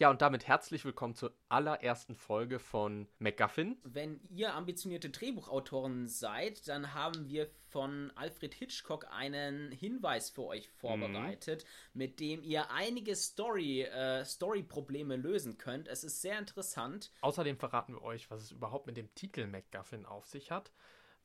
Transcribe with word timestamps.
Ja, 0.00 0.08
und 0.08 0.22
damit 0.22 0.48
herzlich 0.48 0.86
willkommen 0.86 1.14
zur 1.14 1.34
allerersten 1.50 2.14
Folge 2.14 2.58
von 2.58 3.06
MacGuffin. 3.18 3.76
Wenn 3.84 4.18
ihr 4.30 4.54
ambitionierte 4.54 5.10
Drehbuchautoren 5.10 6.08
seid, 6.08 6.66
dann 6.68 6.94
haben 6.94 7.28
wir 7.28 7.50
von 7.68 8.10
Alfred 8.14 8.54
Hitchcock 8.54 9.08
einen 9.10 9.70
Hinweis 9.72 10.30
für 10.30 10.44
euch 10.44 10.70
vorbereitet, 10.70 11.64
mhm. 11.92 11.98
mit 11.98 12.18
dem 12.18 12.42
ihr 12.42 12.70
einige 12.70 13.14
Story, 13.14 13.82
äh, 13.82 14.24
Story-Probleme 14.24 15.16
lösen 15.16 15.58
könnt. 15.58 15.86
Es 15.86 16.02
ist 16.02 16.22
sehr 16.22 16.38
interessant. 16.38 17.12
Außerdem 17.20 17.58
verraten 17.58 17.92
wir 17.92 18.02
euch, 18.02 18.30
was 18.30 18.40
es 18.40 18.52
überhaupt 18.52 18.86
mit 18.86 18.96
dem 18.96 19.14
Titel 19.14 19.46
MacGuffin 19.46 20.06
auf 20.06 20.26
sich 20.26 20.50
hat 20.50 20.72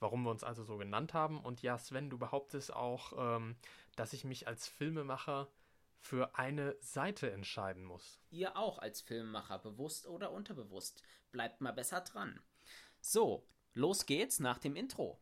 warum 0.02 0.24
wir 0.24 0.30
uns 0.30 0.44
also 0.44 0.62
so 0.66 0.76
genannt 0.76 1.14
haben. 1.14 1.40
Und 1.40 1.62
ja, 1.62 1.78
Sven, 1.78 2.10
du 2.10 2.18
behauptest 2.18 2.72
auch, 2.72 3.38
ähm, 3.38 3.56
dass 3.96 4.12
ich 4.12 4.26
mich 4.26 4.46
als 4.46 4.68
Filmemacher 4.68 5.48
für 6.06 6.36
eine 6.38 6.78
Seite 6.82 7.32
entscheiden 7.32 7.84
muss. 7.84 8.20
Ihr 8.30 8.56
auch 8.58 8.78
als 8.78 9.02
Filmemacher, 9.02 9.58
bewusst 9.58 10.06
oder 10.06 10.32
unterbewusst. 10.32 11.02
Bleibt 11.32 11.62
mal 11.62 11.72
besser 11.72 12.02
dran. 12.02 12.40
So, 13.02 13.48
los 13.74 14.06
geht's 14.06 14.40
nach 14.40 14.60
dem 14.60 14.76
Intro. 14.76 15.20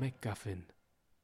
MacGuffin, 0.00 0.66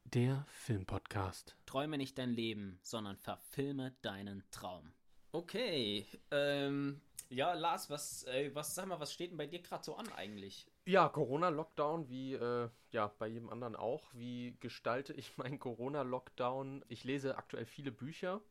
der 0.05 0.45
Filmpodcast. 0.47 1.57
Träume 1.65 1.97
nicht 1.97 2.17
dein 2.17 2.29
Leben, 2.29 2.79
sondern 2.83 3.17
verfilme 3.17 3.97
deinen 4.01 4.45
Traum. 4.51 4.93
Okay, 5.33 6.05
ähm, 6.31 7.01
ja, 7.29 7.53
Lars, 7.53 7.89
was, 7.89 8.25
äh, 8.25 8.51
was, 8.53 8.75
sag 8.75 8.87
mal, 8.87 8.99
was 8.99 9.13
steht 9.13 9.31
denn 9.31 9.37
bei 9.37 9.47
dir 9.47 9.59
gerade 9.59 9.83
so 9.83 9.95
an 9.95 10.07
eigentlich? 10.13 10.65
Ja, 10.85 11.09
Corona-Lockdown, 11.09 12.09
wie 12.09 12.33
äh, 12.33 12.69
ja 12.91 13.11
bei 13.19 13.27
jedem 13.27 13.49
anderen 13.49 13.75
auch. 13.75 14.03
Wie 14.13 14.55
gestalte 14.59 15.13
ich 15.13 15.37
meinen 15.37 15.59
Corona-Lockdown? 15.59 16.85
Ich 16.87 17.03
lese 17.03 17.37
aktuell 17.37 17.65
viele 17.65 17.91
Bücher, 17.91 18.41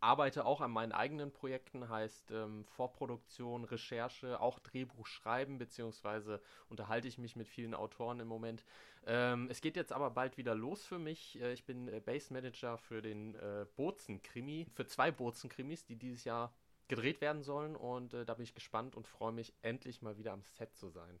arbeite 0.00 0.44
auch 0.44 0.60
an 0.60 0.70
meinen 0.70 0.92
eigenen 0.92 1.32
Projekten, 1.32 1.88
heißt 1.88 2.30
ähm, 2.30 2.64
Vorproduktion, 2.64 3.64
Recherche, 3.64 4.40
auch 4.40 4.58
Drehbuch 4.58 5.06
schreiben, 5.06 5.58
beziehungsweise 5.58 6.40
unterhalte 6.68 7.08
ich 7.08 7.18
mich 7.18 7.36
mit 7.36 7.48
vielen 7.48 7.74
Autoren 7.74 8.20
im 8.20 8.28
Moment. 8.28 8.64
Ähm, 9.06 9.48
es 9.50 9.60
geht 9.60 9.76
jetzt 9.76 9.92
aber 9.92 10.10
bald 10.10 10.36
wieder 10.36 10.54
los 10.54 10.84
für 10.84 10.98
mich. 10.98 11.40
Äh, 11.40 11.52
ich 11.52 11.64
bin 11.64 11.88
äh, 11.88 12.00
Base 12.00 12.32
Manager 12.32 12.76
für 12.76 13.00
den 13.00 13.34
äh, 13.36 13.66
Bozen-Krimi, 13.76 14.66
für 14.74 14.86
zwei 14.86 15.10
Bozen-Krimis, 15.10 15.84
die 15.86 15.96
dieses 15.96 16.24
Jahr 16.24 16.52
gedreht 16.90 17.20
werden 17.20 17.42
sollen 17.42 17.76
und 17.76 18.12
äh, 18.12 18.24
da 18.26 18.34
bin 18.34 18.44
ich 18.44 18.52
gespannt 18.52 18.94
und 18.96 19.06
freue 19.06 19.32
mich 19.32 19.54
endlich 19.62 20.02
mal 20.02 20.18
wieder 20.18 20.32
am 20.32 20.42
Set 20.42 20.74
zu 20.76 20.90
sein. 20.90 21.20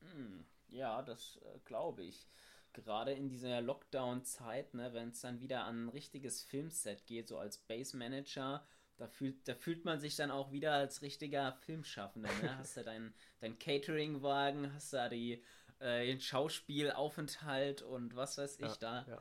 Hm, 0.00 0.44
ja, 0.68 1.02
das 1.02 1.38
äh, 1.44 1.58
glaube 1.64 2.02
ich. 2.02 2.26
Gerade 2.72 3.12
in 3.12 3.28
dieser 3.28 3.60
Lockdown-Zeit, 3.60 4.72
ne, 4.72 4.94
wenn 4.94 5.10
es 5.10 5.20
dann 5.20 5.40
wieder 5.40 5.64
an 5.64 5.84
ein 5.84 5.88
richtiges 5.90 6.42
Filmset 6.42 7.06
geht, 7.06 7.28
so 7.28 7.36
als 7.36 7.58
Base 7.58 7.94
Manager, 7.94 8.66
da 8.96 9.06
fühlt, 9.06 9.46
da 9.46 9.54
fühlt 9.54 9.84
man 9.84 10.00
sich 10.00 10.16
dann 10.16 10.30
auch 10.30 10.50
wieder 10.50 10.72
als 10.72 11.02
richtiger 11.02 11.52
Filmschaffender. 11.52 12.30
Ne? 12.42 12.56
Hast 12.58 12.78
du 12.78 12.82
deinen 12.82 13.14
dein 13.40 13.58
Catering-Wagen, 13.58 14.72
hast 14.72 14.94
da 14.94 15.10
die, 15.10 15.44
äh, 15.80 16.06
den 16.06 16.20
Schauspielaufenthalt 16.20 17.82
und 17.82 18.16
was 18.16 18.38
weiß 18.38 18.56
ich 18.60 18.66
ja, 18.66 18.76
da. 18.80 19.06
Ja. 19.08 19.18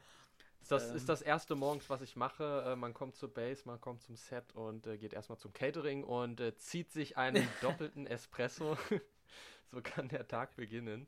Das 0.71 0.89
ähm, 0.89 0.95
ist 0.95 1.09
das 1.09 1.21
erste 1.21 1.55
morgens, 1.55 1.89
was 1.89 2.01
ich 2.01 2.15
mache. 2.15 2.63
Äh, 2.65 2.75
man 2.75 2.93
kommt 2.93 3.15
zur 3.15 3.33
Base, 3.33 3.63
man 3.65 3.81
kommt 3.81 4.01
zum 4.01 4.15
Set 4.15 4.55
und 4.55 4.87
äh, 4.87 4.97
geht 4.97 5.13
erstmal 5.13 5.37
zum 5.37 5.51
Catering 5.51 6.03
und 6.03 6.39
äh, 6.39 6.55
zieht 6.55 6.91
sich 6.91 7.17
einen 7.17 7.45
doppelten 7.61 8.07
Espresso. 8.07 8.77
so 9.71 9.81
kann 9.81 10.07
der 10.07 10.27
Tag 10.27 10.55
beginnen. 10.55 11.07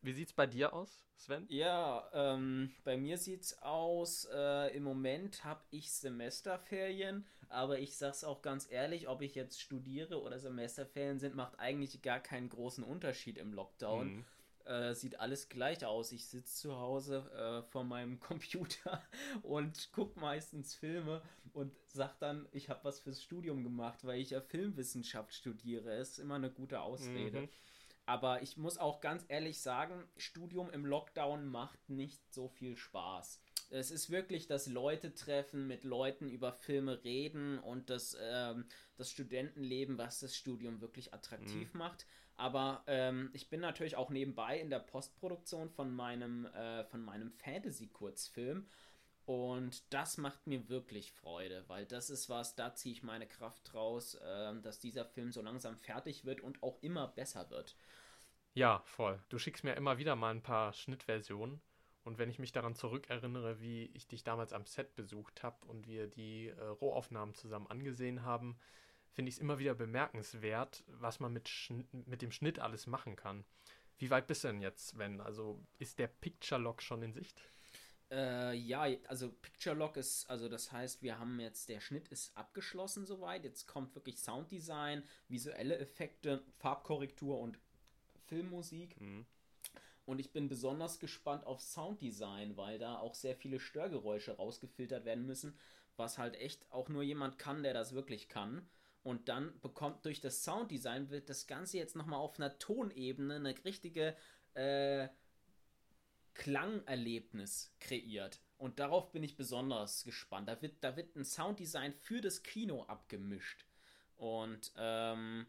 Wie 0.00 0.12
sieht's 0.12 0.32
bei 0.32 0.46
dir 0.46 0.72
aus, 0.72 1.04
Sven? 1.16 1.46
Ja, 1.48 2.08
ähm, 2.12 2.74
bei 2.84 2.96
mir 2.96 3.16
sieht's 3.16 3.62
aus, 3.62 4.26
äh, 4.32 4.74
im 4.76 4.82
Moment 4.82 5.44
habe 5.44 5.62
ich 5.70 5.92
Semesterferien, 5.92 7.26
aber 7.48 7.78
ich 7.78 7.96
sag's 7.96 8.22
auch 8.22 8.42
ganz 8.42 8.70
ehrlich, 8.70 9.08
ob 9.08 9.22
ich 9.22 9.34
jetzt 9.34 9.60
studiere 9.60 10.20
oder 10.20 10.38
Semesterferien 10.38 11.18
sind, 11.18 11.34
macht 11.34 11.58
eigentlich 11.58 12.02
gar 12.02 12.20
keinen 12.20 12.50
großen 12.50 12.84
Unterschied 12.84 13.38
im 13.38 13.52
Lockdown. 13.54 14.16
Mhm. 14.16 14.24
Äh, 14.64 14.94
sieht 14.94 15.20
alles 15.20 15.48
gleich 15.48 15.84
aus. 15.84 16.10
Ich 16.12 16.26
sitze 16.26 16.54
zu 16.54 16.78
Hause 16.78 17.30
äh, 17.36 17.62
vor 17.70 17.84
meinem 17.84 18.18
Computer 18.20 19.02
und 19.42 19.92
gucke 19.92 20.18
meistens 20.18 20.74
Filme 20.74 21.20
und 21.52 21.74
sag 21.86 22.18
dann, 22.18 22.48
ich 22.52 22.70
habe 22.70 22.84
was 22.84 23.00
fürs 23.00 23.22
Studium 23.22 23.62
gemacht, 23.62 24.04
weil 24.04 24.20
ich 24.20 24.30
ja 24.30 24.40
Filmwissenschaft 24.40 25.34
studiere. 25.34 25.96
Ist 25.96 26.18
immer 26.18 26.36
eine 26.36 26.50
gute 26.50 26.80
Ausrede. 26.80 27.42
Mhm. 27.42 27.48
Aber 28.06 28.42
ich 28.42 28.56
muss 28.56 28.76
auch 28.76 29.00
ganz 29.00 29.24
ehrlich 29.28 29.60
sagen, 29.60 30.04
Studium 30.16 30.70
im 30.70 30.84
Lockdown 30.84 31.46
macht 31.46 31.88
nicht 31.88 32.20
so 32.32 32.48
viel 32.48 32.76
Spaß. 32.76 33.40
Es 33.70 33.90
ist 33.90 34.10
wirklich 34.10 34.46
das 34.46 34.66
Leute 34.66 35.14
treffen, 35.14 35.66
mit 35.66 35.84
Leuten 35.84 36.28
über 36.28 36.52
Filme 36.52 37.02
reden 37.02 37.58
und 37.58 37.88
das, 37.88 38.16
ähm, 38.20 38.66
das 38.96 39.10
Studentenleben, 39.10 39.96
was 39.96 40.20
das 40.20 40.36
Studium 40.36 40.80
wirklich 40.80 41.14
attraktiv 41.14 41.72
mhm. 41.72 41.78
macht. 41.78 42.06
Aber 42.36 42.82
ähm, 42.86 43.30
ich 43.32 43.48
bin 43.48 43.60
natürlich 43.60 43.96
auch 43.96 44.10
nebenbei 44.10 44.58
in 44.58 44.70
der 44.70 44.80
Postproduktion 44.80 45.70
von 45.70 45.94
meinem, 45.94 46.46
äh, 46.54 46.84
meinem 46.96 47.30
Fantasy-Kurzfilm. 47.32 48.66
Und 49.26 49.94
das 49.94 50.18
macht 50.18 50.46
mir 50.46 50.68
wirklich 50.68 51.12
Freude, 51.12 51.64
weil 51.68 51.86
das 51.86 52.10
ist 52.10 52.28
was, 52.28 52.56
da 52.56 52.74
ziehe 52.74 52.92
ich 52.92 53.02
meine 53.02 53.26
Kraft 53.26 53.72
raus, 53.72 54.16
äh, 54.16 54.60
dass 54.60 54.80
dieser 54.80 55.06
Film 55.06 55.32
so 55.32 55.40
langsam 55.40 55.76
fertig 55.78 56.24
wird 56.24 56.40
und 56.40 56.62
auch 56.62 56.82
immer 56.82 57.08
besser 57.08 57.48
wird. 57.50 57.76
Ja, 58.52 58.82
voll. 58.84 59.18
Du 59.30 59.38
schickst 59.38 59.64
mir 59.64 59.74
immer 59.74 59.98
wieder 59.98 60.14
mal 60.14 60.30
ein 60.30 60.42
paar 60.42 60.72
Schnittversionen. 60.72 61.60
Und 62.04 62.18
wenn 62.18 62.28
ich 62.28 62.38
mich 62.38 62.52
daran 62.52 62.74
zurückerinnere, 62.74 63.60
wie 63.60 63.86
ich 63.94 64.06
dich 64.06 64.24
damals 64.24 64.52
am 64.52 64.66
Set 64.66 64.94
besucht 64.94 65.42
habe 65.42 65.64
und 65.66 65.86
wir 65.86 66.06
die 66.06 66.48
äh, 66.48 66.62
Rohaufnahmen 66.62 67.34
zusammen 67.34 67.66
angesehen 67.66 68.24
haben, 68.24 68.58
finde 69.14 69.28
ich 69.28 69.36
es 69.36 69.40
immer 69.40 69.58
wieder 69.58 69.74
bemerkenswert, 69.74 70.84
was 70.88 71.20
man 71.20 71.32
mit, 71.32 71.48
mit 72.06 72.20
dem 72.20 72.32
Schnitt 72.32 72.58
alles 72.58 72.86
machen 72.86 73.16
kann. 73.16 73.44
Wie 73.98 74.10
weit 74.10 74.26
bist 74.26 74.44
du 74.44 74.48
denn 74.48 74.60
jetzt, 74.60 74.88
Sven? 74.88 75.20
Also 75.20 75.64
ist 75.78 75.98
der 75.98 76.08
Picture 76.08 76.60
Lock 76.60 76.82
schon 76.82 77.02
in 77.02 77.12
Sicht? 77.12 77.40
Äh, 78.10 78.54
ja, 78.56 78.86
also 79.08 79.30
Picture 79.30 79.76
Lock 79.76 79.96
ist, 79.96 80.28
also 80.28 80.48
das 80.48 80.72
heißt, 80.72 81.02
wir 81.02 81.18
haben 81.18 81.38
jetzt, 81.40 81.68
der 81.68 81.80
Schnitt 81.80 82.08
ist 82.08 82.36
abgeschlossen 82.36 83.06
soweit. 83.06 83.44
Jetzt 83.44 83.66
kommt 83.66 83.94
wirklich 83.94 84.18
Sounddesign, 84.18 85.04
visuelle 85.28 85.78
Effekte, 85.78 86.42
Farbkorrektur 86.58 87.38
und 87.38 87.58
Filmmusik. 88.26 89.00
Mhm. 89.00 89.26
Und 90.06 90.18
ich 90.18 90.32
bin 90.32 90.48
besonders 90.48 90.98
gespannt 90.98 91.46
auf 91.46 91.62
Sounddesign, 91.62 92.56
weil 92.56 92.78
da 92.78 92.98
auch 92.98 93.14
sehr 93.14 93.36
viele 93.36 93.58
Störgeräusche 93.58 94.36
rausgefiltert 94.36 95.04
werden 95.04 95.24
müssen, 95.24 95.56
was 95.96 96.18
halt 96.18 96.34
echt 96.36 96.70
auch 96.70 96.88
nur 96.88 97.02
jemand 97.02 97.38
kann, 97.38 97.62
der 97.62 97.72
das 97.72 97.94
wirklich 97.94 98.28
kann. 98.28 98.68
Und 99.04 99.28
dann 99.28 99.60
bekommt 99.60 100.04
durch 100.06 100.20
das 100.22 100.42
Sounddesign 100.44 101.10
wird 101.10 101.28
das 101.28 101.46
Ganze 101.46 101.76
jetzt 101.76 101.94
nochmal 101.94 102.18
auf 102.18 102.40
einer 102.40 102.58
Tonebene 102.58 103.36
eine 103.36 103.54
richtige 103.64 104.16
äh, 104.54 105.08
Klangerlebnis 106.32 107.74
kreiert. 107.80 108.40
Und 108.56 108.78
darauf 108.78 109.12
bin 109.12 109.22
ich 109.22 109.36
besonders 109.36 110.04
gespannt. 110.04 110.48
Da 110.48 110.62
wird, 110.62 110.82
da 110.82 110.96
wird 110.96 111.14
ein 111.16 111.24
Sounddesign 111.26 111.92
für 111.92 112.22
das 112.22 112.42
Kino 112.42 112.84
abgemischt. 112.84 113.66
Und 114.16 114.72
ähm, 114.78 115.46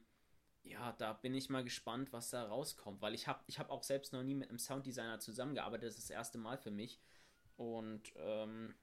ja, 0.63 0.91
da 0.91 1.13
bin 1.13 1.33
ich 1.33 1.49
mal 1.49 1.63
gespannt, 1.63 2.11
was 2.11 2.31
da 2.31 2.43
rauskommt, 2.43 3.01
weil 3.01 3.13
ich 3.13 3.25
habe 3.27 3.41
ich 3.47 3.57
hab 3.57 3.69
auch 3.69 3.83
selbst 3.83 4.11
noch 4.11 4.23
nie 4.23 4.35
mit 4.35 4.49
einem 4.49 4.59
Sounddesigner 4.59 5.21
zusammengearbeitet. 5.21 5.87
Das 5.87 5.97
ist 5.97 6.09
das 6.09 6.15
erste 6.15 6.37
Mal 6.37 6.57
für 6.57 6.71
mich. 6.71 6.99
Und 7.55 8.11
ähm, 8.17 8.75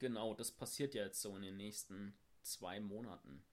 genau, 0.00 0.34
das 0.34 0.50
passiert 0.50 0.94
jetzt 0.94 1.22
so 1.22 1.36
in 1.36 1.42
den 1.42 1.56
nächsten 1.56 2.18
zwei 2.42 2.80
Monaten. 2.80 3.44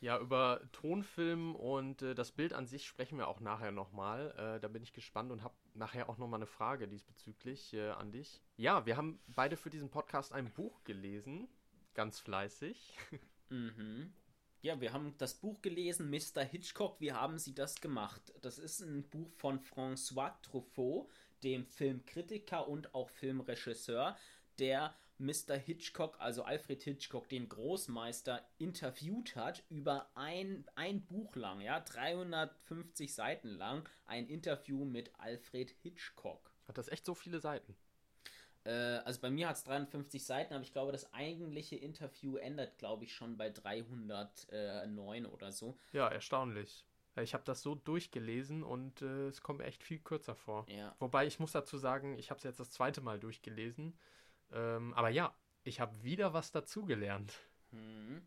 Ja, 0.00 0.18
über 0.18 0.62
Tonfilm 0.72 1.54
und 1.54 2.00
äh, 2.00 2.14
das 2.14 2.32
Bild 2.32 2.54
an 2.54 2.66
sich 2.66 2.86
sprechen 2.86 3.18
wir 3.18 3.28
auch 3.28 3.40
nachher 3.40 3.70
nochmal. 3.70 4.30
Äh, 4.36 4.60
da 4.60 4.68
bin 4.68 4.82
ich 4.82 4.94
gespannt 4.94 5.30
und 5.30 5.42
habe 5.42 5.54
nachher 5.74 6.08
auch 6.08 6.16
nochmal 6.16 6.38
eine 6.38 6.46
Frage 6.46 6.88
diesbezüglich 6.88 7.74
äh, 7.74 7.90
an 7.90 8.10
dich. 8.10 8.40
Ja, 8.56 8.86
wir 8.86 8.96
haben 8.96 9.20
beide 9.26 9.58
für 9.58 9.68
diesen 9.68 9.90
Podcast 9.90 10.32
ein 10.32 10.50
Buch 10.52 10.82
gelesen, 10.84 11.48
ganz 11.94 12.18
fleißig. 12.18 12.96
Mhm. 13.52 14.12
Ja, 14.62 14.80
wir 14.80 14.92
haben 14.92 15.16
das 15.18 15.34
Buch 15.34 15.60
gelesen, 15.60 16.08
Mr. 16.08 16.44
Hitchcock, 16.44 17.00
wie 17.00 17.12
haben 17.12 17.38
Sie 17.38 17.52
das 17.52 17.80
gemacht? 17.80 18.32
Das 18.42 18.58
ist 18.60 18.80
ein 18.80 19.08
Buch 19.08 19.28
von 19.32 19.58
François 19.58 20.40
Truffaut, 20.42 21.08
dem 21.42 21.66
Filmkritiker 21.66 22.68
und 22.68 22.94
auch 22.94 23.08
Filmregisseur, 23.08 24.16
der 24.60 24.94
Mr. 25.20 25.56
Hitchcock, 25.56 26.16
also 26.18 26.42
Alfred 26.42 26.82
Hitchcock, 26.82 27.28
den 27.28 27.48
Großmeister, 27.48 28.42
interviewt 28.58 29.36
hat 29.36 29.62
über 29.68 30.10
ein, 30.14 30.64
ein 30.74 31.04
Buch 31.04 31.36
lang, 31.36 31.60
ja, 31.60 31.80
350 31.80 33.14
Seiten 33.14 33.50
lang, 33.50 33.88
ein 34.06 34.26
Interview 34.26 34.84
mit 34.84 35.12
Alfred 35.18 35.70
Hitchcock. 35.82 36.50
Hat 36.66 36.78
das 36.78 36.88
echt 36.88 37.04
so 37.04 37.14
viele 37.14 37.38
Seiten? 37.38 37.76
Äh, 38.64 38.70
also 38.70 39.20
bei 39.20 39.30
mir 39.30 39.48
hat 39.48 39.56
es 39.56 39.64
53 39.64 40.24
Seiten, 40.24 40.54
aber 40.54 40.62
ich 40.62 40.72
glaube, 40.72 40.92
das 40.92 41.12
eigentliche 41.12 41.76
Interview 41.76 42.36
endet, 42.36 42.78
glaube 42.78 43.04
ich, 43.04 43.14
schon 43.14 43.36
bei 43.36 43.50
309 43.50 45.26
oder 45.26 45.52
so. 45.52 45.76
Ja, 45.92 46.08
erstaunlich. 46.08 46.86
Ich 47.16 47.34
habe 47.34 47.44
das 47.44 47.62
so 47.62 47.74
durchgelesen 47.74 48.62
und 48.62 49.02
äh, 49.02 49.26
es 49.26 49.42
kommt 49.42 49.58
mir 49.58 49.66
echt 49.66 49.82
viel 49.82 49.98
kürzer 49.98 50.34
vor. 50.34 50.64
Ja. 50.68 50.94
Wobei 50.98 51.26
ich 51.26 51.40
muss 51.40 51.52
dazu 51.52 51.76
sagen, 51.76 52.16
ich 52.18 52.30
habe 52.30 52.38
es 52.38 52.44
jetzt 52.44 52.60
das 52.60 52.70
zweite 52.70 53.00
Mal 53.00 53.18
durchgelesen. 53.18 53.98
Ähm, 54.52 54.94
aber 54.94 55.10
ja, 55.10 55.34
ich 55.64 55.80
habe 55.80 56.02
wieder 56.02 56.32
was 56.32 56.52
dazugelernt. 56.52 57.32
Mhm. 57.70 58.22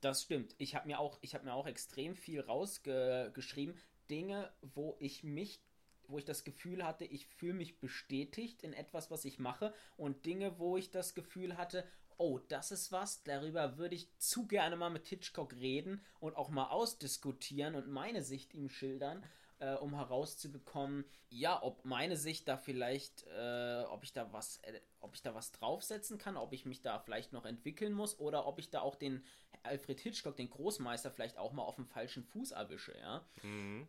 Das 0.00 0.22
stimmt. 0.22 0.54
Ich 0.58 0.74
habe 0.74 0.88
mir 0.88 0.98
auch, 0.98 1.18
ich 1.22 1.34
habe 1.34 1.44
mir 1.44 1.54
auch 1.54 1.66
extrem 1.66 2.16
viel 2.16 2.40
rausgeschrieben. 2.40 3.78
Dinge, 4.10 4.52
wo 4.60 4.96
ich 4.98 5.22
mich, 5.22 5.62
wo 6.08 6.18
ich 6.18 6.24
das 6.24 6.42
Gefühl 6.44 6.84
hatte, 6.84 7.04
ich 7.04 7.26
fühle 7.26 7.54
mich 7.54 7.78
bestätigt 7.78 8.62
in 8.62 8.72
etwas, 8.72 9.10
was 9.10 9.24
ich 9.24 9.38
mache, 9.38 9.72
und 9.96 10.26
Dinge, 10.26 10.58
wo 10.58 10.76
ich 10.76 10.90
das 10.90 11.14
Gefühl 11.14 11.56
hatte, 11.56 11.86
oh, 12.18 12.40
das 12.48 12.72
ist 12.72 12.92
was, 12.92 13.22
darüber 13.22 13.78
würde 13.78 13.94
ich 13.94 14.16
zu 14.18 14.46
gerne 14.46 14.76
mal 14.76 14.90
mit 14.90 15.06
Hitchcock 15.06 15.54
reden 15.54 16.04
und 16.20 16.36
auch 16.36 16.50
mal 16.50 16.68
ausdiskutieren 16.68 17.74
und 17.74 17.88
meine 17.88 18.22
Sicht 18.22 18.54
ihm 18.54 18.68
schildern 18.68 19.24
äh, 19.62 19.74
um 19.74 19.94
herauszubekommen, 19.94 21.04
ja, 21.30 21.62
ob 21.62 21.84
meine 21.84 22.16
Sicht 22.16 22.48
da 22.48 22.56
vielleicht, 22.56 23.24
äh, 23.28 23.84
ob 23.88 24.02
ich 24.02 24.12
da 24.12 24.32
was, 24.32 24.58
äh, 24.58 24.80
ob 25.00 25.14
ich 25.14 25.22
da 25.22 25.34
was 25.34 25.52
draufsetzen 25.52 26.18
kann, 26.18 26.36
ob 26.36 26.52
ich 26.52 26.66
mich 26.66 26.82
da 26.82 26.98
vielleicht 26.98 27.32
noch 27.32 27.44
entwickeln 27.44 27.92
muss 27.92 28.18
oder 28.18 28.46
ob 28.46 28.58
ich 28.58 28.70
da 28.70 28.80
auch 28.80 28.96
den 28.96 29.24
Alfred 29.62 30.00
Hitchcock, 30.00 30.36
den 30.36 30.50
Großmeister, 30.50 31.12
vielleicht 31.12 31.38
auch 31.38 31.52
mal 31.52 31.62
auf 31.62 31.76
dem 31.76 31.86
falschen 31.86 32.24
Fuß 32.24 32.50
erwische, 32.50 32.98
ja. 32.98 33.24
Mhm. 33.42 33.86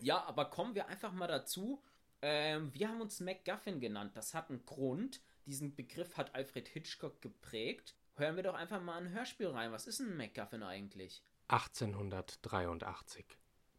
Ja, 0.00 0.24
aber 0.24 0.44
kommen 0.44 0.74
wir 0.74 0.86
einfach 0.86 1.12
mal 1.12 1.26
dazu. 1.26 1.82
Ähm, 2.22 2.72
wir 2.72 2.88
haben 2.88 3.00
uns 3.00 3.18
MacGuffin 3.18 3.80
genannt. 3.80 4.12
Das 4.14 4.34
hat 4.34 4.50
einen 4.50 4.64
Grund. 4.64 5.20
Diesen 5.46 5.74
Begriff 5.74 6.16
hat 6.16 6.34
Alfred 6.34 6.68
Hitchcock 6.68 7.20
geprägt. 7.20 7.94
Hören 8.14 8.36
wir 8.36 8.42
doch 8.42 8.54
einfach 8.54 8.80
mal 8.80 8.98
ein 8.98 9.10
Hörspiel 9.10 9.48
rein. 9.48 9.72
Was 9.72 9.86
ist 9.86 10.00
ein 10.00 10.16
MacGuffin 10.16 10.62
eigentlich? 10.62 11.22
1883. 11.48 13.24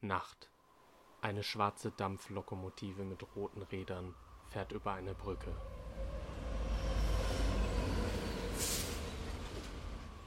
Nacht. 0.02 0.50
Eine 1.20 1.42
schwarze 1.42 1.90
Dampflokomotive 1.92 3.04
mit 3.04 3.26
roten 3.36 3.64
Rädern 3.64 4.14
fährt 4.50 4.72
über 4.72 4.94
eine 4.94 5.16
Brücke. 5.16 5.52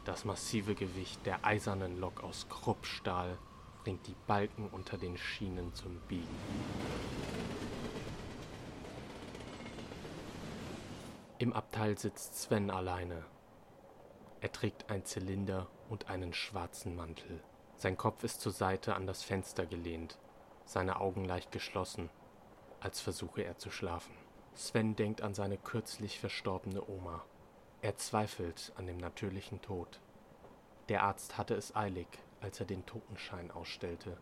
Das 0.05 0.25
massive 0.25 0.75
Gewicht 0.75 1.25
der 1.27 1.45
eisernen 1.47 2.01
Lok 2.01 2.25
aus 2.25 2.49
Kruppstahl 2.49 3.39
bringt 3.85 4.05
die 4.09 4.17
Balken 4.27 4.69
unter 4.69 4.99
den 4.99 5.17
Schienen 5.17 5.73
zum 5.75 6.01
Biegen. 6.09 6.27
Im 11.39 11.53
Abteil 11.53 11.97
sitzt 11.97 12.37
Sven 12.37 12.69
alleine. 12.69 13.25
Er 14.41 14.51
trägt 14.51 14.91
ein 14.91 15.05
Zylinder 15.05 15.69
und 15.89 16.11
einen 16.11 16.35
schwarzen 16.35 16.97
Mantel. 16.97 17.41
Sein 17.77 17.97
Kopf 17.97 18.25
ist 18.25 18.41
zur 18.41 18.53
Seite 18.53 18.97
an 18.97 19.07
das 19.07 19.23
Fenster 19.23 19.65
gelehnt 19.67 20.19
seine 20.71 21.01
Augen 21.01 21.25
leicht 21.25 21.51
geschlossen, 21.51 22.11
als 22.79 23.01
versuche 23.01 23.43
er 23.43 23.59
zu 23.59 23.71
schlafen. 23.71 24.15
Sven 24.55 24.95
denkt 24.95 25.21
an 25.21 25.35
seine 25.35 25.59
kürzlich 25.59 26.21
verstorbene 26.21 26.89
Oma. 26.89 27.25
Er 27.83 27.97
zweifelt 27.97 28.73
an 28.77 28.87
dem 28.87 28.99
natürlichen 28.99 29.61
Tod. 29.63 30.01
Der 30.89 31.03
Arzt 31.03 31.39
hatte 31.39 31.55
es 31.55 31.75
eilig, 31.75 32.07
als 32.41 32.61
er 32.61 32.67
den 32.67 32.87
Totenschein 32.87 33.51
ausstellte. 33.51 34.17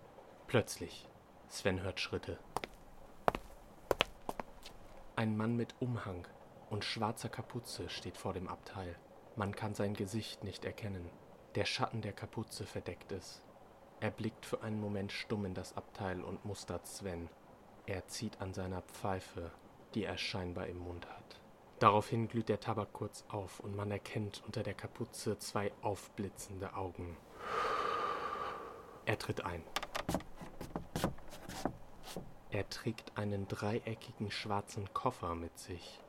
Plötzlich, 0.47 1.07
Sven 1.49 1.83
hört 1.83 2.01
Schritte. 2.01 2.39
Ein 5.17 5.37
Mann 5.37 5.55
mit 5.55 5.75
Umhang 5.81 6.27
und 6.71 6.85
schwarzer 6.85 7.29
Kapuze 7.29 7.91
steht 7.91 8.17
vor 8.17 8.33
dem 8.33 8.49
Abteil. 8.49 8.97
Man 9.37 9.55
kann 9.55 9.75
sein 9.75 9.93
Gesicht 9.93 10.45
nicht 10.45 10.65
erkennen. 10.65 11.11
Der 11.57 11.67
Schatten 11.67 12.01
der 12.01 12.13
Kapuze 12.13 12.65
verdeckt 12.65 13.13
es. 13.13 13.43
Er 14.01 14.11
blickt 14.13 14.47
für 14.47 14.63
einen 14.63 14.81
Moment 14.81 15.11
stumm 15.11 15.45
in 15.45 15.55
das 15.55 15.77
Abteil 15.77 16.23
und 16.23 16.45
mustert 16.45 16.87
Sven. 16.87 17.29
Er 17.87 18.07
zieht 18.07 18.41
an 18.41 18.55
seiner 18.55 18.83
Pfeife, 18.83 19.51
die 19.95 20.05
er 20.05 20.19
scheinbar 20.19 20.69
im 20.69 20.79
Mund 20.79 21.09
hat. 21.09 21.41
Daraufhin 21.81 22.29
glüht 22.29 22.49
der 22.49 22.61
Tabak 22.61 22.93
kurz 22.93 23.25
auf 23.29 23.61
und 23.61 23.75
man 23.75 23.91
erkennt 23.91 24.43
unter 24.47 24.63
der 24.63 24.75
Kapuze 24.75 25.39
zwei 25.39 25.73
aufblitzende 25.83 26.75
Augen. 26.75 27.17
Er 29.05 29.19
tritt 29.19 29.45
ein. 29.45 29.65
Er 32.51 32.69
trägt 32.69 33.17
einen 33.17 33.49
dreieckigen 33.49 34.31
schwarzen 34.31 34.93
Koffer 34.93 35.35
mit 35.35 35.59
sich. 35.59 36.01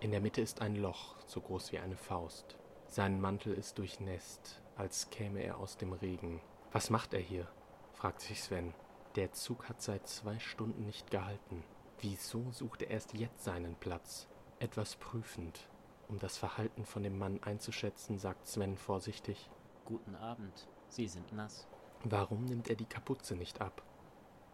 In 0.00 0.10
der 0.10 0.20
Mitte 0.20 0.40
ist 0.40 0.60
ein 0.60 0.76
Loch, 0.76 1.16
so 1.26 1.40
groß 1.40 1.72
wie 1.72 1.78
eine 1.78 1.96
Faust. 1.96 2.56
Sein 2.86 3.20
Mantel 3.20 3.52
ist 3.54 3.78
durchnässt, 3.78 4.62
als 4.76 5.10
käme 5.10 5.40
er 5.42 5.58
aus 5.58 5.76
dem 5.76 5.92
Regen. 5.92 6.40
Was 6.72 6.90
macht 6.90 7.14
er 7.14 7.20
hier? 7.20 7.46
fragt 7.94 8.20
sich 8.20 8.42
Sven. 8.42 8.74
Der 9.16 9.32
Zug 9.32 9.68
hat 9.68 9.80
seit 9.80 10.06
zwei 10.06 10.38
Stunden 10.38 10.84
nicht 10.84 11.10
gehalten. 11.10 11.64
Wieso 12.00 12.52
sucht 12.52 12.82
er 12.82 12.90
erst 12.90 13.14
jetzt 13.14 13.42
seinen 13.42 13.74
Platz? 13.76 14.28
Etwas 14.60 14.96
prüfend, 14.96 15.66
um 16.08 16.18
das 16.18 16.36
Verhalten 16.36 16.84
von 16.84 17.02
dem 17.02 17.18
Mann 17.18 17.42
einzuschätzen, 17.42 18.18
sagt 18.18 18.46
Sven 18.46 18.76
vorsichtig. 18.76 19.48
Guten 19.86 20.14
Abend. 20.16 20.68
Sie 20.90 21.08
sind 21.08 21.32
nass. 21.32 21.66
Warum 22.04 22.44
nimmt 22.44 22.68
er 22.68 22.76
die 22.76 22.84
Kapuze 22.84 23.34
nicht 23.34 23.62
ab? 23.62 23.82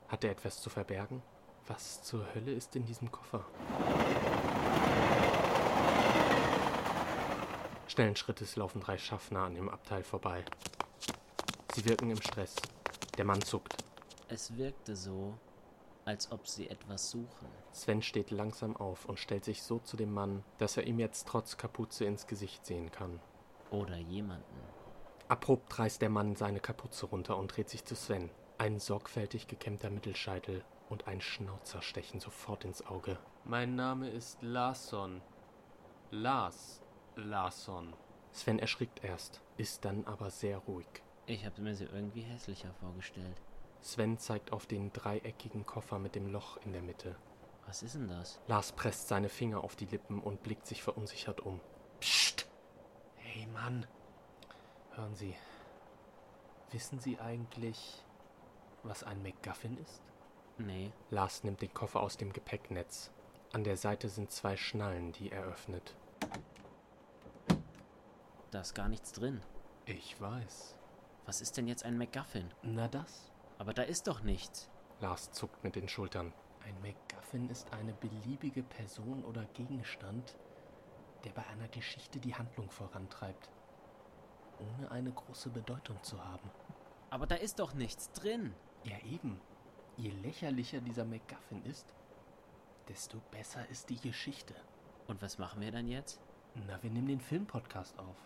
Hat 0.09 0.23
er 0.23 0.31
etwas 0.31 0.61
zu 0.61 0.71
verbergen? 0.71 1.21
Was 1.67 2.03
zur 2.05 2.33
Hölle 2.35 2.53
ist 2.53 2.77
in 2.77 2.85
diesem 2.85 3.11
Koffer? 3.11 3.45
Schnellen 7.89 8.17
Schrittes 8.17 8.55
laufen 8.57 8.81
drei 8.81 8.99
Schaffner 8.99 9.41
an 9.41 9.55
dem 9.55 9.69
Abteil 9.69 10.05
vorbei. 10.05 10.45
Sie 11.75 11.85
wirken 11.87 12.09
im 12.09 12.23
Stress. 12.23 12.55
Der 13.19 13.25
Mann 13.25 13.43
zuckt. 13.43 13.83
Es 14.29 14.57
wirkte 14.57 14.95
so, 14.95 15.35
als 16.05 16.31
ob 16.31 16.47
sie 16.47 16.71
etwas 16.71 17.11
suchen. 17.11 17.49
Sven 17.73 18.01
steht 18.01 18.31
langsam 18.31 18.77
auf 18.77 19.07
und 19.07 19.19
stellt 19.19 19.45
sich 19.45 19.61
so 19.61 19.81
zu 19.81 19.97
dem 19.97 20.15
Mann, 20.15 20.45
dass 20.59 20.77
er 20.77 20.87
ihm 20.87 21.01
jetzt 21.01 21.27
trotz 21.27 21.57
Kapuze 21.57 22.05
ins 22.05 22.29
Gesicht 22.29 22.65
sehen 22.65 22.93
kann. 22.93 23.19
Oder 23.73 23.97
jemanden. 23.97 24.61
Abrupt 25.27 25.77
reißt 25.77 26.01
der 26.01 26.11
Mann 26.11 26.37
seine 26.37 26.61
Kapuze 26.61 27.07
runter 27.07 27.37
und 27.37 27.49
dreht 27.49 27.69
sich 27.69 27.85
zu 27.85 27.97
Sven. 27.97 28.31
Ein 28.57 28.79
sorgfältig 28.79 29.49
gekämmter 29.49 29.91
Mittelscheitel 29.91 30.65
und 30.89 31.09
ein 31.09 31.21
Schnauzer 31.21 31.83
stechen 31.83 32.21
sofort 32.21 32.65
ins 32.65 32.87
Auge. 32.87 33.19
Mein 33.45 33.75
Name 33.75 34.11
ist 34.11 34.41
Larsson. 34.43 35.23
Lars 36.13 36.81
Larsson. 37.17 37.95
Sven 38.31 38.61
erschrickt 38.61 39.03
erst, 39.03 39.41
ist 39.57 39.85
dann 39.85 40.05
aber 40.05 40.31
sehr 40.31 40.59
ruhig. 40.59 41.03
Ich 41.27 41.47
habe 41.47 41.63
mir 41.63 41.75
sie 41.75 41.85
irgendwie 41.85 42.23
hässlicher 42.23 42.73
vorgestellt. 42.81 43.41
Sven 43.81 44.19
zeigt 44.19 44.53
auf 44.53 44.67
den 44.67 44.93
dreieckigen 44.93 45.65
Koffer 45.65 45.99
mit 45.99 46.15
dem 46.15 46.29
Loch 46.29 46.59
in 46.65 46.73
der 46.73 46.83
Mitte. 46.83 47.17
Was 47.67 47.83
ist 47.83 47.95
denn 47.95 48.09
das? 48.09 48.41
Lars 48.47 48.73
presst 48.73 49.09
seine 49.09 49.31
Finger 49.31 49.65
auf 49.65 49.75
die 49.75 49.87
Lippen 49.87 50.21
und 50.21 50.43
blickt 50.43 50.67
sich 50.67 50.83
verunsichert 50.83 51.41
um. 51.41 51.61
Psst! 52.01 52.47
Hey 53.17 53.47
Mann! 53.47 53.87
Hören 54.93 55.15
Sie. 55.15 55.35
Wissen 56.73 56.99
Sie 56.99 57.19
eigentlich, 57.19 58.05
was 58.83 59.03
ein 59.03 59.23
MacGuffin 59.23 59.79
ist? 59.79 60.03
Nee. 60.59 60.93
Lars 61.11 61.43
nimmt 61.43 61.63
den 61.63 61.73
Koffer 61.73 62.01
aus 62.01 62.17
dem 62.17 62.33
Gepäcknetz. 62.33 63.11
An 63.53 63.65
der 63.65 63.77
Seite 63.77 64.09
sind 64.09 64.31
zwei 64.31 64.57
Schnallen, 64.57 65.13
die 65.13 65.33
er 65.33 65.45
öffnet. 65.45 65.97
Da 68.51 68.61
ist 68.61 68.75
gar 68.75 68.89
nichts 68.89 69.13
drin. 69.13 69.41
Ich 69.87 70.21
weiß. 70.21 70.77
Was 71.27 71.41
ist 71.41 71.57
denn 71.57 71.67
jetzt 71.67 71.85
ein 71.85 71.97
MacGuffin? 71.97 72.51
Na 72.63 72.87
das. 72.89 73.33
Aber 73.59 73.73
da 73.73 73.83
ist 73.83 74.09
doch 74.09 74.23
nichts. 74.23 74.69
Lars 75.01 75.33
zuckt 75.33 75.65
mit 75.65 75.75
den 75.75 75.89
Schultern. 75.89 76.33
Ein 76.65 76.81
MacGuffin 76.83 77.49
ist 77.49 77.73
eine 77.73 77.95
beliebige 77.95 78.63
Person 78.63 79.25
oder 79.25 79.45
Gegenstand, 79.55 80.37
der 81.25 81.33
bei 81.33 81.47
einer 81.47 81.69
Geschichte 81.69 82.21
die 82.21 82.35
Handlung 82.35 82.71
vorantreibt, 82.71 83.51
ohne 84.59 84.91
eine 84.91 85.13
große 85.13 85.49
Bedeutung 85.51 86.03
zu 86.03 86.23
haben. 86.23 86.51
Aber 87.11 87.27
da 87.27 87.37
ist 87.37 87.59
doch 87.59 87.75
nichts 87.75 88.11
drin. 88.13 88.55
Ja 88.85 88.99
eben. 89.05 89.41
Je 89.97 90.11
lächerlicher 90.11 90.81
dieser 90.81 91.05
MacGuffin 91.05 91.65
ist, 91.65 91.95
desto 92.89 93.19
besser 93.31 93.67
ist 93.71 93.89
die 93.89 94.01
Geschichte. 94.01 94.55
Und 95.07 95.23
was 95.23 95.39
machen 95.39 95.61
wir 95.61 95.73
dann 95.73 95.89
jetzt? 95.89 96.21
Na, 96.67 96.83
wir 96.83 96.91
nehmen 96.91 97.09
den 97.09 97.21
Filmpodcast 97.21 97.99
auf. 97.99 98.17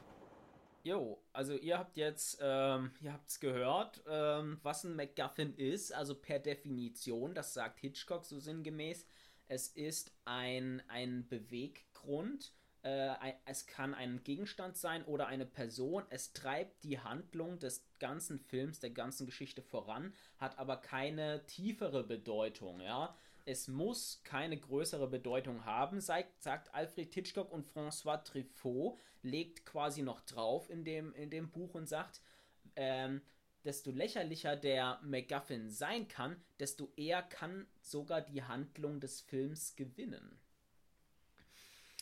Jo, 0.88 1.22
also 1.34 1.52
ihr 1.52 1.78
habt 1.78 1.98
jetzt, 1.98 2.38
ähm, 2.40 2.92
ihr 3.02 3.12
habt's 3.12 3.40
gehört, 3.40 4.02
ähm, 4.08 4.58
was 4.62 4.84
ein 4.84 4.96
MacGuffin 4.96 5.54
ist, 5.54 5.92
also 5.92 6.14
per 6.14 6.38
Definition, 6.38 7.34
das 7.34 7.52
sagt 7.52 7.78
Hitchcock 7.80 8.24
so 8.24 8.40
sinngemäß, 8.40 9.06
es 9.48 9.68
ist 9.68 10.12
ein, 10.24 10.82
ein 10.88 11.28
Beweggrund, 11.28 12.54
äh, 12.84 13.14
es 13.44 13.66
kann 13.66 13.92
ein 13.92 14.24
Gegenstand 14.24 14.78
sein 14.78 15.04
oder 15.04 15.26
eine 15.26 15.44
Person, 15.44 16.04
es 16.08 16.32
treibt 16.32 16.82
die 16.84 16.98
Handlung 16.98 17.58
des 17.58 17.86
ganzen 17.98 18.38
Films, 18.38 18.80
der 18.80 18.88
ganzen 18.88 19.26
Geschichte 19.26 19.60
voran, 19.60 20.14
hat 20.38 20.58
aber 20.58 20.78
keine 20.78 21.44
tiefere 21.44 22.02
Bedeutung, 22.02 22.80
ja 22.80 23.14
es 23.48 23.66
muss 23.66 24.20
keine 24.24 24.58
größere 24.58 25.08
Bedeutung 25.08 25.64
haben, 25.64 26.02
sagt, 26.02 26.74
Alfred 26.74 27.14
Hitchcock 27.14 27.50
und 27.50 27.66
François 27.66 28.22
Truffaut 28.22 28.98
legt 29.22 29.64
quasi 29.64 30.02
noch 30.02 30.20
drauf 30.20 30.68
in 30.68 30.84
dem, 30.84 31.14
in 31.14 31.30
dem 31.30 31.50
Buch 31.50 31.74
und 31.74 31.88
sagt, 31.88 32.20
ähm, 32.76 33.22
desto 33.64 33.90
lächerlicher 33.90 34.54
der 34.54 35.00
MacGuffin 35.02 35.70
sein 35.70 36.08
kann, 36.08 36.36
desto 36.60 36.92
eher 36.94 37.22
kann 37.22 37.66
sogar 37.80 38.20
die 38.20 38.42
Handlung 38.42 39.00
des 39.00 39.22
Films 39.22 39.76
gewinnen. 39.76 40.38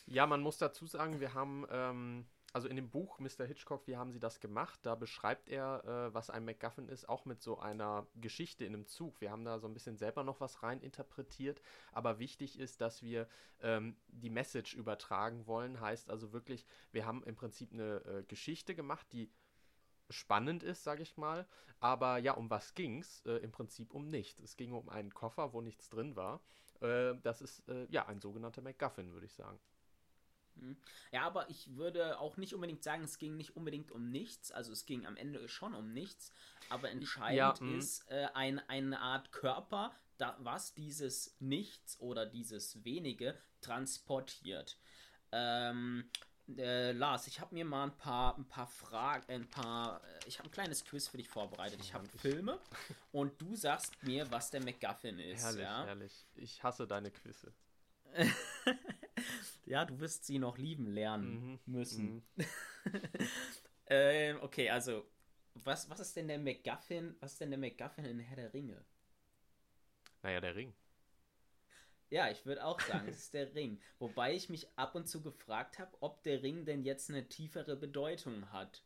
Ja, 0.05 0.27
man 0.27 0.41
muss 0.41 0.57
dazu 0.57 0.85
sagen, 0.85 1.21
wir 1.21 1.33
haben, 1.33 1.65
ähm, 1.71 2.25
also 2.53 2.67
in 2.67 2.75
dem 2.75 2.89
Buch 2.89 3.19
Mr. 3.19 3.45
Hitchcock, 3.45 3.87
wie 3.87 3.97
haben 3.97 4.11
sie 4.11 4.19
das 4.19 4.39
gemacht? 4.39 4.79
Da 4.83 4.95
beschreibt 4.95 5.49
er, 5.49 5.83
äh, 5.85 6.13
was 6.13 6.29
ein 6.29 6.45
MacGuffin 6.45 6.87
ist, 6.87 7.07
auch 7.07 7.25
mit 7.25 7.41
so 7.41 7.59
einer 7.59 8.07
Geschichte 8.15 8.65
in 8.65 8.73
einem 8.73 8.87
Zug. 8.87 9.19
Wir 9.21 9.31
haben 9.31 9.43
da 9.43 9.59
so 9.59 9.67
ein 9.67 9.73
bisschen 9.73 9.97
selber 9.97 10.23
noch 10.23 10.39
was 10.39 10.63
rein 10.63 10.81
interpretiert, 10.81 11.61
aber 11.91 12.19
wichtig 12.19 12.57
ist, 12.59 12.81
dass 12.81 13.03
wir 13.03 13.27
ähm, 13.61 13.97
die 14.07 14.29
Message 14.29 14.75
übertragen 14.75 15.45
wollen. 15.45 15.81
Heißt 15.81 16.09
also 16.09 16.31
wirklich, 16.31 16.65
wir 16.91 17.05
haben 17.05 17.23
im 17.23 17.35
Prinzip 17.35 17.73
eine 17.73 17.97
äh, 18.05 18.23
Geschichte 18.23 18.75
gemacht, 18.75 19.07
die 19.11 19.29
spannend 20.09 20.63
ist, 20.63 20.83
sage 20.83 21.03
ich 21.03 21.17
mal. 21.17 21.45
Aber 21.79 22.17
ja, 22.17 22.33
um 22.33 22.49
was 22.49 22.73
ging's? 22.73 23.21
Äh, 23.25 23.37
Im 23.37 23.51
Prinzip 23.51 23.93
um 23.93 24.07
nichts. 24.07 24.39
Es 24.41 24.55
ging 24.57 24.73
um 24.73 24.89
einen 24.89 25.13
Koffer, 25.13 25.53
wo 25.53 25.61
nichts 25.61 25.89
drin 25.89 26.15
war. 26.15 26.41
Äh, 26.81 27.15
das 27.21 27.41
ist 27.41 27.67
äh, 27.69 27.85
ja 27.89 28.07
ein 28.07 28.19
sogenannter 28.19 28.61
MacGuffin, 28.61 29.13
würde 29.13 29.25
ich 29.25 29.33
sagen. 29.33 29.59
Hm. 30.59 30.77
Ja, 31.11 31.23
aber 31.23 31.49
ich 31.49 31.75
würde 31.75 32.19
auch 32.19 32.37
nicht 32.37 32.53
unbedingt 32.53 32.83
sagen, 32.83 33.03
es 33.03 33.17
ging 33.17 33.37
nicht 33.37 33.55
unbedingt 33.55 33.91
um 33.91 34.09
nichts. 34.09 34.51
Also 34.51 34.71
es 34.71 34.85
ging 34.85 35.05
am 35.05 35.17
Ende 35.17 35.47
schon 35.47 35.73
um 35.73 35.93
nichts. 35.93 36.33
Aber 36.69 36.89
entscheidend 36.89 37.37
ja, 37.37 37.59
hm. 37.59 37.79
ist 37.79 38.09
äh, 38.09 38.27
ein, 38.33 38.59
eine 38.67 38.99
Art 38.99 39.31
Körper, 39.31 39.93
da, 40.17 40.35
was 40.39 40.73
dieses 40.73 41.35
Nichts 41.39 41.99
oder 41.99 42.25
dieses 42.25 42.83
Wenige 42.83 43.37
transportiert. 43.61 44.77
Ähm, 45.31 46.09
äh, 46.55 46.93
Lars, 46.93 47.27
ich 47.27 47.41
habe 47.41 47.53
mir 47.53 47.65
mal 47.65 47.83
ein 47.83 47.97
paar, 47.97 48.37
ein 48.37 48.47
paar 48.47 48.67
Fragen, 48.67 49.25
ein 49.31 49.49
paar, 49.49 50.01
äh, 50.03 50.27
ich 50.27 50.39
habe 50.39 50.47
ein 50.47 50.51
kleines 50.51 50.85
Quiz 50.85 51.07
für 51.07 51.17
dich 51.17 51.27
vorbereitet. 51.27 51.79
Ich 51.81 51.93
habe 51.93 52.07
Filme 52.17 52.59
und 53.11 53.41
du 53.41 53.55
sagst 53.55 54.01
mir, 54.03 54.29
was 54.31 54.49
der 54.49 54.63
MacGuffin 54.63 55.19
ist. 55.19 55.43
Herrlich, 55.43 55.61
ja? 55.61 55.85
herrlich. 55.85 56.25
Ich 56.35 56.63
hasse 56.63 56.87
deine 56.87 57.11
Quizze. 57.11 57.53
ja, 59.65 59.85
du 59.85 59.99
wirst 59.99 60.25
sie 60.25 60.39
noch 60.39 60.57
lieben 60.57 60.87
lernen 60.87 61.51
mhm. 61.51 61.59
müssen. 61.65 62.23
Mhm. 62.35 62.45
ähm, 63.87 64.39
okay, 64.41 64.69
also, 64.69 65.05
was, 65.55 65.89
was 65.89 65.99
ist 65.99 66.15
denn 66.15 66.27
der 66.27 66.39
MacGuffin, 66.39 67.15
was 67.19 67.33
ist 67.33 67.41
denn 67.41 67.51
der 67.51 67.59
MacGuffin 67.59 68.05
in 68.05 68.19
Herr 68.19 68.35
der 68.35 68.53
Ringe? 68.53 68.83
Naja, 70.23 70.41
der 70.41 70.55
Ring. 70.55 70.73
Ja, 72.09 72.29
ich 72.29 72.45
würde 72.45 72.63
auch 72.63 72.79
sagen, 72.79 73.07
es 73.09 73.17
ist 73.17 73.33
der 73.33 73.53
Ring. 73.53 73.81
Wobei 73.99 74.33
ich 74.33 74.49
mich 74.49 74.67
ab 74.77 74.95
und 74.95 75.07
zu 75.07 75.21
gefragt 75.21 75.77
habe, 75.77 75.95
ob 75.99 76.23
der 76.23 76.41
Ring 76.41 76.65
denn 76.65 76.83
jetzt 76.83 77.09
eine 77.09 77.27
tiefere 77.27 77.75
Bedeutung 77.75 78.51
hat. 78.51 78.83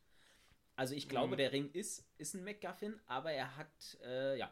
Also 0.75 0.95
ich 0.95 1.07
glaube, 1.07 1.33
mhm. 1.33 1.37
der 1.37 1.51
Ring 1.51 1.71
ist, 1.71 2.07
ist 2.17 2.33
ein 2.33 2.43
MacGuffin, 2.43 2.99
aber 3.05 3.31
er 3.31 3.55
hat, 3.55 3.97
äh, 4.03 4.37
ja. 4.37 4.51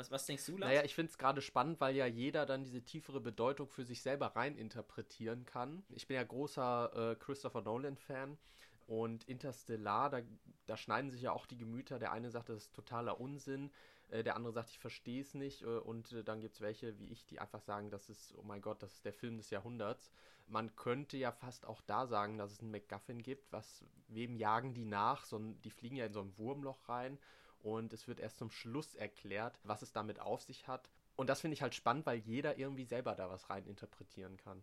Was, 0.00 0.10
was 0.10 0.24
denkst 0.24 0.46
du, 0.46 0.52
Lars? 0.52 0.70
Naja, 0.70 0.82
ich 0.84 0.94
finde 0.94 1.10
es 1.10 1.18
gerade 1.18 1.42
spannend, 1.42 1.78
weil 1.78 1.94
ja 1.94 2.06
jeder 2.06 2.46
dann 2.46 2.64
diese 2.64 2.80
tiefere 2.80 3.20
Bedeutung 3.20 3.68
für 3.68 3.84
sich 3.84 4.00
selber 4.00 4.28
rein 4.28 4.56
interpretieren 4.56 5.44
kann. 5.44 5.82
Ich 5.90 6.06
bin 6.06 6.14
ja 6.14 6.24
großer 6.24 7.10
äh, 7.12 7.16
Christopher 7.16 7.60
Nolan-Fan 7.60 8.38
und 8.86 9.24
Interstellar, 9.24 10.08
da, 10.08 10.22
da 10.64 10.78
schneiden 10.78 11.10
sich 11.10 11.20
ja 11.20 11.32
auch 11.32 11.44
die 11.44 11.58
Gemüter. 11.58 11.98
Der 11.98 12.12
eine 12.12 12.30
sagt, 12.30 12.48
das 12.48 12.62
ist 12.62 12.74
totaler 12.74 13.20
Unsinn. 13.20 13.70
Äh, 14.08 14.24
der 14.24 14.36
andere 14.36 14.54
sagt, 14.54 14.70
ich 14.70 14.78
verstehe 14.78 15.20
es 15.20 15.34
nicht. 15.34 15.62
Äh, 15.62 15.66
und 15.66 16.12
äh, 16.12 16.24
dann 16.24 16.40
gibt 16.40 16.54
es 16.54 16.62
welche 16.62 16.98
wie 16.98 17.08
ich, 17.08 17.26
die 17.26 17.38
einfach 17.38 17.60
sagen, 17.60 17.90
das 17.90 18.08
ist, 18.08 18.34
oh 18.38 18.42
mein 18.42 18.62
Gott, 18.62 18.82
das 18.82 18.94
ist 18.94 19.04
der 19.04 19.12
Film 19.12 19.36
des 19.36 19.50
Jahrhunderts. 19.50 20.10
Man 20.46 20.74
könnte 20.76 21.18
ja 21.18 21.30
fast 21.30 21.66
auch 21.66 21.82
da 21.82 22.06
sagen, 22.06 22.38
dass 22.38 22.52
es 22.52 22.60
einen 22.60 22.70
MacGuffin 22.70 23.22
gibt. 23.22 23.52
Was, 23.52 23.84
wem 24.08 24.34
jagen 24.34 24.72
die 24.72 24.86
nach? 24.86 25.26
So 25.26 25.38
die 25.38 25.70
fliegen 25.70 25.96
ja 25.96 26.06
in 26.06 26.14
so 26.14 26.22
ein 26.22 26.38
Wurmloch 26.38 26.88
rein. 26.88 27.18
Und 27.62 27.92
es 27.92 28.08
wird 28.08 28.20
erst 28.20 28.38
zum 28.38 28.50
Schluss 28.50 28.94
erklärt, 28.94 29.58
was 29.64 29.82
es 29.82 29.92
damit 29.92 30.20
auf 30.20 30.42
sich 30.42 30.66
hat. 30.66 30.90
Und 31.16 31.28
das 31.28 31.40
finde 31.40 31.54
ich 31.54 31.62
halt 31.62 31.74
spannend, 31.74 32.06
weil 32.06 32.18
jeder 32.18 32.58
irgendwie 32.58 32.84
selber 32.84 33.14
da 33.14 33.28
was 33.28 33.50
rein 33.50 33.66
interpretieren 33.66 34.36
kann. 34.38 34.62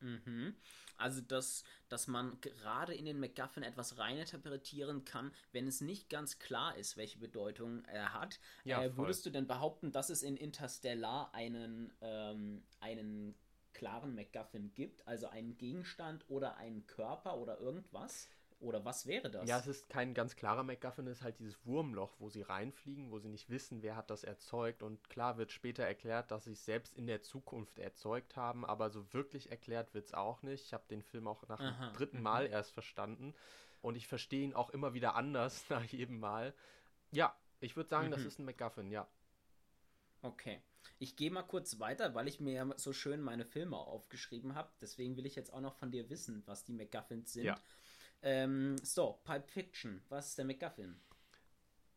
Mhm. 0.00 0.54
Also, 0.96 1.20
dass, 1.20 1.64
dass 1.88 2.08
man 2.08 2.40
gerade 2.40 2.94
in 2.94 3.04
den 3.04 3.20
MacGuffin 3.20 3.62
etwas 3.62 3.98
reininterpretieren 3.98 5.04
kann, 5.04 5.32
wenn 5.52 5.66
es 5.66 5.80
nicht 5.80 6.08
ganz 6.08 6.38
klar 6.38 6.76
ist, 6.76 6.96
welche 6.96 7.18
Bedeutung 7.18 7.84
er 7.84 8.14
hat. 8.14 8.40
Ja, 8.64 8.82
äh, 8.82 8.96
würdest 8.96 9.24
du 9.26 9.30
denn 9.30 9.46
behaupten, 9.46 9.92
dass 9.92 10.10
es 10.10 10.22
in 10.22 10.36
Interstellar 10.36 11.32
einen, 11.34 11.92
ähm, 12.00 12.64
einen 12.80 13.36
klaren 13.74 14.14
MacGuffin 14.14 14.74
gibt? 14.74 15.06
Also 15.06 15.28
einen 15.28 15.56
Gegenstand 15.56 16.24
oder 16.28 16.56
einen 16.56 16.86
Körper 16.86 17.38
oder 17.38 17.60
irgendwas? 17.60 18.28
Oder 18.60 18.84
was 18.84 19.06
wäre 19.06 19.30
das? 19.30 19.48
Ja, 19.48 19.58
es 19.58 19.68
ist 19.68 19.88
kein 19.88 20.14
ganz 20.14 20.34
klarer 20.34 20.64
MacGuffin, 20.64 21.06
es 21.06 21.18
ist 21.18 21.24
halt 21.24 21.38
dieses 21.38 21.64
Wurmloch, 21.64 22.16
wo 22.18 22.28
sie 22.28 22.42
reinfliegen, 22.42 23.12
wo 23.12 23.18
sie 23.20 23.28
nicht 23.28 23.50
wissen, 23.50 23.82
wer 23.82 23.94
hat 23.94 24.10
das 24.10 24.24
erzeugt. 24.24 24.82
Und 24.82 25.08
klar 25.08 25.38
wird 25.38 25.52
später 25.52 25.84
erklärt, 25.84 26.32
dass 26.32 26.44
sie 26.44 26.52
es 26.52 26.64
selbst 26.64 26.96
in 26.96 27.06
der 27.06 27.22
Zukunft 27.22 27.78
erzeugt 27.78 28.36
haben, 28.36 28.64
aber 28.64 28.90
so 28.90 29.12
wirklich 29.12 29.50
erklärt 29.50 29.94
wird 29.94 30.06
es 30.06 30.14
auch 30.14 30.42
nicht. 30.42 30.64
Ich 30.64 30.72
habe 30.72 30.84
den 30.90 31.02
Film 31.02 31.28
auch 31.28 31.46
nach 31.46 31.60
Aha. 31.60 31.86
dem 31.86 31.94
dritten 31.94 32.20
Mal 32.20 32.48
mhm. 32.48 32.52
erst 32.52 32.72
verstanden. 32.72 33.34
Und 33.80 33.94
ich 33.94 34.08
verstehe 34.08 34.42
ihn 34.42 34.54
auch 34.54 34.70
immer 34.70 34.92
wieder 34.92 35.14
anders 35.14 35.64
nach 35.70 35.84
jedem 35.84 36.18
Mal. 36.18 36.52
Ja, 37.12 37.36
ich 37.60 37.76
würde 37.76 37.88
sagen, 37.88 38.08
mhm. 38.08 38.12
das 38.12 38.24
ist 38.24 38.40
ein 38.40 38.44
MacGuffin, 38.44 38.90
ja. 38.90 39.06
Okay. 40.22 40.60
Ich 40.98 41.14
gehe 41.14 41.30
mal 41.30 41.42
kurz 41.42 41.78
weiter, 41.78 42.14
weil 42.14 42.26
ich 42.26 42.40
mir 42.40 42.54
ja 42.54 42.68
so 42.76 42.92
schön 42.92 43.20
meine 43.20 43.44
Filme 43.44 43.76
aufgeschrieben 43.76 44.56
habe. 44.56 44.68
Deswegen 44.80 45.16
will 45.16 45.26
ich 45.26 45.36
jetzt 45.36 45.52
auch 45.52 45.60
noch 45.60 45.76
von 45.76 45.92
dir 45.92 46.10
wissen, 46.10 46.42
was 46.46 46.64
die 46.64 46.72
MacGuffins 46.72 47.34
sind. 47.34 47.44
Ja. 47.44 47.56
Ähm, 48.22 48.76
so, 48.78 49.20
Pulp 49.24 49.48
Fiction. 49.48 50.02
Was 50.08 50.30
ist 50.30 50.38
der 50.38 50.44
McGuffin? 50.44 51.00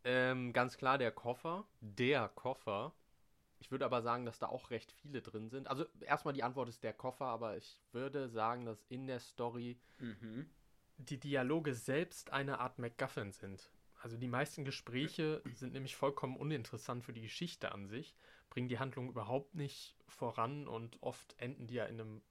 Ähm, 0.04 0.54
ganz 0.54 0.78
klar 0.78 0.98
der 0.98 1.12
Koffer. 1.12 1.66
Der 1.80 2.30
Koffer. 2.30 2.94
Ich 3.60 3.70
würde 3.70 3.86
aber 3.86 4.02
sagen, 4.02 4.26
dass 4.26 4.40
da 4.40 4.48
auch 4.48 4.72
recht 4.72 4.92
viele 4.92 5.22
drin 5.22 5.50
sind. 5.50 5.68
Also 5.68 5.86
erstmal 6.02 6.34
die 6.34 6.44
Antwort 6.44 6.68
ist 6.68 6.84
der 6.84 6.94
Koffer, 6.94 7.26
aber 7.26 7.58
ich 7.58 7.80
würde 7.92 8.28
sagen, 8.28 8.66
dass 8.66 8.84
in 8.90 9.06
der 9.06 9.20
Story 9.20 9.80
mhm. 10.00 10.50
die 10.98 11.20
Dialoge 11.20 11.76
selbst 11.76 12.34
eine 12.34 12.60
Art 12.60 12.80
MacGuffin 12.80 13.32
sind. 13.32 13.70
Also 14.02 14.18
die 14.18 14.28
meisten 14.28 14.66
Gespräche 14.66 15.44
sind 15.54 15.74
nämlich 15.74 15.96
vollkommen 15.96 16.36
uninteressant 16.36 17.04
für 17.04 17.14
die 17.14 17.22
Geschichte 17.22 17.72
an 17.72 17.88
sich, 17.88 18.16
bringen 18.50 18.68
die 18.68 18.80
Handlung 18.80 19.10
überhaupt 19.10 19.54
nicht 19.54 19.96
voran 20.08 20.68
und 20.68 20.98
oft 21.04 21.36
enden 21.38 21.68
die 21.68 21.76
ja 21.76 21.86
in 21.86 22.02
einem 22.02 22.22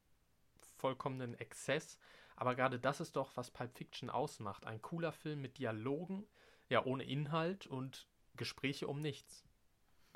vollkommenen 0.78 1.34
Exzess. 1.34 1.98
Aber 2.40 2.54
gerade 2.54 2.80
das 2.80 3.00
ist 3.00 3.16
doch, 3.16 3.36
was 3.36 3.50
Pulp 3.50 3.76
Fiction 3.76 4.08
ausmacht. 4.08 4.64
Ein 4.64 4.80
cooler 4.80 5.12
Film 5.12 5.42
mit 5.42 5.58
Dialogen, 5.58 6.26
ja, 6.70 6.82
ohne 6.82 7.04
Inhalt 7.04 7.66
und 7.66 8.08
Gespräche 8.34 8.88
um 8.88 8.98
nichts. 8.98 9.44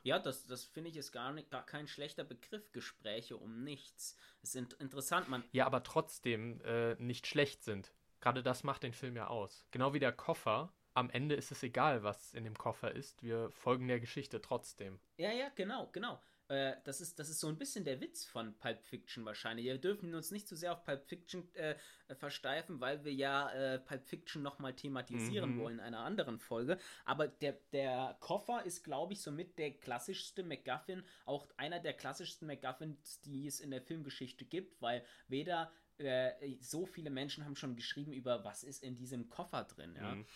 Ja, 0.04 0.19
das, 0.19 0.47
das 0.47 0.64
finde 0.64 0.88
ich 0.88 0.97
ist 0.97 1.12
gar, 1.12 1.33
nicht, 1.33 1.50
gar 1.50 1.66
kein 1.66 1.87
schlechter 1.87 2.25
Begriff, 2.25 2.73
Gespräche 2.73 3.37
um 3.37 3.62
nichts. 3.62 4.16
Es 4.43 4.54
ist 4.54 4.73
interessant, 4.81 5.28
man. 5.28 5.45
Ja, 5.52 5.66
aber 5.66 5.83
trotzdem 5.83 6.62
äh, 6.62 6.95
nicht 6.95 7.26
schlecht 7.26 7.62
sind. 7.62 7.93
Gerade 8.23 8.43
das 8.43 8.64
macht 8.64 8.85
den 8.85 8.95
Film 8.95 9.16
ja 9.16 9.26
aus. 9.26 9.66
Genau 9.71 9.93
wie 9.93 9.99
der 9.99 10.12
Koffer. 10.12 10.73
Am 10.95 11.11
Ende 11.11 11.35
ist 11.35 11.52
es 11.52 11.62
egal, 11.62 12.04
was 12.04 12.33
in 12.33 12.45
dem 12.45 12.57
Koffer 12.57 12.93
ist. 12.93 13.23
Wir 13.23 13.50
folgen 13.50 13.87
der 13.87 14.00
Geschichte 14.00 14.40
trotzdem. 14.40 14.99
Ja, 15.19 15.31
ja, 15.31 15.50
genau, 15.54 15.90
genau. 15.93 16.23
Äh, 16.49 16.75
das, 16.85 17.01
ist, 17.01 17.19
das 17.19 17.31
ist 17.31 17.41
so 17.41 17.49
ein 17.49 17.57
bisschen 17.57 17.85
der 17.85 18.01
Witz 18.01 18.25
von 18.25 18.55
Pulp 18.59 18.83
Fiction 18.83 19.25
wahrscheinlich. 19.25 19.65
Wir 19.65 19.79
dürfen 19.79 20.15
uns 20.15 20.31
nicht 20.31 20.47
zu 20.47 20.57
sehr 20.57 20.73
auf 20.73 20.85
Pulp 20.85 21.07
Fiction 21.07 21.49
äh, 21.55 21.75
versteifen, 22.15 22.81
weil 22.81 23.05
wir 23.05 23.13
ja 23.13 23.51
äh, 23.53 23.79
Pulp 23.79 24.07
Fiction 24.07 24.43
nochmal 24.43 24.75
thematisieren 24.75 25.57
mhm. 25.57 25.61
wollen 25.61 25.79
in 25.79 25.85
einer 25.85 26.01
anderen 26.01 26.39
Folge. 26.39 26.79
Aber 27.07 27.29
der, 27.29 27.59
der 27.73 28.17
Koffer 28.21 28.65
ist, 28.65 28.85
glaube 28.85 29.15
ich, 29.15 29.23
somit 29.23 29.59
der 29.59 29.73
klassischste 29.73 30.43
MacGuffin, 30.43 31.03
auch 31.25 31.49
einer 31.57 31.81
der 31.81 31.95
klassischsten 31.95 32.47
MacGuffins, 32.47 33.21
die 33.23 33.47
es 33.47 33.61
in 33.61 33.71
der 33.71 33.81
Filmgeschichte 33.81 34.45
gibt, 34.45 34.83
weil 34.83 35.03
weder 35.29 35.73
äh, 35.97 36.33
so 36.61 36.85
viele 36.85 37.09
Menschen 37.09 37.45
haben 37.45 37.57
schon 37.57 37.75
geschrieben 37.75 38.13
über, 38.13 38.45
was 38.45 38.65
ist 38.65 38.83
in 38.83 38.97
diesem 38.97 39.31
Koffer 39.31 39.65
drin. 39.65 39.95
Ja? 39.97 40.15
Mhm. 40.15 40.27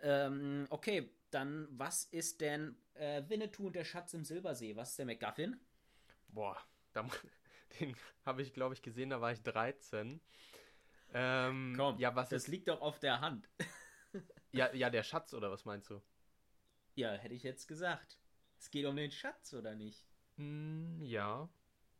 Ähm, 0.00 0.66
okay, 0.70 1.10
dann 1.34 1.68
was 1.70 2.04
ist 2.04 2.40
denn 2.40 2.76
äh, 2.94 3.22
Winnetou 3.28 3.66
und 3.66 3.76
der 3.76 3.84
Schatz 3.84 4.14
im 4.14 4.24
Silbersee? 4.24 4.76
Was 4.76 4.90
ist 4.90 4.98
der 4.98 5.06
McGuffin? 5.06 5.60
Boah, 6.28 6.56
da, 6.92 7.06
den 7.80 7.96
habe 8.24 8.42
ich, 8.42 8.52
glaube 8.52 8.74
ich, 8.74 8.82
gesehen, 8.82 9.10
da 9.10 9.20
war 9.20 9.32
ich 9.32 9.42
13. 9.42 10.20
Ähm, 11.14 11.74
Komm, 11.76 11.98
ja, 11.98 12.14
was 12.14 12.30
das 12.30 12.44
ist... 12.44 12.48
liegt 12.48 12.68
doch 12.68 12.80
auf 12.80 12.98
der 12.98 13.20
Hand. 13.20 13.48
ja, 14.52 14.72
ja, 14.72 14.90
der 14.90 15.02
Schatz, 15.02 15.34
oder 15.34 15.50
was 15.50 15.64
meinst 15.64 15.90
du? 15.90 16.00
Ja, 16.94 17.12
hätte 17.12 17.34
ich 17.34 17.42
jetzt 17.42 17.68
gesagt. 17.68 18.18
Es 18.58 18.70
geht 18.70 18.86
um 18.86 18.96
den 18.96 19.10
Schatz, 19.10 19.52
oder 19.54 19.74
nicht? 19.74 20.06
Mm, 20.36 21.02
ja. 21.02 21.48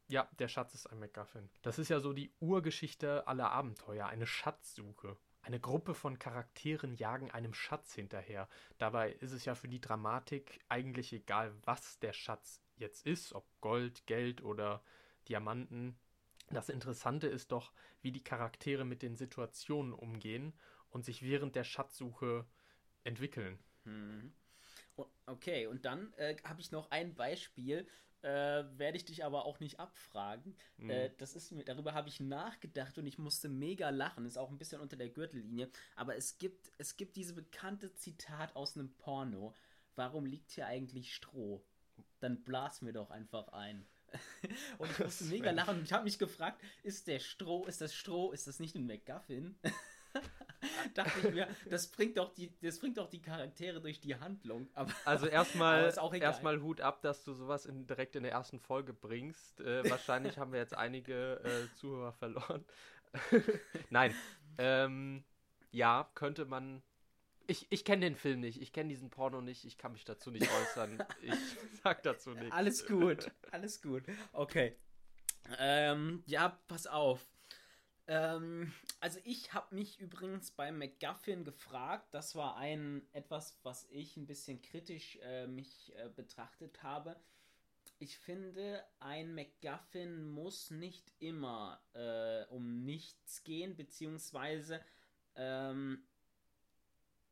Ja, 0.09 0.29
der 0.39 0.49
Schatz 0.49 0.75
ist 0.75 0.87
ein 0.87 0.99
MacGuffin. 0.99 1.49
Das 1.63 1.79
ist 1.79 1.89
ja 1.89 2.01
so 2.01 2.13
die 2.13 2.33
Urgeschichte 2.41 3.27
aller 3.27 3.51
Abenteuer, 3.51 4.07
eine 4.07 4.27
Schatzsuche. 4.27 5.17
Eine 5.43 5.59
Gruppe 5.59 5.95
von 5.95 6.19
Charakteren 6.19 6.95
jagen 6.95 7.31
einem 7.31 7.53
Schatz 7.53 7.95
hinterher. 7.95 8.49
Dabei 8.79 9.13
ist 9.13 9.33
es 9.33 9.45
ja 9.45 9.57
für 9.57 9.69
die 9.69 9.81
Dramatik 9.81 10.61
eigentlich 10.69 11.13
egal, 11.13 11.53
was 11.65 11.99
der 11.99 12.13
Schatz 12.13 12.63
jetzt 12.77 13.05
ist, 13.07 13.33
ob 13.33 13.45
Gold, 13.61 14.07
Geld 14.07 14.43
oder 14.43 14.85
Diamanten. 15.29 15.99
Das 16.51 16.69
Interessante 16.69 17.27
ist 17.27 17.51
doch, 17.51 17.73
wie 18.03 18.13
die 18.13 18.23
Charaktere 18.23 18.85
mit 18.85 19.03
den 19.03 19.17
Situationen 19.17 19.93
umgehen 19.93 20.53
und 20.91 21.05
sich 21.05 21.23
während 21.23 21.57
der 21.57 21.65
Schatzsuche 21.65 22.47
entwickeln. 23.03 23.59
Hm. 23.85 24.33
Okay, 25.27 25.67
und 25.67 25.85
dann 25.85 26.13
äh, 26.15 26.37
habe 26.45 26.61
ich 26.61 26.71
noch 26.71 26.91
ein 26.91 27.15
Beispiel, 27.15 27.87
äh, 28.23 28.65
werde 28.79 28.97
ich 28.97 29.05
dich 29.05 29.25
aber 29.25 29.45
auch 29.45 29.61
nicht 29.61 29.81
abfragen. 29.81 30.57
Mhm. 30.77 30.91
Äh, 30.91 31.11
das 31.19 31.35
ist 31.35 31.53
mir, 31.53 31.65
darüber 31.65 31.95
habe 31.95 32.09
ich 32.09 32.21
nachgedacht 32.21 32.97
und 32.99 33.07
ich 33.07 33.19
musste 33.19 33.49
mega 33.49 33.91
lachen. 33.91 34.25
Ist 34.27 34.39
auch 34.39 34.51
ein 34.51 34.59
bisschen 34.59 34.81
unter 34.81 34.97
der 34.97 35.11
Gürtellinie. 35.11 35.71
Aber 35.97 36.17
es 36.17 36.39
gibt, 36.39 36.71
es 36.79 36.97
gibt 36.97 37.17
diese 37.17 37.35
bekannte 37.35 37.95
Zitat 37.95 38.55
aus 38.57 38.77
einem 38.77 38.93
Porno. 38.95 39.55
Warum 39.97 40.27
liegt 40.27 40.53
hier 40.53 40.67
eigentlich 40.67 41.15
Stroh? 41.15 41.65
Dann 42.21 42.43
blas 42.43 42.81
mir 42.81 42.93
doch 42.93 43.11
einfach 43.11 43.49
ein. 43.49 43.87
und 44.79 44.91
ich 44.91 44.99
musste 44.99 45.25
mega 45.25 45.51
lachen 45.51 45.79
und 45.79 45.85
ich 45.85 45.93
habe 45.93 46.05
mich 46.05 46.19
gefragt, 46.19 46.63
ist 46.83 47.07
der 47.07 47.19
Stroh, 47.19 47.65
ist 47.67 47.81
das 47.81 47.95
Stroh, 47.95 48.33
ist 48.33 48.47
das 48.47 48.61
nicht 48.61 48.75
ein 48.75 48.87
McGuffin? 48.87 49.57
dachte 50.95 51.29
ich 51.29 51.35
mir, 51.35 51.49
das 51.69 51.89
bringt 51.89 52.19
doch 52.19 52.33
die, 52.35 52.53
das 52.61 52.79
bringt 52.79 52.99
doch 52.99 53.09
die 53.09 53.21
Charaktere 53.21 53.81
durch 53.81 54.01
die 54.01 54.17
Handlung. 54.17 54.69
Aber, 54.75 54.93
also 55.05 55.27
erstmal 55.27 55.93
erstmal 56.21 56.61
Hut 56.61 56.81
ab, 56.81 57.03
dass 57.03 57.25
du 57.25 57.33
sowas 57.33 57.67
in, 57.67 57.87
direkt 57.87 58.17
in 58.17 58.23
der 58.23 58.33
ersten 58.33 58.61
Folge 58.61 58.93
bringst. 58.93 59.61
Äh, 59.61 59.89
wahrscheinlich 59.91 60.39
haben 60.39 60.53
wir 60.53 60.61
jetzt 60.61 60.77
einige 60.77 61.41
äh, 61.45 61.75
Zuhörer 61.77 62.13
verloren. 62.13 62.65
Nein. 63.91 64.15
Ähm, 64.59 65.25
ja, 65.71 66.11
könnte 66.15 66.45
man. 66.45 66.83
Ich, 67.49 67.67
ich 67.71 67.85
kenne 67.85 68.07
den 68.07 68.15
Film 68.15 68.41
nicht, 68.41 68.63
ich 68.63 68.73
kenne 68.73 68.89
diesen 68.89 69.11
Porno 69.11 69.41
nicht, 69.41 69.65
ich 69.65 69.77
kann 69.77 69.93
mich 69.93 70.05
dazu 70.05 70.31
nicht 70.31 70.49
äußern. 70.49 71.03
ich 71.23 71.35
sag 71.83 72.03
dazu 72.05 72.31
nichts. 72.31 72.53
Alles 72.53 72.87
gut, 72.87 73.31
alles 73.51 73.83
gut. 73.83 74.05
Okay. 74.33 74.77
Ähm, 75.59 76.23
ja, 76.27 76.61
pass 76.69 76.87
auf. 76.87 77.21
Ähm, 78.07 78.73
also 79.03 79.19
ich 79.25 79.53
habe 79.53 79.75
mich 79.75 79.99
übrigens 79.99 80.53
bei 80.53 80.71
McGuffin 80.71 81.43
gefragt. 81.43 82.15
Das 82.15 82.37
war 82.37 82.57
ein 82.57 83.05
etwas, 83.13 83.59
was 83.65 83.89
ich 83.91 84.17
ein 84.17 84.29
bisschen 84.29 84.63
kritisch 84.63 85.19
äh, 85.23 85.49
mich 85.49 85.93
äh, 85.97 86.09
betrachtet 86.09 86.85
habe. 86.85 87.17
Ich 87.99 88.17
finde, 88.17 88.85
ein 89.01 89.35
McGuffin 89.35 90.25
muss 90.25 90.71
nicht 90.71 91.13
immer 91.19 91.83
äh, 91.95 92.45
um 92.51 92.85
nichts 92.85 93.43
gehen, 93.43 93.75
beziehungsweise 93.75 94.81
ähm, 95.35 96.07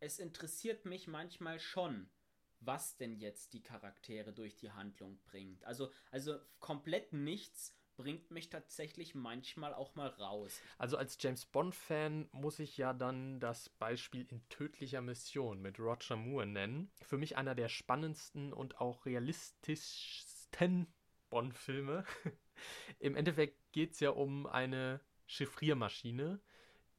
es 0.00 0.18
interessiert 0.18 0.86
mich 0.86 1.06
manchmal 1.06 1.60
schon, 1.60 2.10
was 2.58 2.96
denn 2.96 3.14
jetzt 3.14 3.52
die 3.52 3.62
Charaktere 3.62 4.32
durch 4.32 4.56
die 4.56 4.72
Handlung 4.72 5.20
bringt. 5.22 5.62
Also, 5.62 5.92
also 6.10 6.40
komplett 6.58 7.12
nichts 7.12 7.76
bringt 8.00 8.30
mich 8.30 8.48
tatsächlich 8.48 9.14
manchmal 9.14 9.74
auch 9.74 9.94
mal 9.94 10.08
raus. 10.08 10.58
Also 10.78 10.96
als 10.96 11.18
James 11.20 11.44
Bond-Fan 11.44 12.30
muss 12.32 12.58
ich 12.58 12.78
ja 12.78 12.94
dann 12.94 13.40
das 13.40 13.68
Beispiel 13.68 14.26
in 14.30 14.40
tödlicher 14.48 15.02
Mission 15.02 15.60
mit 15.60 15.78
Roger 15.78 16.16
Moore 16.16 16.46
nennen. 16.46 16.90
Für 17.02 17.18
mich 17.18 17.36
einer 17.36 17.54
der 17.54 17.68
spannendsten 17.68 18.54
und 18.54 18.80
auch 18.80 19.04
realistischsten 19.04 20.86
Bond-Filme. 21.28 22.04
Im 22.98 23.16
Endeffekt 23.16 23.58
geht 23.72 23.92
es 23.92 24.00
ja 24.00 24.10
um 24.10 24.46
eine 24.46 25.00
Chiffriermaschine, 25.26 26.40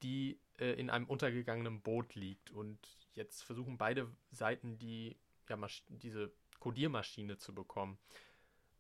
die 0.04 0.40
äh, 0.60 0.74
in 0.74 0.92
einem 0.92 1.06
untergegangenen 1.06 1.82
Boot 1.82 2.14
liegt. 2.14 2.52
Und 2.52 2.80
jetzt 3.16 3.42
versuchen 3.42 3.80
beide 3.80 4.08
Seiten 4.30 4.78
die, 4.78 5.18
ja, 5.50 5.58
diese 5.88 6.32
Codiermaschine 6.60 7.38
zu 7.40 7.56
bekommen 7.56 7.98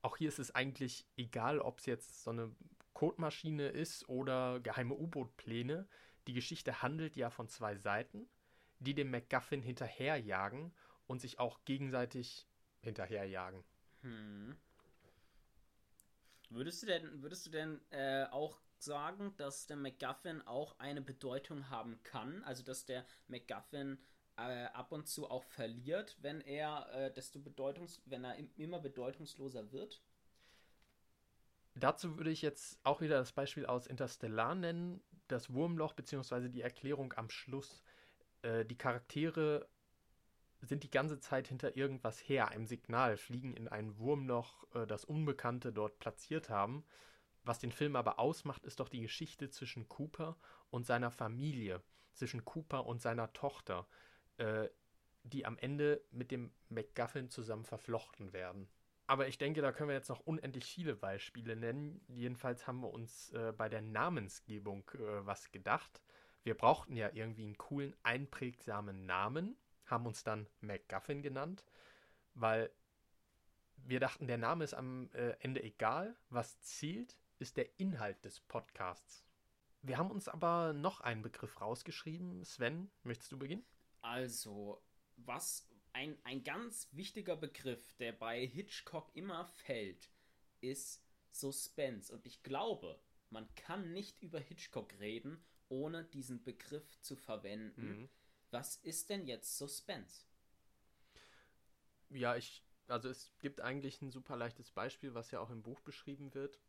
auch 0.01 0.17
hier 0.17 0.27
ist 0.27 0.39
es 0.39 0.53
eigentlich 0.53 1.05
egal, 1.17 1.59
ob 1.59 1.79
es 1.79 1.85
jetzt 1.85 2.23
so 2.23 2.31
eine 2.31 2.55
Codemaschine 2.93 3.67
ist 3.67 4.07
oder 4.09 4.59
geheime 4.59 4.95
U-Boot-Pläne. 4.95 5.87
Die 6.27 6.33
Geschichte 6.33 6.81
handelt 6.81 7.15
ja 7.15 7.29
von 7.29 7.47
zwei 7.47 7.75
Seiten, 7.75 8.29
die 8.79 8.93
dem 8.93 9.11
MacGuffin 9.11 9.61
hinterherjagen 9.61 10.73
und 11.07 11.21
sich 11.21 11.39
auch 11.39 11.63
gegenseitig 11.65 12.47
hinterherjagen. 12.81 13.63
Hm. 14.01 14.57
Würdest 16.49 16.83
du 16.83 16.87
denn, 16.87 17.21
würdest 17.21 17.45
du 17.45 17.49
denn 17.49 17.81
äh, 17.91 18.25
auch 18.25 18.59
sagen, 18.77 19.33
dass 19.37 19.67
der 19.67 19.77
MacGuffin 19.77 20.41
auch 20.41 20.77
eine 20.79 21.01
Bedeutung 21.01 21.69
haben 21.69 22.01
kann? 22.03 22.43
Also 22.43 22.63
dass 22.63 22.85
der 22.85 23.05
MacGuffin 23.27 23.97
äh, 24.37 24.65
ab 24.65 24.91
und 24.91 25.07
zu 25.07 25.29
auch 25.29 25.43
verliert, 25.43 26.17
wenn 26.21 26.41
er 26.41 26.89
äh, 26.93 27.13
desto 27.13 27.39
bedeutungs 27.39 28.01
wenn 28.05 28.23
er 28.23 28.35
immer 28.57 28.79
bedeutungsloser 28.79 29.71
wird? 29.71 30.01
Dazu 31.75 32.17
würde 32.17 32.31
ich 32.31 32.41
jetzt 32.41 32.79
auch 32.83 33.01
wieder 33.01 33.17
das 33.17 33.31
Beispiel 33.31 33.65
aus 33.65 33.87
Interstellar 33.87 34.55
nennen, 34.55 35.01
das 35.27 35.53
Wurmloch 35.53 35.93
bzw. 35.93 36.49
die 36.49 36.61
Erklärung 36.61 37.13
am 37.13 37.29
Schluss. 37.29 37.83
Äh, 38.41 38.65
die 38.65 38.77
Charaktere 38.77 39.69
sind 40.61 40.83
die 40.83 40.91
ganze 40.91 41.19
Zeit 41.19 41.47
hinter 41.47 41.75
irgendwas 41.75 42.19
her, 42.19 42.49
einem 42.49 42.67
Signal, 42.67 43.17
fliegen 43.17 43.55
in 43.55 43.67
ein 43.67 43.97
Wurmloch, 43.97 44.65
äh, 44.75 44.85
das 44.85 45.05
Unbekannte 45.05 45.71
dort 45.71 45.99
platziert 45.99 46.49
haben. 46.49 46.83
Was 47.43 47.59
den 47.59 47.71
Film 47.71 47.95
aber 47.95 48.19
ausmacht, 48.19 48.65
ist 48.65 48.79
doch 48.79 48.89
die 48.89 49.01
Geschichte 49.01 49.49
zwischen 49.49 49.89
Cooper 49.89 50.37
und 50.69 50.85
seiner 50.85 51.09
Familie, 51.09 51.81
zwischen 52.13 52.45
Cooper 52.45 52.85
und 52.85 53.01
seiner 53.01 53.33
Tochter 53.33 53.87
äh, 54.41 54.69
die 55.23 55.45
am 55.45 55.57
Ende 55.59 56.01
mit 56.09 56.31
dem 56.31 56.51
MacGuffin 56.69 57.29
zusammen 57.29 57.63
verflochten 57.63 58.33
werden. 58.33 58.67
Aber 59.05 59.27
ich 59.27 59.37
denke, 59.37 59.61
da 59.61 59.71
können 59.71 59.89
wir 59.89 59.95
jetzt 59.95 60.09
noch 60.09 60.21
unendlich 60.21 60.65
viele 60.65 60.95
Beispiele 60.95 61.55
nennen. 61.55 62.03
Jedenfalls 62.07 62.65
haben 62.65 62.79
wir 62.79 62.91
uns 62.91 63.29
äh, 63.31 63.53
bei 63.55 63.69
der 63.69 63.81
Namensgebung 63.81 64.89
äh, 64.95 65.25
was 65.25 65.51
gedacht. 65.51 66.01
Wir 66.43 66.55
brauchten 66.55 66.95
ja 66.95 67.11
irgendwie 67.13 67.43
einen 67.43 67.57
coolen, 67.57 67.95
einprägsamen 68.01 69.05
Namen, 69.05 69.57
haben 69.85 70.07
uns 70.07 70.23
dann 70.23 70.47
MacGuffin 70.61 71.21
genannt, 71.21 71.65
weil 72.33 72.71
wir 73.75 73.99
dachten, 73.99 74.27
der 74.27 74.37
Name 74.37 74.63
ist 74.63 74.73
am 74.73 75.11
äh, 75.13 75.35
Ende 75.39 75.61
egal. 75.61 76.15
Was 76.29 76.59
zählt, 76.61 77.15
ist 77.37 77.57
der 77.57 77.79
Inhalt 77.79 78.23
des 78.25 78.39
Podcasts. 78.39 79.23
Wir 79.83 79.97
haben 79.97 80.09
uns 80.09 80.27
aber 80.27 80.73
noch 80.73 81.01
einen 81.01 81.21
Begriff 81.21 81.61
rausgeschrieben. 81.61 82.43
Sven, 82.43 82.89
möchtest 83.03 83.31
du 83.31 83.37
beginnen? 83.37 83.65
Also, 84.11 84.83
was 85.15 85.65
ein, 85.93 86.17
ein 86.25 86.43
ganz 86.43 86.89
wichtiger 86.91 87.37
Begriff, 87.37 87.93
der 87.93 88.11
bei 88.11 88.45
Hitchcock 88.45 89.09
immer 89.15 89.45
fällt, 89.45 90.09
ist 90.59 91.01
Suspense. 91.31 92.13
Und 92.13 92.25
ich 92.25 92.43
glaube, 92.43 92.99
man 93.29 93.47
kann 93.55 93.93
nicht 93.93 94.21
über 94.21 94.41
Hitchcock 94.41 94.99
reden, 94.99 95.41
ohne 95.69 96.03
diesen 96.03 96.43
Begriff 96.43 96.99
zu 96.99 97.15
verwenden. 97.15 98.01
Mhm. 98.01 98.09
Was 98.49 98.75
ist 98.75 99.09
denn 99.09 99.27
jetzt 99.27 99.57
Suspense? 99.57 100.25
Ja, 102.09 102.35
ich, 102.35 102.65
also 102.87 103.07
es 103.07 103.31
gibt 103.39 103.61
eigentlich 103.61 104.01
ein 104.01 104.11
super 104.11 104.35
leichtes 104.35 104.71
Beispiel, 104.71 105.13
was 105.13 105.31
ja 105.31 105.39
auch 105.39 105.51
im 105.51 105.63
Buch 105.63 105.79
beschrieben 105.79 106.33
wird. 106.33 106.59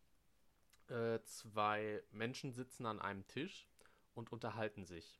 Äh, 0.86 1.20
zwei 1.24 2.04
Menschen 2.12 2.52
sitzen 2.52 2.86
an 2.86 3.00
einem 3.00 3.26
Tisch 3.26 3.68
und 4.14 4.30
unterhalten 4.30 4.84
sich. 4.84 5.18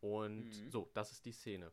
Und 0.00 0.44
mhm. 0.44 0.70
so, 0.70 0.90
das 0.94 1.12
ist 1.12 1.24
die 1.24 1.32
Szene. 1.32 1.72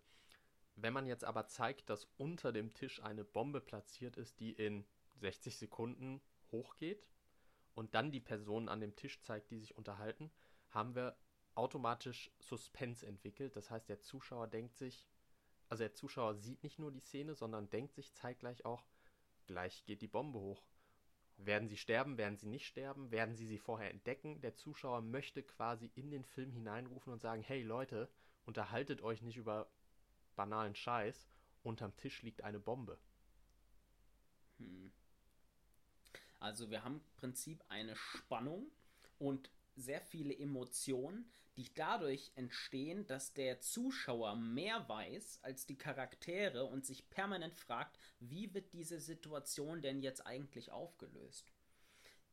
Wenn 0.75 0.93
man 0.93 1.05
jetzt 1.05 1.23
aber 1.23 1.47
zeigt, 1.47 1.89
dass 1.89 2.07
unter 2.17 2.51
dem 2.51 2.73
Tisch 2.73 3.01
eine 3.01 3.23
Bombe 3.23 3.61
platziert 3.61 4.17
ist, 4.17 4.39
die 4.39 4.51
in 4.51 4.85
60 5.15 5.57
Sekunden 5.57 6.21
hochgeht 6.51 7.07
und 7.75 7.93
dann 7.93 8.11
die 8.11 8.19
Personen 8.19 8.67
an 8.67 8.81
dem 8.81 8.95
Tisch 8.95 9.21
zeigt, 9.21 9.51
die 9.51 9.59
sich 9.59 9.77
unterhalten, 9.77 10.31
haben 10.69 10.95
wir 10.95 11.15
automatisch 11.53 12.29
Suspense 12.39 13.05
entwickelt. 13.05 13.55
Das 13.55 13.71
heißt, 13.71 13.88
der 13.88 14.01
Zuschauer 14.01 14.47
denkt 14.47 14.75
sich, 14.75 15.07
also 15.69 15.83
der 15.83 15.93
Zuschauer 15.93 16.35
sieht 16.35 16.61
nicht 16.63 16.79
nur 16.79 16.91
die 16.91 16.99
Szene, 16.99 17.35
sondern 17.35 17.69
denkt 17.69 17.95
sich 17.95 18.13
zeitgleich 18.13 18.65
auch, 18.65 18.85
gleich 19.47 19.85
geht 19.85 20.01
die 20.01 20.07
Bombe 20.07 20.39
hoch. 20.39 20.63
Werden 21.38 21.67
sie 21.67 21.78
sterben, 21.78 22.17
werden 22.17 22.38
sie 22.38 22.48
nicht 22.48 22.65
sterben, 22.65 23.12
werden 23.12 23.36
sie 23.36 23.45
sie 23.45 23.58
vorher 23.58 23.91
entdecken? 23.91 24.39
Der 24.41 24.56
Zuschauer 24.56 25.02
möchte 25.02 25.43
quasi 25.43 25.91
in 25.95 26.10
den 26.10 26.24
Film 26.24 26.52
hineinrufen 26.52 27.12
und 27.12 27.21
sagen, 27.21 27.41
hey 27.41 27.62
Leute, 27.62 28.10
unterhaltet 28.45 29.02
euch 29.02 29.21
nicht 29.21 29.38
über 29.38 29.69
banalen 30.36 30.76
Scheiß, 30.76 31.28
unterm 31.63 31.95
Tisch 31.98 32.21
liegt 32.21 32.43
eine 32.43 32.60
Bombe. 32.60 32.98
Hm. 34.58 34.91
Also 36.39 36.69
wir 36.69 36.84
haben 36.84 36.95
im 36.95 37.15
Prinzip 37.17 37.63
eine 37.69 37.95
Spannung 37.95 38.71
und 39.19 39.50
sehr 39.75 40.01
viele 40.01 40.38
Emotionen, 40.38 41.29
die 41.57 41.73
dadurch 41.73 42.31
entstehen, 42.35 43.07
dass 43.07 43.33
der 43.33 43.61
Zuschauer 43.61 44.35
mehr 44.35 44.88
weiß 44.89 45.39
als 45.41 45.65
die 45.65 45.77
Charaktere 45.77 46.65
und 46.65 46.85
sich 46.85 47.09
permanent 47.09 47.55
fragt, 47.55 47.97
wie 48.19 48.53
wird 48.53 48.73
diese 48.73 48.99
Situation 48.99 49.81
denn 49.81 50.01
jetzt 50.01 50.25
eigentlich 50.25 50.71
aufgelöst? 50.71 51.53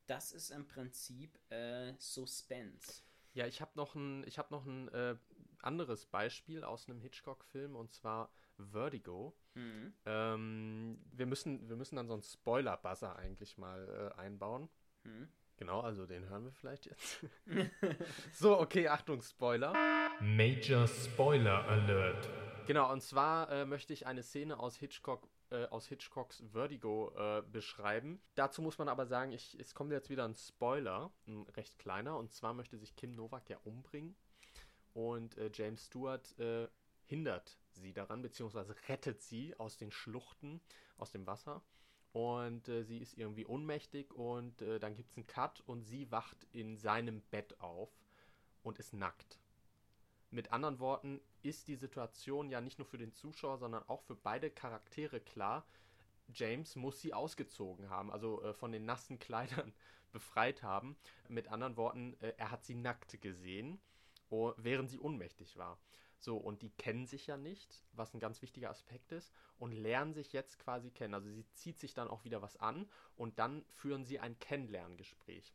Das 0.07 0.33
ist 0.33 0.51
im 0.51 0.67
Prinzip 0.67 1.39
äh, 1.51 1.95
Suspense. 1.99 3.03
Ja, 3.35 3.47
ich 3.47 3.61
habe 3.61 3.73
noch 3.77 3.95
ein, 3.95 4.27
ich 4.27 4.39
hab 4.39 4.51
noch 4.51 4.67
ein 4.67 4.89
äh, 4.89 5.17
anderes 5.61 6.07
Beispiel 6.07 6.65
aus 6.65 6.89
einem 6.89 7.01
Hitchcock-Film 7.01 7.77
und 7.77 7.93
zwar 7.93 8.33
Vertigo. 8.59 9.37
Mhm. 9.55 9.95
Ähm, 10.05 10.99
wir, 11.13 11.27
müssen, 11.27 11.69
wir 11.69 11.77
müssen 11.77 11.97
dann 11.97 12.09
so 12.09 12.15
einen 12.15 12.23
Spoiler-Buzzer 12.23 13.17
eigentlich 13.17 13.57
mal 13.57 14.13
äh, 14.17 14.21
einbauen. 14.21 14.69
Mhm. 15.05 15.29
Genau, 15.63 15.79
also 15.79 16.07
den 16.07 16.29
hören 16.29 16.47
wir 16.47 16.51
vielleicht 16.51 16.87
jetzt. 16.87 17.25
so, 18.33 18.59
okay, 18.59 18.89
Achtung, 18.89 19.23
Spoiler. 19.23 19.73
Major 20.21 20.89
Spoiler 20.89 21.65
Alert. 21.69 22.29
Genau, 22.67 22.91
und 22.91 23.01
zwar 23.01 23.49
äh, 23.49 23.65
möchte 23.65 23.93
ich 23.93 24.05
eine 24.05 24.25
Szene 24.25 24.59
aus 24.59 24.77
Hitchcock 24.77 25.29
äh, 25.51 25.67
aus 25.67 25.87
Hitchcocks 25.87 26.43
Vertigo 26.51 27.13
äh, 27.17 27.43
beschreiben. 27.43 28.21
Dazu 28.35 28.61
muss 28.61 28.77
man 28.79 28.89
aber 28.89 29.07
sagen, 29.07 29.31
ich, 29.31 29.57
es 29.61 29.73
kommt 29.73 29.93
jetzt 29.93 30.11
wieder 30.11 30.25
ein 30.25 30.35
Spoiler, 30.35 31.13
ein 31.29 31.43
recht 31.51 31.79
kleiner. 31.79 32.17
Und 32.17 32.33
zwar 32.33 32.55
möchte 32.55 32.77
sich 32.77 32.97
Kim 32.97 33.15
Novak 33.15 33.49
ja 33.49 33.59
umbringen. 33.63 34.17
Und 34.95 35.39
äh, 35.39 35.49
James 35.55 35.87
Stewart 35.87 36.37
äh, 36.41 36.67
hindert 37.05 37.57
sie 37.71 37.93
daran, 37.93 38.21
beziehungsweise 38.21 38.75
rettet 38.89 39.23
sie 39.23 39.55
aus 39.61 39.77
den 39.77 39.93
Schluchten, 39.93 40.61
aus 40.97 41.13
dem 41.13 41.25
Wasser. 41.29 41.63
Und 42.13 42.69
äh, 42.69 42.85
sie 42.85 42.99
ist 42.99 43.17
irgendwie 43.17 43.47
ohnmächtig 43.47 44.13
und 44.13 44.61
äh, 44.61 44.79
dann 44.79 44.95
gibt 44.95 45.11
es 45.11 45.17
einen 45.17 45.27
Cut 45.27 45.63
und 45.67 45.85
sie 45.85 46.11
wacht 46.11 46.47
in 46.53 46.77
seinem 46.77 47.23
Bett 47.31 47.59
auf 47.61 47.91
und 48.63 48.79
ist 48.79 48.93
nackt. 48.93 49.39
Mit 50.31 50.53
anderen 50.53 50.79
Worten 50.79 51.21
ist 51.43 51.69
die 51.69 51.77
Situation 51.77 52.51
ja 52.51 52.61
nicht 52.61 52.79
nur 52.79 52.87
für 52.87 52.99
den 52.99 53.13
Zuschauer, 53.13 53.59
sondern 53.59 53.87
auch 53.89 54.03
für 54.03 54.15
beide 54.15 54.51
Charaktere 54.51 55.21
klar. 55.21 55.67
James 56.33 56.77
muss 56.77 57.01
sie 57.01 57.13
ausgezogen 57.13 57.91
haben, 57.91 58.11
also 58.11 58.43
äh, 58.43 58.55
von 58.55 58.73
den 58.73 58.85
nassen 58.85 59.19
Kleidern 59.19 59.73
befreit 60.13 60.63
haben. 60.63 60.97
Mit 61.29 61.49
anderen 61.49 61.77
Worten, 61.77 62.15
äh, 62.21 62.35
er 62.37 62.51
hat 62.51 62.65
sie 62.65 62.75
nackt 62.75 63.21
gesehen, 63.21 63.81
oh, 64.31 64.53
während 64.57 64.91
sie 64.91 64.99
ohnmächtig 64.99 65.57
war. 65.57 65.79
So, 66.23 66.37
und 66.37 66.63
die 66.63 66.71
kennen 66.71 67.05
sich 67.05 67.27
ja 67.27 67.37
nicht, 67.37 67.83
was 67.95 68.15
ein 68.15 68.21
ganz 68.21 68.43
wichtiger 68.43 68.71
Aspekt 68.71 69.11
ist, 69.11 69.33
und 69.59 69.73
lernen 69.73 70.15
sich 70.15 70.33
jetzt 70.33 70.61
quasi 70.61 70.93
kennen. 70.93 71.15
Also 71.15 71.29
sie 71.29 71.45
zieht 71.55 71.81
sich 71.81 71.95
dann 71.95 72.07
auch 72.07 72.23
wieder 72.23 72.41
was 72.41 72.57
an 72.57 72.89
und 73.17 73.41
dann 73.41 73.65
führen 73.67 74.05
sie 74.05 74.21
ein 74.21 74.39
Kennenlerngespräch. 74.39 75.53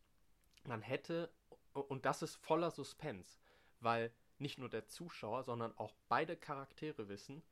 Man 0.65 0.81
hätte, 0.81 1.31
und 1.71 2.05
das 2.05 2.21
ist 2.21 2.35
voller 2.35 2.69
Suspense, 2.69 3.37
weil 3.79 4.11
nicht 4.39 4.57
nur 4.57 4.67
der 4.67 4.87
Zuschauer, 4.87 5.43
sondern 5.43 5.75
auch 5.77 5.95
beide 6.09 6.35
Charaktere 6.35 7.07
wissen, 7.07 7.43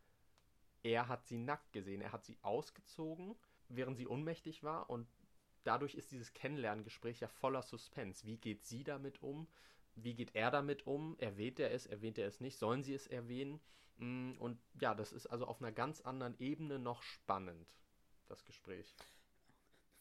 er 0.83 1.07
hat 1.07 1.25
sie 1.25 1.37
nackt 1.37 1.71
gesehen, 1.71 2.01
er 2.01 2.11
hat 2.11 2.25
sie 2.25 2.37
ausgezogen, 2.41 3.37
während 3.69 3.95
sie 3.97 4.07
ohnmächtig 4.07 4.61
war 4.61 4.89
und 4.89 5.07
dadurch 5.63 5.95
ist 5.95 6.11
dieses 6.11 6.33
Kennenlerngespräch 6.33 7.21
ja 7.21 7.29
voller 7.29 7.61
Suspense. 7.61 8.25
Wie 8.25 8.37
geht 8.37 8.65
sie 8.65 8.83
damit 8.83 9.21
um? 9.21 9.47
Wie 9.95 10.13
geht 10.13 10.35
er 10.35 10.51
damit 10.51 10.85
um? 10.85 11.17
Erwähnt 11.19 11.59
er 11.59 11.71
es, 11.71 11.85
erwähnt 11.85 12.17
er 12.17 12.27
es 12.27 12.39
nicht? 12.39 12.57
Sollen 12.57 12.83
sie 12.83 12.93
es 12.93 13.07
erwähnen? 13.07 13.59
Mm, 13.97 14.33
und 14.39 14.59
ja, 14.79 14.93
das 14.93 15.11
ist 15.11 15.27
also 15.27 15.45
auf 15.45 15.61
einer 15.61 15.71
ganz 15.71 16.01
anderen 16.01 16.37
Ebene 16.39 16.79
noch 16.79 17.01
spannend, 17.01 17.67
das 18.27 18.43
Gespräch. 18.43 18.93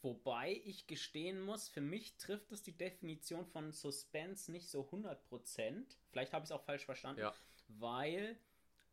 Wobei 0.02 0.61
ich 0.64 0.87
gestehen 0.87 1.40
muss, 1.40 1.68
für 1.68 1.80
mich 1.80 2.18
trifft 2.18 2.52
es 2.52 2.62
die 2.62 2.76
Definition 2.76 3.46
von 3.46 3.72
Suspense 3.72 4.52
nicht 4.52 4.68
so 4.68 4.83
100%. 4.83 5.16
Vielleicht 6.11 6.35
habe 6.35 6.44
ich 6.44 6.50
es 6.50 6.52
auch 6.52 6.62
falsch 6.62 6.85
verstanden. 6.85 7.22
Ja. 7.22 7.35
Weil, 7.68 8.38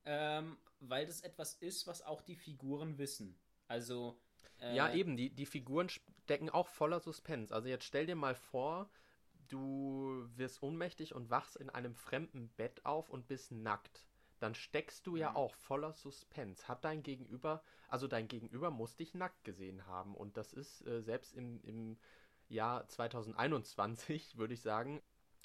ähm, 0.05 0.57
weil 0.79 1.05
das 1.05 1.19
etwas 1.19 1.55
ist, 1.55 1.85
was 1.85 2.01
auch 2.01 2.21
die 2.21 2.37
Figuren 2.37 2.97
wissen. 2.97 3.37
Also. 3.67 4.21
Äh, 4.61 4.75
ja, 4.75 4.93
eben, 4.93 5.17
die, 5.17 5.31
die 5.31 5.45
Figuren 5.45 5.89
stecken 5.89 6.49
auch 6.49 6.69
voller 6.69 7.01
Suspense. 7.01 7.53
Also 7.53 7.67
jetzt 7.67 7.83
stell 7.83 8.05
dir 8.05 8.15
mal 8.15 8.35
vor, 8.35 8.89
du 9.51 10.27
wirst 10.35 10.63
ohnmächtig 10.63 11.13
und 11.13 11.29
wachst 11.29 11.55
in 11.55 11.69
einem 11.69 11.95
fremden 11.95 12.49
Bett 12.49 12.85
auf 12.85 13.09
und 13.09 13.27
bist 13.27 13.51
nackt, 13.51 14.07
dann 14.39 14.55
steckst 14.55 15.05
du 15.05 15.15
ja 15.15 15.31
mhm. 15.31 15.35
auch 15.35 15.55
voller 15.55 15.93
Suspense. 15.93 16.67
Hat 16.67 16.83
dein 16.83 17.03
Gegenüber, 17.03 17.63
also 17.87 18.07
dein 18.07 18.27
Gegenüber 18.27 18.71
muss 18.71 18.95
dich 18.95 19.13
nackt 19.13 19.43
gesehen 19.43 19.85
haben. 19.85 20.15
Und 20.15 20.37
das 20.37 20.53
ist 20.53 20.85
äh, 20.87 21.01
selbst 21.01 21.35
im, 21.35 21.61
im 21.63 21.97
Jahr 22.49 22.87
2021, 22.87 24.37
würde 24.37 24.53
ich 24.53 24.61
sagen, 24.61 25.01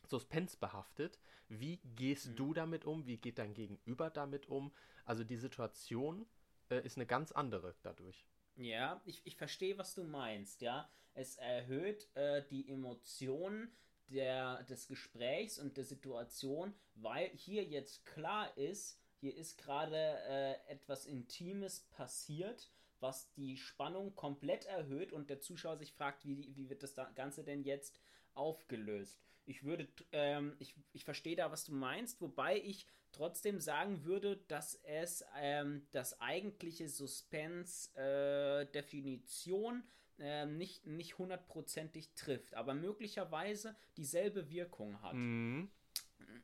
suspensebehaftet. 0.06 1.20
Wie 1.48 1.78
gehst 1.96 2.28
mhm. 2.28 2.36
du 2.36 2.54
damit 2.54 2.84
um? 2.84 3.06
Wie 3.06 3.18
geht 3.18 3.38
dein 3.38 3.54
Gegenüber 3.54 4.08
damit 4.08 4.48
um? 4.48 4.72
Also 5.04 5.24
die 5.24 5.36
Situation 5.36 6.26
äh, 6.70 6.80
ist 6.84 6.96
eine 6.96 7.06
ganz 7.06 7.32
andere 7.32 7.74
dadurch. 7.82 8.24
Ja, 8.56 9.02
ich, 9.04 9.20
ich 9.26 9.36
verstehe, 9.36 9.76
was 9.76 9.94
du 9.94 10.04
meinst, 10.04 10.62
ja. 10.62 10.88
Es 11.12 11.36
erhöht 11.36 12.08
äh, 12.14 12.42
die 12.48 12.70
Emotionen 12.70 13.72
der, 14.08 14.62
des 14.64 14.86
Gesprächs 14.86 15.58
und 15.58 15.76
der 15.76 15.84
Situation, 15.84 16.74
weil 16.94 17.28
hier 17.30 17.64
jetzt 17.64 18.06
klar 18.06 18.56
ist, 18.56 19.00
hier 19.18 19.36
ist 19.36 19.58
gerade 19.58 19.96
äh, 19.96 20.54
etwas 20.70 21.06
Intimes 21.06 21.80
passiert, 21.90 22.70
was 23.00 23.32
die 23.32 23.56
Spannung 23.56 24.14
komplett 24.14 24.66
erhöht 24.66 25.12
und 25.12 25.28
der 25.30 25.40
Zuschauer 25.40 25.76
sich 25.76 25.92
fragt, 25.92 26.24
wie, 26.26 26.54
wie 26.54 26.68
wird 26.68 26.82
das 26.82 26.94
Ganze 27.14 27.42
denn 27.44 27.62
jetzt 27.62 27.98
aufgelöst. 28.34 29.22
Ich 29.44 29.64
würde, 29.64 29.88
ähm, 30.12 30.56
ich, 30.58 30.74
ich 30.92 31.04
verstehe 31.04 31.36
da, 31.36 31.52
was 31.52 31.64
du 31.64 31.72
meinst, 31.72 32.20
wobei 32.20 32.58
ich 32.58 32.86
trotzdem 33.12 33.60
sagen 33.60 34.04
würde, 34.04 34.38
dass 34.48 34.74
es 34.82 35.24
ähm, 35.36 35.86
das 35.92 36.20
eigentliche 36.20 36.88
Suspense-Definition 36.88 39.78
äh, 39.78 39.82
äh, 40.18 40.46
nicht, 40.46 40.86
nicht 40.86 41.18
hundertprozentig 41.18 42.10
trifft, 42.14 42.54
aber 42.54 42.74
möglicherweise 42.74 43.76
dieselbe 43.96 44.48
Wirkung 44.50 45.02
hat. 45.02 45.14
Mhm. 45.14 45.70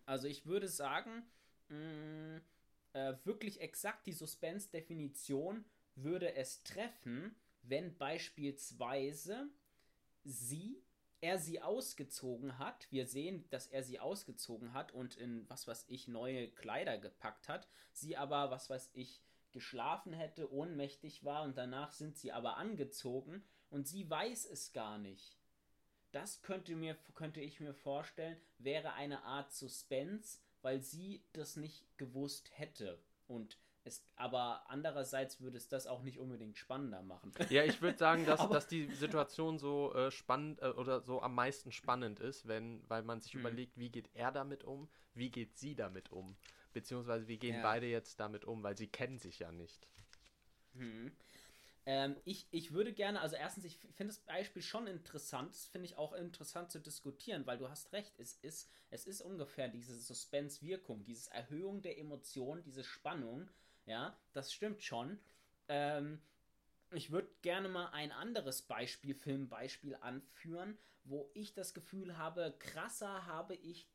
Also 0.05 0.29
ich 0.29 0.47
würde 0.47 0.69
sagen, 0.69 1.25
mh, 1.69 1.77
mm, 1.77 2.41
äh, 2.93 3.15
wirklich 3.25 3.61
exakt 3.61 4.07
die 4.07 4.13
Suspense-Definition 4.13 5.65
würde 5.95 6.35
es 6.35 6.63
treffen, 6.63 7.35
wenn 7.63 7.97
beispielsweise 7.97 9.49
sie, 10.25 10.83
er 11.21 11.39
sie 11.39 11.63
ausgezogen 11.63 12.59
hat, 12.59 12.91
wir 12.91 13.07
sehen, 13.07 13.49
dass 13.51 13.69
er 13.69 13.83
sie 13.83 14.01
ausgezogen 14.01 14.75
hat 14.75 14.93
und 14.93 15.17
in, 15.17 15.49
was 15.49 15.67
weiß 15.67 15.87
ich, 15.89 16.09
neue 16.09 16.49
Kleider 16.51 16.99
gepackt 16.99 17.49
hat, 17.49 17.69
sie 17.93 18.17
aber, 18.17 18.51
was 18.51 18.69
weiß 18.69 18.91
ich, 18.95 19.23
geschlafen 19.53 20.13
hätte, 20.13 20.53
ohnmächtig 20.53 21.25
war 21.25 21.43
und 21.43 21.57
danach 21.57 21.93
sind 21.93 22.17
sie 22.17 22.33
aber 22.33 22.57
angezogen 22.57 23.45
und 23.73 23.89
sie 23.89 24.09
weiß 24.09 24.47
es 24.47 24.73
gar 24.73 24.99
nicht. 24.99 25.37
Das 26.13 26.43
könnte, 26.43 26.77
mir, 26.77 26.95
könnte 27.15 27.41
ich 27.41 27.59
mir 27.59 27.73
vorstellen, 27.73 28.37
wäre 28.59 28.93
eine 28.93 29.25
Art 29.25 29.53
Suspense, 29.53 30.39
weil 30.61 30.83
sie 30.83 31.25
das 31.33 31.57
nicht 31.57 31.87
gewusst 31.97 32.51
hätte. 32.53 33.03
Und 33.27 33.57
es, 33.85 34.05
aber 34.17 34.69
andererseits 34.69 35.41
würde 35.41 35.57
es 35.57 35.69
das 35.69 35.87
auch 35.87 36.03
nicht 36.03 36.19
unbedingt 36.19 36.59
spannender 36.59 37.03
machen. 37.03 37.33
Ja, 37.49 37.65
ich 37.65 37.81
würde 37.81 37.97
sagen, 37.97 38.27
dass, 38.27 38.47
dass 38.49 38.67
die 38.67 38.93
Situation 38.95 39.59
so 39.59 39.95
äh, 39.95 40.11
spannend 40.11 40.61
äh, 40.61 40.67
oder 40.67 41.01
so 41.01 41.23
am 41.23 41.35
meisten 41.35 41.73
spannend 41.73 42.21
ist, 42.21 42.47
wenn, 42.47 42.83
weil 42.89 43.03
man 43.03 43.23
sich 43.23 43.33
hm. 43.33 43.41
überlegt, 43.41 43.79
wie 43.79 43.91
geht 43.91 44.11
er 44.13 44.33
damit 44.33 44.65
um, 44.65 44.91
wie 45.15 45.31
geht 45.31 45.57
sie 45.57 45.75
damit 45.75 46.13
um, 46.13 46.37
beziehungsweise 46.75 47.27
wie 47.27 47.39
gehen 47.39 47.57
ja. 47.57 47.63
beide 47.63 47.87
jetzt 47.87 48.21
damit 48.21 48.45
um, 48.45 48.63
weil 48.63 48.77
sie 48.77 48.87
kennen 48.87 49.19
sich 49.19 49.39
ja 49.39 49.51
nicht. 49.51 49.89
Hm. 50.75 51.11
Ähm, 51.85 52.17
ich, 52.25 52.47
ich 52.53 52.73
würde 52.73 52.93
gerne, 52.93 53.21
also 53.21 53.35
erstens, 53.37 53.65
ich 53.65 53.79
finde 53.79 54.15
das 54.15 54.21
Beispiel 54.21 54.63
schon 54.63 54.87
interessant, 54.87 55.55
finde 55.73 55.87
ich 55.87 55.99
auch 55.99 56.13
interessant 56.13 56.71
zu 56.71 56.79
diskutieren, 56.79 57.45
weil 57.47 57.59
du 57.59 57.69
hast 57.69 57.93
recht, 57.93 58.13
es 58.19 58.35
ist, 58.43 58.71
es 58.91 59.07
ist 59.07 59.21
ungefähr 59.21 59.69
diese 59.69 59.99
Suspense-Wirkung, 59.99 61.05
diese 61.05 61.33
Erhöhung 61.33 61.83
der 61.83 61.99
Emotionen, 61.99 62.63
diese 62.63 62.85
Spannung, 62.85 63.51
ja, 63.87 64.17
das 64.33 64.53
stimmt 64.53 64.83
schon. 64.83 65.19
Ähm, 65.69 66.21
ich 66.93 67.11
würde 67.11 67.29
gerne 67.43 67.69
mal 67.69 67.89
ein 67.91 68.13
anderes 68.13 68.63
Beispiel, 68.63 69.15
Filmbeispiel 69.15 69.97
anführen, 69.97 70.79
wo 71.05 71.31
ich 71.35 71.53
das 71.53 71.75
Gefühl 71.75 72.17
habe, 72.17 72.55
krasser 72.61 73.27
habe 73.27 73.57
ich 73.57 73.89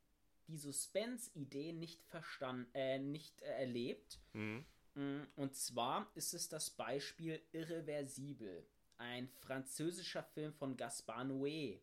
die 0.48 0.58
Suspense-Idee 0.58 1.74
nicht 1.74 2.04
verstanden, 2.04 2.70
äh, 2.74 3.00
nicht 3.00 3.42
äh, 3.42 3.60
erlebt. 3.60 4.20
Mhm. 4.34 4.66
Mm, 4.98 5.28
und 5.36 5.56
zwar 5.56 6.12
ist 6.16 6.34
es 6.34 6.50
das 6.50 6.72
Beispiel 6.72 7.40
Irreversibel, 7.52 8.66
ein 8.98 9.30
französischer 9.30 10.24
Film 10.24 10.54
von 10.54 10.76
Gaspar 10.76 11.24
Noé. 11.24 11.80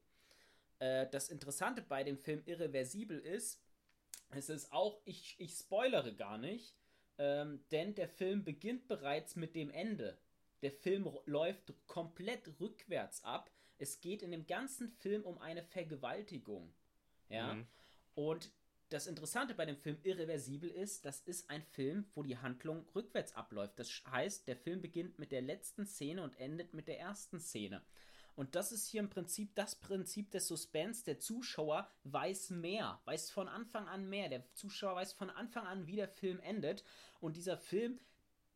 Äh, 0.81 1.07
das 1.11 1.29
Interessante 1.29 1.81
bei 1.81 2.03
dem 2.03 2.19
Film 2.19 2.43
Irreversibel 2.45 3.21
ist, 3.21 3.63
es 4.31 4.49
ist 4.49 4.73
auch, 4.73 5.01
ich, 5.05 5.37
ich 5.39 5.53
spoilere 5.53 6.13
gar 6.13 6.39
nicht, 6.39 6.75
ähm, 7.19 7.65
denn 7.71 7.95
der 7.95 8.09
Film 8.09 8.43
beginnt 8.43 8.89
bereits 8.89 9.37
mit 9.37 9.55
dem 9.55 9.71
Ende. 9.71 10.19
Der 10.63 10.73
Film 10.73 11.09
läuft 11.27 11.73
komplett 11.87 12.59
rückwärts 12.59 13.23
ab. 13.23 13.49
Es 13.79 14.01
geht 14.01 14.23
in 14.23 14.33
dem 14.33 14.49
ganzen 14.49 14.91
Film 14.91 15.23
um 15.23 15.39
eine 15.39 15.63
Vergewaltigung. 15.63 16.75
Ja. 17.29 17.55
Mhm. 17.55 17.67
Und 18.17 18.51
das 18.95 19.09
Interessante 19.09 19.55
bei 19.55 19.67
dem 19.67 19.77
Film 19.77 19.99
Irreversibel 20.05 20.71
ist, 20.71 21.05
das 21.05 21.21
ist 21.23 21.51
ein 21.51 21.65
Film, 21.65 22.07
wo 22.15 22.23
die 22.23 22.39
Handlung 22.39 22.87
rückwärts 22.95 23.35
abläuft. 23.35 23.77
Das 23.81 23.91
heißt, 24.09 24.47
der 24.47 24.57
Film 24.57 24.81
beginnt 24.81 25.19
mit 25.19 25.33
der 25.33 25.43
letzten 25.43 25.85
Szene 25.85 26.23
und 26.23 26.39
endet 26.39 26.75
mit 26.75 26.87
der 26.87 27.01
ersten 27.01 27.41
Szene. 27.41 27.83
Und 28.37 28.55
das 28.55 28.71
ist 28.71 28.87
hier 28.87 29.01
im 29.01 29.11
Prinzip 29.11 29.53
das 29.57 29.75
Prinzip 29.75 30.31
des 30.31 30.47
Suspense. 30.47 31.05
Der 31.05 31.19
Zuschauer 31.19 31.91
weiß 32.05 32.51
mehr, 32.51 33.01
weiß 33.05 33.33
von 33.33 33.49
Anfang 33.49 33.89
an 33.89 34.09
mehr. 34.09 34.29
Der 34.29 34.45
Zuschauer 34.55 34.95
weiß 34.95 35.13
von 35.13 35.29
Anfang 35.29 35.67
an, 35.67 35.89
wie 35.89 35.97
der 35.97 36.09
Film 36.09 36.39
endet. 36.39 36.85
Und 37.19 37.37
dieser 37.37 37.59
Film, 37.59 37.99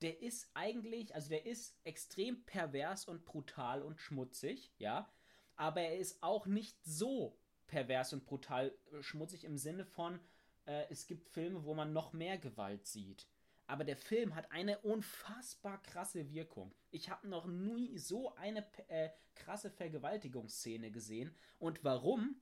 der 0.03 0.22
ist 0.22 0.51
eigentlich, 0.55 1.16
also 1.16 1.31
der 1.31 1.46
ist 1.46 1.77
extrem 1.83 2.44
pervers 2.44 3.07
und 3.07 3.24
brutal 3.24 3.83
und 3.83 4.01
schmutzig, 4.01 4.72
ja. 4.79 5.12
Aber 5.57 5.81
er 5.81 5.98
ist 5.98 6.22
auch 6.22 6.46
nicht 6.46 6.77
so 6.85 7.37
pervers 7.68 8.12
und 8.12 8.26
brutal 8.26 8.74
äh, 8.92 9.02
schmutzig 9.02 9.44
im 9.44 9.57
Sinne 9.57 9.85
von, 9.85 10.18
äh, 10.66 10.85
es 10.90 11.07
gibt 11.07 11.28
Filme, 11.28 11.64
wo 11.64 11.74
man 11.74 11.92
noch 11.92 12.12
mehr 12.12 12.38
Gewalt 12.38 12.87
sieht. 12.87 13.26
aber 13.68 13.85
der 13.85 13.98
Film 13.98 14.35
hat 14.35 14.50
eine 14.50 14.78
unfassbar 14.78 15.81
krasse 15.83 16.31
Wirkung. 16.31 16.74
Ich 16.90 17.11
habe 17.11 17.28
noch 17.28 17.46
nie 17.46 17.98
so 17.98 18.35
eine 18.37 18.66
äh, 18.88 19.11
krasse 19.35 19.70
Vergewaltigungsszene 19.70 20.90
gesehen. 20.90 21.35
Und 21.59 21.85
warum? 21.85 22.40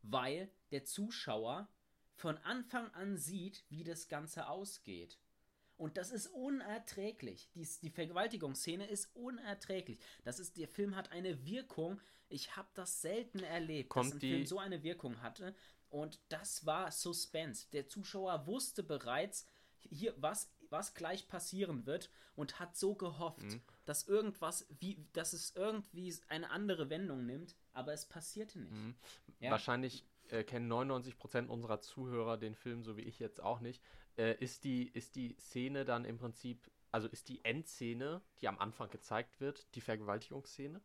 Weil 0.00 0.50
der 0.70 0.84
Zuschauer 0.84 1.68
von 2.14 2.38
Anfang 2.38 2.90
an 2.94 3.18
sieht, 3.18 3.64
wie 3.68 3.84
das 3.84 4.08
Ganze 4.08 4.48
ausgeht. 4.48 5.18
Und 5.76 5.98
das 5.98 6.10
ist 6.10 6.28
unerträglich. 6.28 7.50
Die, 7.54 7.68
die 7.82 7.90
Vergewaltigungsszene 7.90 8.86
ist 8.86 9.14
unerträglich. 9.14 9.98
Das 10.24 10.38
ist, 10.38 10.56
der 10.56 10.68
Film 10.68 10.96
hat 10.96 11.12
eine 11.12 11.44
Wirkung. 11.44 12.00
Ich 12.28 12.56
habe 12.56 12.68
das 12.74 13.00
selten 13.02 13.40
erlebt, 13.40 13.90
Kommt 13.90 14.06
dass 14.06 14.14
ein 14.16 14.20
die- 14.20 14.30
Film 14.30 14.46
so 14.46 14.58
eine 14.58 14.82
Wirkung 14.82 15.20
hatte. 15.22 15.54
Und 15.90 16.18
das 16.28 16.66
war 16.66 16.90
Suspense. 16.90 17.66
Der 17.72 17.86
Zuschauer 17.88 18.46
wusste 18.46 18.82
bereits, 18.82 19.46
hier, 19.78 20.14
was, 20.16 20.50
was 20.70 20.94
gleich 20.94 21.28
passieren 21.28 21.86
wird 21.86 22.10
und 22.34 22.58
hat 22.58 22.76
so 22.76 22.94
gehofft, 22.96 23.42
Mhm. 23.42 23.60
dass 23.84 24.08
irgendwas, 24.08 24.66
wie, 24.80 25.06
dass 25.12 25.32
es 25.34 25.54
irgendwie 25.54 26.12
eine 26.28 26.50
andere 26.50 26.90
Wendung 26.90 27.26
nimmt, 27.26 27.54
aber 27.72 27.92
es 27.92 28.06
passierte 28.06 28.58
nicht. 28.60 28.72
Mhm. 28.72 28.94
Ja. 29.40 29.50
Wahrscheinlich 29.52 30.04
äh, 30.30 30.42
kennen 30.42 30.66
99% 30.72 31.48
unserer 31.48 31.80
Zuhörer 31.82 32.38
den 32.38 32.54
Film, 32.54 32.82
so 32.82 32.96
wie 32.96 33.02
ich 33.02 33.18
jetzt 33.18 33.40
auch 33.42 33.60
nicht. 33.60 33.82
Äh, 34.16 34.34
ist, 34.42 34.64
die, 34.64 34.88
ist 34.88 35.16
die 35.16 35.36
Szene 35.38 35.84
dann 35.84 36.04
im 36.06 36.16
Prinzip, 36.16 36.70
also 36.90 37.06
ist 37.08 37.28
die 37.28 37.44
Endszene, 37.44 38.22
die 38.40 38.48
am 38.48 38.58
Anfang 38.58 38.88
gezeigt 38.90 39.38
wird, 39.40 39.66
die 39.74 39.80
Vergewaltigungsszene? 39.82 40.80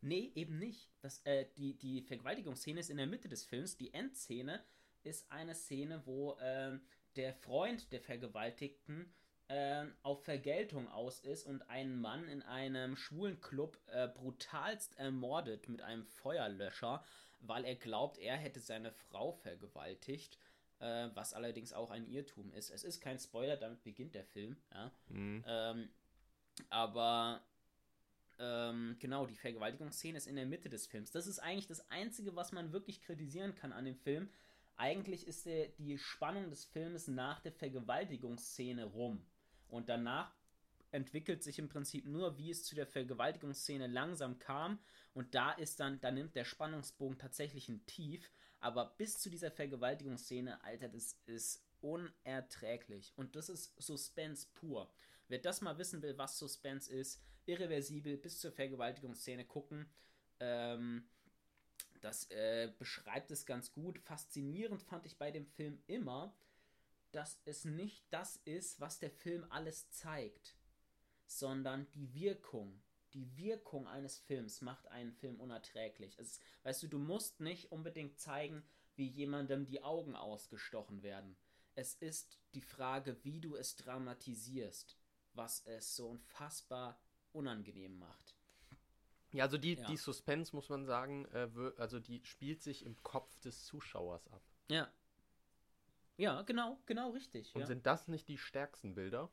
Nee, 0.00 0.32
eben 0.34 0.58
nicht. 0.58 0.90
Das, 1.00 1.20
äh, 1.24 1.46
die, 1.56 1.74
die 1.74 2.02
Vergewaltigungsszene 2.02 2.80
ist 2.80 2.90
in 2.90 2.96
der 2.96 3.06
Mitte 3.06 3.28
des 3.28 3.44
Films. 3.44 3.76
Die 3.76 3.92
Endszene 3.94 4.62
ist 5.02 5.30
eine 5.30 5.54
Szene, 5.54 6.02
wo 6.06 6.36
ähm, 6.40 6.80
der 7.16 7.34
Freund 7.34 7.92
der 7.92 8.00
Vergewaltigten 8.00 9.12
ähm, 9.48 9.94
auf 10.02 10.24
Vergeltung 10.24 10.88
aus 10.88 11.20
ist 11.20 11.46
und 11.46 11.62
einen 11.70 12.00
Mann 12.00 12.28
in 12.28 12.42
einem 12.42 12.96
schwulen 12.96 13.40
Club 13.40 13.78
äh, 13.86 14.08
brutalst 14.08 14.98
ermordet 14.98 15.68
mit 15.68 15.82
einem 15.82 16.04
Feuerlöscher, 16.04 17.04
weil 17.40 17.64
er 17.64 17.76
glaubt, 17.76 18.18
er 18.18 18.36
hätte 18.36 18.60
seine 18.60 18.92
Frau 18.92 19.32
vergewaltigt. 19.32 20.38
Äh, 20.78 21.08
was 21.14 21.32
allerdings 21.32 21.72
auch 21.72 21.90
ein 21.90 22.06
Irrtum 22.06 22.52
ist. 22.52 22.70
Es 22.70 22.84
ist 22.84 23.00
kein 23.00 23.18
Spoiler, 23.18 23.56
damit 23.56 23.82
beginnt 23.82 24.14
der 24.14 24.26
Film. 24.26 24.58
Ja? 24.74 24.92
Mhm. 25.08 25.42
Ähm, 25.46 25.88
aber 26.68 27.40
ähm, 28.38 28.96
genau, 28.98 29.26
die 29.26 29.36
Vergewaltigungsszene 29.36 30.18
ist 30.18 30.26
in 30.26 30.36
der 30.36 30.46
Mitte 30.46 30.68
des 30.68 30.86
Films. 30.86 31.10
Das 31.10 31.26
ist 31.26 31.38
eigentlich 31.38 31.66
das 31.66 31.90
Einzige, 31.90 32.36
was 32.36 32.52
man 32.52 32.72
wirklich 32.72 33.00
kritisieren 33.00 33.54
kann 33.54 33.72
an 33.72 33.84
dem 33.84 33.96
Film. 33.96 34.28
Eigentlich 34.76 35.26
ist 35.26 35.46
der, 35.46 35.68
die 35.78 35.98
Spannung 35.98 36.50
des 36.50 36.64
Filmes 36.64 37.08
nach 37.08 37.40
der 37.40 37.52
Vergewaltigungsszene 37.52 38.84
rum. 38.84 39.24
Und 39.68 39.88
danach 39.88 40.34
entwickelt 40.90 41.42
sich 41.42 41.58
im 41.58 41.68
Prinzip 41.68 42.06
nur, 42.06 42.38
wie 42.38 42.50
es 42.50 42.64
zu 42.64 42.74
der 42.74 42.86
Vergewaltigungsszene 42.86 43.86
langsam 43.86 44.38
kam. 44.38 44.78
Und 45.14 45.34
da 45.34 45.52
ist 45.52 45.80
dann, 45.80 46.00
da 46.00 46.10
nimmt 46.10 46.36
der 46.36 46.44
Spannungsbogen 46.44 47.18
tatsächlich 47.18 47.68
ein 47.68 47.84
Tief. 47.86 48.30
Aber 48.60 48.94
bis 48.96 49.18
zu 49.18 49.30
dieser 49.30 49.50
Vergewaltigungsszene, 49.50 50.62
Alter, 50.62 50.88
das 50.88 51.18
ist 51.26 51.64
unerträglich. 51.80 53.12
Und 53.16 53.36
das 53.36 53.48
ist 53.48 53.72
Suspense 53.80 54.46
pur. 54.54 54.90
Wer 55.28 55.38
das 55.38 55.60
mal 55.60 55.78
wissen 55.78 56.02
will, 56.02 56.16
was 56.18 56.38
Suspense 56.38 56.92
ist, 56.92 57.22
irreversibel 57.46 58.16
bis 58.16 58.40
zur 58.40 58.52
Vergewaltigungsszene 58.52 59.44
gucken. 59.44 59.88
Ähm, 60.40 61.08
das 62.00 62.30
äh, 62.30 62.72
beschreibt 62.78 63.30
es 63.30 63.46
ganz 63.46 63.72
gut. 63.72 63.98
Faszinierend 63.98 64.82
fand 64.82 65.06
ich 65.06 65.18
bei 65.18 65.30
dem 65.30 65.46
Film 65.46 65.82
immer, 65.86 66.36
dass 67.12 67.40
es 67.44 67.64
nicht 67.64 68.04
das 68.10 68.36
ist, 68.44 68.80
was 68.80 68.98
der 68.98 69.10
Film 69.10 69.46
alles 69.50 69.90
zeigt, 69.90 70.56
sondern 71.26 71.90
die 71.92 72.12
Wirkung. 72.14 72.82
Die 73.14 73.36
Wirkung 73.36 73.88
eines 73.88 74.18
Films 74.18 74.60
macht 74.60 74.88
einen 74.88 75.12
Film 75.12 75.40
unerträglich. 75.40 76.18
Es, 76.18 76.40
weißt 76.64 76.82
du, 76.82 76.88
du 76.88 76.98
musst 76.98 77.40
nicht 77.40 77.72
unbedingt 77.72 78.20
zeigen, 78.20 78.62
wie 78.94 79.08
jemandem 79.08 79.66
die 79.66 79.82
Augen 79.82 80.14
ausgestochen 80.14 81.02
werden. 81.02 81.36
Es 81.74 81.94
ist 81.94 82.38
die 82.54 82.62
Frage, 82.62 83.16
wie 83.22 83.40
du 83.40 83.56
es 83.56 83.76
dramatisierst, 83.76 84.96
was 85.34 85.64
es 85.66 85.96
so 85.96 86.08
unfassbar 86.08 87.00
unangenehm 87.36 87.98
macht. 87.98 88.34
Ja, 89.32 89.44
also 89.44 89.58
die, 89.58 89.74
Ja. 89.74 89.86
die 89.86 89.96
Suspense, 89.96 90.54
muss 90.54 90.68
man 90.68 90.86
sagen, 90.86 91.26
äh, 91.26 91.48
also 91.78 92.00
die 92.00 92.24
spielt 92.24 92.62
sich 92.62 92.84
im 92.84 92.96
Kopf 93.02 93.38
des 93.40 93.64
Zuschauers 93.64 94.26
ab. 94.28 94.42
Ja. 94.68 94.90
Ja, 96.16 96.42
genau, 96.42 96.78
genau 96.86 97.10
richtig. 97.10 97.54
Und 97.54 97.60
ja. 97.60 97.66
sind 97.66 97.84
das 97.86 98.08
nicht 98.08 98.26
die 98.28 98.38
stärksten 98.38 98.94
Bilder? 98.94 99.30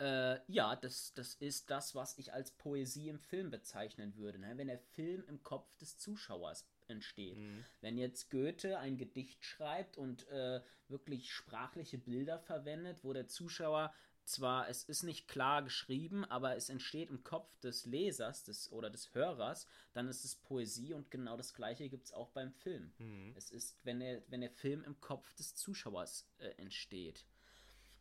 Äh, 0.00 0.40
ja, 0.50 0.76
das, 0.76 1.12
das 1.14 1.34
ist 1.34 1.70
das, 1.70 1.94
was 1.94 2.16
ich 2.18 2.32
als 2.32 2.52
Poesie 2.52 3.08
im 3.08 3.18
Film 3.18 3.50
bezeichnen 3.50 4.16
würde. 4.16 4.38
Ne? 4.38 4.56
Wenn 4.56 4.68
der 4.68 4.78
Film 4.78 5.24
im 5.26 5.42
Kopf 5.42 5.76
des 5.76 5.98
Zuschauers 5.98 6.66
entsteht. 6.86 7.36
Mhm. 7.36 7.64
Wenn 7.80 7.98
jetzt 7.98 8.30
Goethe 8.30 8.78
ein 8.78 8.96
Gedicht 8.96 9.44
schreibt 9.44 9.98
und 9.98 10.26
äh, 10.28 10.62
wirklich 10.88 11.32
sprachliche 11.32 11.98
Bilder 11.98 12.38
verwendet, 12.38 12.98
wo 13.02 13.12
der 13.12 13.26
Zuschauer 13.26 13.92
zwar, 14.28 14.68
es 14.68 14.84
ist 14.84 15.02
nicht 15.02 15.28
klar 15.28 15.62
geschrieben, 15.62 16.24
aber 16.24 16.56
es 16.56 16.68
entsteht 16.68 17.10
im 17.10 17.24
Kopf 17.24 17.58
des 17.60 17.86
Lesers 17.86 18.44
des, 18.44 18.70
oder 18.72 18.90
des 18.90 19.14
Hörers, 19.14 19.66
dann 19.92 20.08
ist 20.08 20.24
es 20.24 20.36
Poesie 20.36 20.92
und 20.92 21.10
genau 21.10 21.36
das 21.36 21.54
gleiche 21.54 21.88
gibt 21.88 22.06
es 22.06 22.12
auch 22.12 22.30
beim 22.30 22.52
Film. 22.52 22.92
Mhm. 22.98 23.34
Es 23.36 23.50
ist, 23.50 23.76
wenn 23.84 24.00
der, 24.00 24.22
wenn 24.28 24.40
der 24.40 24.50
Film 24.50 24.84
im 24.84 25.00
Kopf 25.00 25.34
des 25.34 25.54
Zuschauers 25.54 26.28
äh, 26.38 26.50
entsteht. 26.58 27.24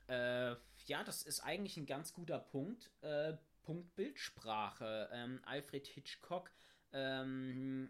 Äh, 0.07 0.55
ja, 0.85 1.03
das 1.03 1.23
ist 1.23 1.41
eigentlich 1.41 1.77
ein 1.77 1.85
ganz 1.85 2.13
guter 2.13 2.39
Punkt. 2.39 2.91
Äh, 3.01 3.33
Punkt 3.63 3.95
Bildsprache. 3.95 5.09
Ähm, 5.11 5.41
Alfred 5.45 5.87
Hitchcock, 5.87 6.51
ähm, 6.93 7.89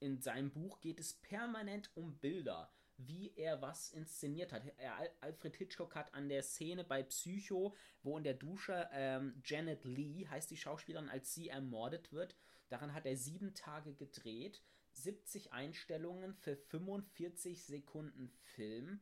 in 0.00 0.20
seinem 0.20 0.50
Buch 0.50 0.80
geht 0.80 1.00
es 1.00 1.12
permanent 1.12 1.90
um 1.94 2.16
Bilder, 2.18 2.72
wie 2.98 3.32
er 3.36 3.62
was 3.62 3.90
inszeniert 3.90 4.52
hat. 4.52 4.62
Er, 4.76 4.96
Al- 4.96 5.10
Alfred 5.20 5.56
Hitchcock 5.56 5.94
hat 5.94 6.12
an 6.14 6.28
der 6.28 6.42
Szene 6.42 6.84
bei 6.84 7.02
Psycho, 7.02 7.74
wo 8.02 8.18
in 8.18 8.24
der 8.24 8.34
Dusche 8.34 8.88
ähm, 8.92 9.40
Janet 9.44 9.84
Lee, 9.84 10.26
heißt 10.28 10.50
die 10.50 10.56
Schauspielerin, 10.56 11.08
als 11.08 11.32
sie 11.34 11.48
ermordet 11.48 12.12
wird, 12.12 12.36
daran 12.68 12.92
hat 12.94 13.06
er 13.06 13.16
sieben 13.16 13.54
Tage 13.54 13.94
gedreht, 13.94 14.62
70 14.92 15.52
Einstellungen 15.52 16.34
für 16.34 16.56
45 16.56 17.64
Sekunden 17.64 18.28
Film. 18.42 19.00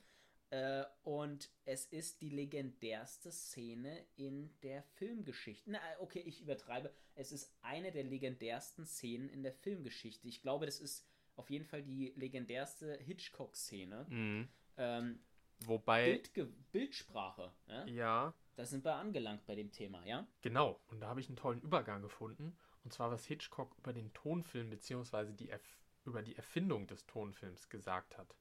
Äh, 0.50 0.84
und 1.02 1.50
es 1.64 1.86
ist 1.86 2.20
die 2.20 2.28
legendärste 2.30 3.32
Szene 3.32 4.06
in 4.16 4.54
der 4.62 4.82
Filmgeschichte. 4.94 5.70
Na, 5.72 5.80
okay, 5.98 6.20
ich 6.20 6.40
übertreibe. 6.40 6.92
Es 7.14 7.32
ist 7.32 7.52
eine 7.62 7.90
der 7.90 8.04
legendärsten 8.04 8.86
Szenen 8.86 9.28
in 9.28 9.42
der 9.42 9.52
Filmgeschichte. 9.54 10.28
Ich 10.28 10.42
glaube, 10.42 10.66
das 10.66 10.78
ist 10.80 11.04
auf 11.36 11.50
jeden 11.50 11.64
Fall 11.64 11.82
die 11.82 12.12
legendärste 12.16 12.98
Hitchcock-Szene. 12.98 14.06
Mhm. 14.08 14.48
Ähm, 14.76 15.20
Wobei, 15.64 16.12
Bildge 16.12 16.46
Bildsprache. 16.72 17.52
Ja? 17.68 17.84
ja, 17.86 18.34
Da 18.56 18.66
sind 18.66 18.84
wir 18.84 18.94
angelangt 18.94 19.46
bei 19.46 19.54
dem 19.54 19.72
Thema, 19.72 20.04
ja? 20.04 20.26
genau. 20.42 20.80
Und 20.88 21.00
da 21.00 21.08
habe 21.08 21.20
ich 21.20 21.28
einen 21.28 21.36
tollen 21.36 21.60
Übergang 21.62 22.02
gefunden. 22.02 22.56
Und 22.84 22.92
zwar, 22.92 23.10
was 23.10 23.24
Hitchcock 23.26 23.74
über 23.78 23.92
den 23.92 24.12
Tonfilm 24.12 24.70
die 24.70 25.48
Erf 25.48 25.78
über 26.04 26.22
die 26.22 26.36
Erfindung 26.36 26.86
des 26.86 27.04
Tonfilms 27.06 27.68
gesagt 27.68 28.16
hat. 28.16 28.36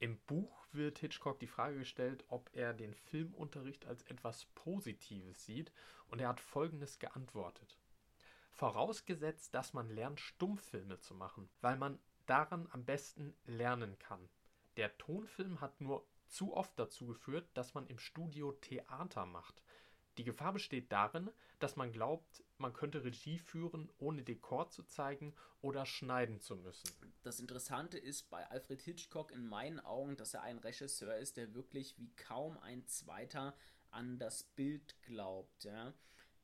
Im 0.00 0.18
Buch 0.26 0.66
wird 0.72 0.98
Hitchcock 0.98 1.38
die 1.38 1.46
Frage 1.46 1.78
gestellt, 1.78 2.24
ob 2.28 2.50
er 2.52 2.74
den 2.74 2.94
Filmunterricht 2.94 3.86
als 3.86 4.02
etwas 4.04 4.46
Positives 4.56 5.44
sieht, 5.44 5.70
und 6.08 6.20
er 6.20 6.28
hat 6.28 6.40
Folgendes 6.40 6.98
geantwortet. 6.98 7.78
Vorausgesetzt, 8.50 9.54
dass 9.54 9.72
man 9.72 9.88
lernt, 9.88 10.18
Stummfilme 10.20 10.98
zu 10.98 11.14
machen, 11.14 11.48
weil 11.60 11.76
man 11.76 12.00
daran 12.30 12.68
am 12.70 12.84
besten 12.84 13.34
lernen 13.44 13.98
kann. 13.98 14.28
Der 14.76 14.96
Tonfilm 14.98 15.60
hat 15.60 15.80
nur 15.80 16.06
zu 16.28 16.54
oft 16.54 16.78
dazu 16.78 17.06
geführt, 17.06 17.48
dass 17.54 17.74
man 17.74 17.88
im 17.88 17.98
Studio 17.98 18.52
Theater 18.52 19.26
macht. 19.26 19.62
Die 20.16 20.24
Gefahr 20.24 20.52
besteht 20.52 20.92
darin, 20.92 21.30
dass 21.58 21.76
man 21.76 21.92
glaubt, 21.92 22.44
man 22.58 22.72
könnte 22.72 23.04
Regie 23.04 23.38
führen, 23.38 23.90
ohne 23.98 24.22
Dekor 24.22 24.68
zu 24.70 24.82
zeigen 24.84 25.34
oder 25.60 25.86
schneiden 25.86 26.40
zu 26.40 26.56
müssen. 26.56 26.90
Das 27.22 27.40
Interessante 27.40 27.98
ist 27.98 28.30
bei 28.30 28.46
Alfred 28.48 28.80
Hitchcock 28.82 29.32
in 29.32 29.46
meinen 29.46 29.80
Augen, 29.80 30.16
dass 30.16 30.34
er 30.34 30.42
ein 30.42 30.58
Regisseur 30.58 31.16
ist, 31.16 31.36
der 31.36 31.54
wirklich 31.54 31.98
wie 31.98 32.14
kaum 32.16 32.58
ein 32.58 32.86
zweiter 32.86 33.56
an 33.90 34.18
das 34.18 34.44
Bild 34.44 35.00
glaubt. 35.02 35.64
Ja? 35.64 35.92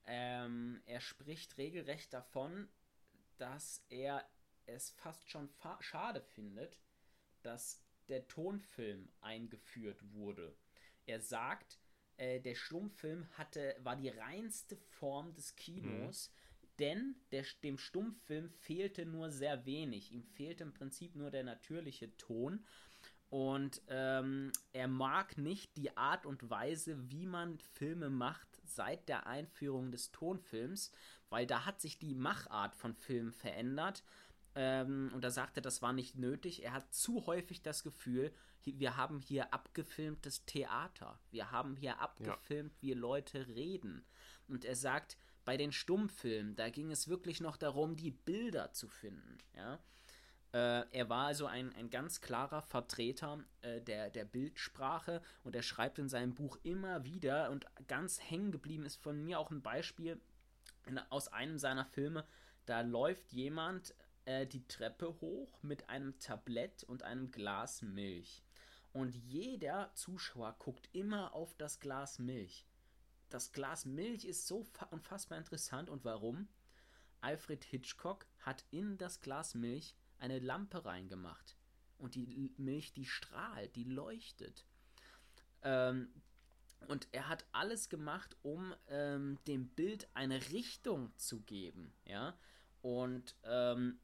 Ähm, 0.05 0.83
er 0.87 1.01
spricht 1.01 1.59
regelrecht 1.59 2.13
davon, 2.13 2.69
dass 3.39 3.85
er 3.89 4.25
es 4.67 4.91
fast 4.91 5.29
schon 5.31 5.49
fa- 5.49 5.79
schade 5.81 6.21
findet, 6.21 6.79
dass 7.43 7.83
der 8.09 8.27
Tonfilm 8.29 9.09
eingeführt 9.21 9.99
wurde. 10.13 10.55
Er 11.07 11.21
sagt, 11.21 11.79
äh, 12.17 12.41
der 12.41 12.55
Stummfilm 12.55 13.27
hatte, 13.37 13.77
war 13.81 13.97
die 13.97 14.09
reinste 14.09 14.77
Form 14.77 15.35
des 15.35 15.55
Kinos, 15.57 16.31
denn 16.79 17.17
der, 17.33 17.45
dem 17.63 17.79
Stummfilm 17.79 18.51
fehlte 18.51 19.07
nur 19.07 19.31
sehr 19.31 19.65
wenig. 19.65 20.13
Ihm 20.13 20.25
fehlte 20.25 20.65
im 20.65 20.75
Prinzip 20.75 21.15
nur 21.15 21.31
der 21.31 21.45
natürliche 21.45 22.15
Ton. 22.17 22.65
Und 23.29 23.83
ähm, 23.89 24.53
er 24.73 24.87
mag 24.87 25.37
nicht 25.37 25.77
die 25.77 25.97
Art 25.97 26.27
und 26.27 26.49
Weise, 26.49 27.11
wie 27.11 27.27
man 27.27 27.59
Filme 27.59 28.09
macht 28.09 28.47
seit 28.65 29.09
der 29.09 29.27
Einführung 29.27 29.91
des 29.91 30.13
Tonfilms, 30.13 30.93
weil 31.29 31.47
da 31.47 31.65
hat 31.65 31.81
sich 31.81 31.99
die 31.99 32.15
Machart 32.15 32.77
von 32.77 32.95
Filmen 32.95 33.33
verändert. 33.33 34.05
Ähm, 34.57 35.11
und 35.15 35.23
da 35.23 35.31
sagt 35.31 35.59
er, 35.59 35.63
das 35.63 35.83
war 35.83 35.93
nicht 35.93 36.17
nötig. 36.17 36.65
Er 36.65 36.73
hat 36.73 36.93
zu 36.93 37.27
häufig 37.27 37.63
das 37.63 37.83
Gefühl, 37.83 38.33
wir 38.65 38.97
haben 38.97 39.21
hier 39.21 39.53
abgefilmtes 39.53 40.45
Theater. 40.47 41.21
Wir 41.31 41.53
haben 41.53 41.77
hier 41.77 42.01
abgefilmt, 42.01 42.73
ja. 42.73 42.83
wie 42.83 42.95
Leute 42.95 43.47
reden. 43.47 44.05
Und 44.49 44.65
er 44.65 44.75
sagt, 44.75 45.17
bei 45.45 45.57
den 45.57 45.73
Stummfilmen, 45.73 46.57
da 46.57 46.71
ging 46.71 46.91
es 46.91 47.07
wirklich 47.07 47.41
noch 47.41 47.57
darum, 47.57 47.97
die 47.97 48.11
Bilder 48.11 48.73
zu 48.73 48.89
finden. 48.89 49.39
Ja? 49.55 49.79
Äh, 50.53 50.87
er 50.91 51.09
war 51.09 51.27
also 51.27 51.47
ein, 51.47 51.73
ein 51.75 51.91
ganz 51.91 52.21
klarer 52.21 52.63
Vertreter 52.63 53.45
äh, 53.61 53.81
der, 53.83 54.11
der 54.11 54.25
Bildsprache 54.25 55.23
und 55.45 55.55
er 55.55 55.63
schreibt 55.63 55.99
in 55.99 56.09
seinem 56.09 56.35
Buch 56.35 56.59
immer 56.63 57.05
wieder 57.05 57.51
und 57.51 57.67
ganz 57.87 58.21
hängen 58.21 58.51
geblieben 58.51 58.87
ist 58.87 58.97
von 58.97 59.23
mir 59.23 59.39
auch 59.39 59.51
ein 59.51 59.63
Beispiel 59.63 60.21
aus 61.11 61.29
einem 61.29 61.59
seiner 61.59 61.85
Filme. 61.85 62.25
Da 62.65 62.81
läuft 62.81 63.33
jemand 63.33 63.95
äh, 64.27 64.47
die 64.47 64.67
Treppe 64.69 65.21
hoch 65.21 65.63
mit 65.63 65.89
einem 65.89 66.19
Tablett 66.19 66.85
und 66.85 67.03
einem 67.03 67.31
Glas 67.31 67.83
Milch. 67.83 68.43
Und 68.93 69.15
jeder 69.15 69.91
Zuschauer 69.95 70.57
guckt 70.59 70.89
immer 70.93 71.35
auf 71.35 71.55
das 71.55 71.81
Glas 71.81 72.19
Milch. 72.19 72.67
Das 73.29 73.53
Glas 73.53 73.85
Milch 73.85 74.25
ist 74.25 74.47
so 74.47 74.67
unfassbar 74.91 75.39
interessant. 75.39 75.89
Und 75.89 76.05
warum? 76.05 76.49
Alfred 77.21 77.65
Hitchcock 77.65 78.27
hat 78.41 78.65
in 78.71 78.99
das 78.99 79.21
Glas 79.21 79.55
Milch 79.55 79.97
eine 80.19 80.39
Lampe 80.39 80.85
reingemacht. 80.85 81.57
Und 81.99 82.15
die 82.15 82.55
Milch, 82.57 82.93
die 82.93 83.07
strahlt, 83.07 83.75
die 83.75 83.85
leuchtet. 83.85 84.65
Ähm, 85.63 86.09
und 86.89 87.09
er 87.13 87.29
hat 87.29 87.45
alles 87.53 87.89
gemacht, 87.89 88.37
um 88.43 88.75
ähm, 88.89 89.39
dem 89.47 89.69
Bild 89.69 90.09
eine 90.15 90.51
Richtung 90.53 91.13
zu 91.17 91.41
geben. 91.41 91.93
Ja. 92.05 92.39
Und 92.83 93.35
ähm, 93.45 93.99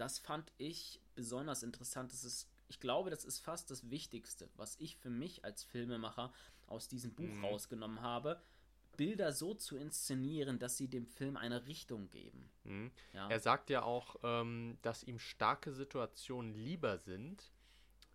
das 0.00 0.18
fand 0.18 0.50
ich 0.56 0.98
besonders 1.14 1.62
interessant. 1.62 2.10
Das 2.12 2.24
ist, 2.24 2.48
ich 2.68 2.80
glaube, 2.80 3.10
das 3.10 3.24
ist 3.26 3.38
fast 3.38 3.70
das 3.70 3.90
Wichtigste, 3.90 4.48
was 4.56 4.76
ich 4.78 4.96
für 4.96 5.10
mich 5.10 5.44
als 5.44 5.62
Filmemacher 5.62 6.32
aus 6.66 6.88
diesem 6.88 7.12
Buch 7.12 7.28
mhm. 7.28 7.44
rausgenommen 7.44 8.00
habe. 8.00 8.40
Bilder 8.96 9.32
so 9.32 9.52
zu 9.54 9.76
inszenieren, 9.76 10.58
dass 10.58 10.78
sie 10.78 10.88
dem 10.88 11.06
Film 11.06 11.36
eine 11.36 11.66
Richtung 11.66 12.10
geben. 12.10 12.50
Mhm. 12.64 12.90
Ja. 13.12 13.28
Er 13.28 13.40
sagt 13.40 13.68
ja 13.68 13.82
auch, 13.82 14.16
ähm, 14.22 14.78
dass 14.80 15.02
ihm 15.02 15.18
starke 15.18 15.72
Situationen 15.72 16.54
lieber 16.54 16.96
sind, 16.96 17.52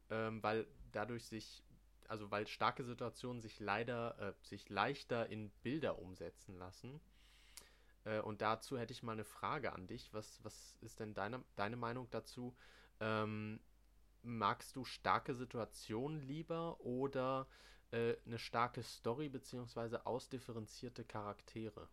ähm, 0.10 0.41
weil 0.41 0.65
dadurch 0.91 1.26
sich, 1.26 1.63
also 2.08 2.32
weil 2.32 2.48
starke 2.48 2.84
Situationen 2.84 3.41
sich 3.41 3.60
leider, 3.60 4.17
äh, 4.19 4.34
sich 4.45 4.69
leichter 4.69 5.30
in 5.30 5.52
Bilder 5.62 6.00
umsetzen 6.00 6.58
lassen. 6.58 7.00
Äh, 8.06 8.22
und 8.22 8.41
dazu 8.41 8.78
hätte 8.78 8.94
ich 8.94 9.04
mal 9.04 9.13
eine 9.13 9.26
Frage 9.26 9.74
an 9.74 9.88
dich. 9.88 10.13
Was, 10.13 10.44
was 10.44 10.78
ist 10.82 11.00
denn 11.02 11.13
deine, 11.13 11.44
deine 11.56 11.78
Meinung 11.78 12.10
dazu? 12.12 12.56
Ähm, 13.02 13.62
magst 14.24 14.76
du 14.76 14.86
starke 14.86 15.36
Situationen 15.36 16.22
lieber 16.22 16.82
oder 16.82 17.48
äh, 17.91 18.15
eine 18.26 18.39
starke 18.39 18.84
Story 18.84 19.30
beziehungsweise 19.30 20.06
ausdifferenzierte 20.06 21.06
Charaktere? 21.06 21.89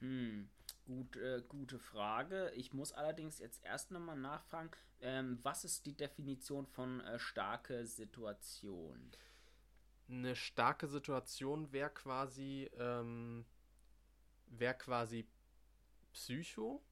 Hm, 0.00 0.48
gut, 0.84 1.16
äh, 1.16 1.42
gute 1.48 1.78
Frage. 1.78 2.50
Ich 2.54 2.72
muss 2.72 2.92
allerdings 2.92 3.38
jetzt 3.38 3.64
erst 3.64 3.90
nochmal 3.90 4.16
nachfragen, 4.18 4.70
ähm, 5.00 5.38
was 5.42 5.64
ist 5.64 5.86
die 5.86 5.96
Definition 5.96 6.66
von 6.66 7.00
äh, 7.00 7.18
starke 7.18 7.86
Situation? 7.86 9.12
Eine 10.08 10.36
starke 10.36 10.86
Situation 10.86 11.72
wäre 11.72 11.90
quasi, 11.90 12.70
ähm, 12.78 13.44
wäre 14.46 14.74
quasi 14.74 15.26
Psycho, 16.12 16.82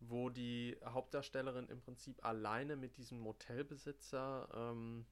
wo 0.00 0.30
die 0.30 0.78
Hauptdarstellerin 0.84 1.68
im 1.68 1.80
Prinzip 1.80 2.24
alleine 2.24 2.76
mit 2.76 2.96
diesem 2.96 3.20
Motelbesitzer 3.20 4.48
ähm, 4.54 5.06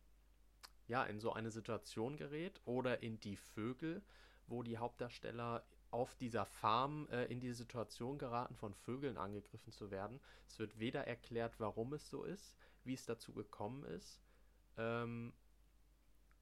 ja, 0.88 1.04
in 1.04 1.20
so 1.20 1.32
eine 1.32 1.50
Situation 1.50 2.16
gerät 2.16 2.60
oder 2.64 3.02
in 3.02 3.20
Die 3.20 3.36
Vögel, 3.36 4.02
wo 4.46 4.62
die 4.62 4.78
Hauptdarsteller 4.78 5.64
auf 5.90 6.14
dieser 6.16 6.44
Farm 6.44 7.08
äh, 7.10 7.24
in 7.26 7.40
die 7.40 7.52
Situation 7.52 8.18
geraten, 8.18 8.56
von 8.56 8.74
Vögeln 8.74 9.16
angegriffen 9.16 9.72
zu 9.72 9.90
werden. 9.90 10.20
Es 10.46 10.58
wird 10.58 10.78
weder 10.78 11.06
erklärt, 11.06 11.60
warum 11.60 11.92
es 11.92 12.10
so 12.10 12.24
ist, 12.24 12.56
wie 12.82 12.94
es 12.94 13.04
dazu 13.04 13.32
gekommen 13.32 13.84
ist. 13.84 14.20
Ähm, 14.76 15.32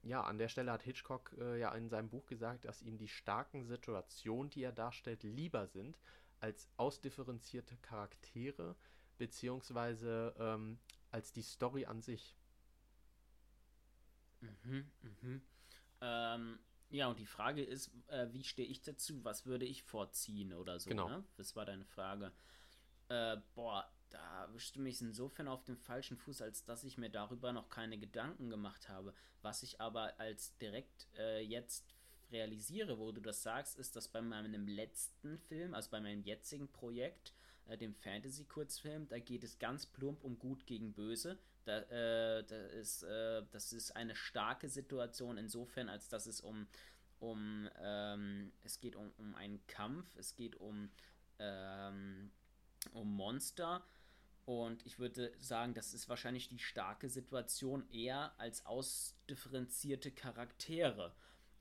ja, 0.03 0.21
an 0.21 0.37
der 0.37 0.49
Stelle 0.49 0.71
hat 0.71 0.83
Hitchcock 0.83 1.35
äh, 1.39 1.59
ja 1.59 1.73
in 1.73 1.89
seinem 1.89 2.09
Buch 2.09 2.25
gesagt, 2.25 2.65
dass 2.65 2.81
ihm 2.81 2.97
die 2.97 3.07
starken 3.07 3.65
Situationen, 3.65 4.49
die 4.49 4.63
er 4.63 4.71
darstellt, 4.71 5.23
lieber 5.23 5.67
sind 5.67 5.97
als 6.39 6.69
ausdifferenzierte 6.75 7.77
Charaktere, 7.77 8.75
beziehungsweise 9.17 10.35
ähm, 10.37 10.77
als 11.11 11.31
die 11.31 11.41
Story 11.41 11.85
an 11.85 12.01
sich. 12.01 12.35
Mhm, 14.41 14.91
mhm. 15.01 15.41
Ähm, 16.01 16.59
ja, 16.89 17.07
und 17.07 17.17
die 17.17 17.25
Frage 17.25 17.63
ist, 17.63 17.91
äh, 18.07 18.27
wie 18.33 18.43
stehe 18.43 18.67
ich 18.67 18.81
dazu? 18.81 19.23
Was 19.23 19.45
würde 19.45 19.65
ich 19.65 19.83
vorziehen 19.83 20.53
oder 20.53 20.79
so? 20.79 20.89
Genau. 20.89 21.07
Ne? 21.07 21.23
Das 21.37 21.55
war 21.55 21.65
deine 21.65 21.85
Frage. 21.85 22.33
Äh, 23.07 23.37
boah, 23.55 23.89
da 24.13 24.43
erwischte 24.43 24.79
mich 24.79 25.01
insofern 25.01 25.47
auf 25.47 25.63
dem 25.63 25.77
falschen 25.77 26.17
Fuß, 26.17 26.41
als 26.41 26.63
dass 26.63 26.83
ich 26.83 26.97
mir 26.97 27.09
darüber 27.09 27.51
noch 27.51 27.69
keine 27.69 27.97
Gedanken 27.97 28.49
gemacht 28.49 28.87
habe. 28.89 29.13
Was 29.41 29.63
ich 29.63 29.81
aber 29.81 30.19
als 30.19 30.55
direkt 30.57 31.07
äh, 31.17 31.41
jetzt 31.41 31.93
realisiere, 32.31 32.97
wo 32.99 33.11
du 33.11 33.21
das 33.21 33.43
sagst, 33.43 33.77
ist, 33.79 33.95
dass 33.95 34.07
bei 34.07 34.21
meinem 34.21 34.67
letzten 34.67 35.37
Film, 35.37 35.73
also 35.73 35.89
bei 35.89 35.99
meinem 35.99 36.21
jetzigen 36.23 36.67
Projekt, 36.67 37.33
äh, 37.67 37.77
dem 37.77 37.95
Fantasy-Kurzfilm, 37.95 39.07
da 39.07 39.19
geht 39.19 39.43
es 39.43 39.57
ganz 39.57 39.85
plump 39.85 40.23
um 40.23 40.37
Gut 40.37 40.65
gegen 40.67 40.93
Böse. 40.93 41.39
Da, 41.65 41.79
äh, 41.79 42.43
da 42.43 42.57
ist, 42.67 43.03
äh, 43.03 43.43
das 43.51 43.73
ist 43.73 43.95
eine 43.95 44.15
starke 44.15 44.69
Situation 44.69 45.37
insofern, 45.37 45.89
als 45.89 46.09
dass 46.09 46.25
es 46.25 46.41
um, 46.41 46.67
um 47.19 47.69
ähm, 47.81 48.51
es 48.63 48.79
geht 48.79 48.95
um, 48.95 49.11
um 49.17 49.33
einen 49.35 49.65
Kampf, 49.67 50.15
es 50.17 50.35
geht 50.35 50.57
um, 50.57 50.91
ähm, 51.39 52.31
um 52.91 53.15
Monster. 53.15 53.83
Und 54.45 54.85
ich 54.85 54.99
würde 54.99 55.31
sagen, 55.39 55.73
das 55.73 55.93
ist 55.93 56.09
wahrscheinlich 56.09 56.49
die 56.49 56.59
starke 56.59 57.09
Situation 57.09 57.89
eher 57.89 58.33
als 58.37 58.65
ausdifferenzierte 58.65 60.11
Charaktere. 60.11 61.13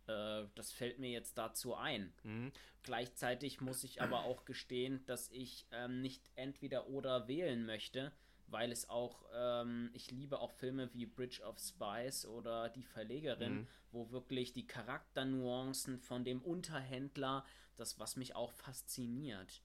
Äh, 0.06 0.44
das 0.54 0.72
fällt 0.72 0.98
mir 0.98 1.10
jetzt 1.10 1.38
dazu 1.38 1.74
ein. 1.74 2.12
Mhm. 2.24 2.52
Gleichzeitig 2.82 3.60
muss 3.60 3.84
ich 3.84 4.02
aber 4.02 4.24
auch 4.24 4.44
gestehen, 4.44 5.04
dass 5.06 5.30
ich 5.30 5.66
ähm, 5.70 6.00
nicht 6.00 6.28
entweder 6.34 6.88
oder 6.88 7.28
wählen 7.28 7.64
möchte, 7.64 8.10
weil 8.48 8.72
es 8.72 8.90
auch, 8.90 9.24
ähm, 9.32 9.90
ich 9.94 10.10
liebe 10.10 10.40
auch 10.40 10.50
Filme 10.50 10.92
wie 10.92 11.06
Bridge 11.06 11.42
of 11.42 11.60
Spies 11.60 12.26
oder 12.26 12.68
Die 12.68 12.82
Verlegerin, 12.82 13.60
mhm. 13.60 13.66
wo 13.92 14.10
wirklich 14.10 14.52
die 14.52 14.66
Charakternuancen 14.66 16.00
von 16.00 16.24
dem 16.24 16.42
Unterhändler, 16.42 17.44
das, 17.76 18.00
was 18.00 18.16
mich 18.16 18.34
auch 18.34 18.50
fasziniert. 18.50 19.62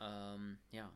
Ähm, 0.00 0.58
ja. 0.72 0.92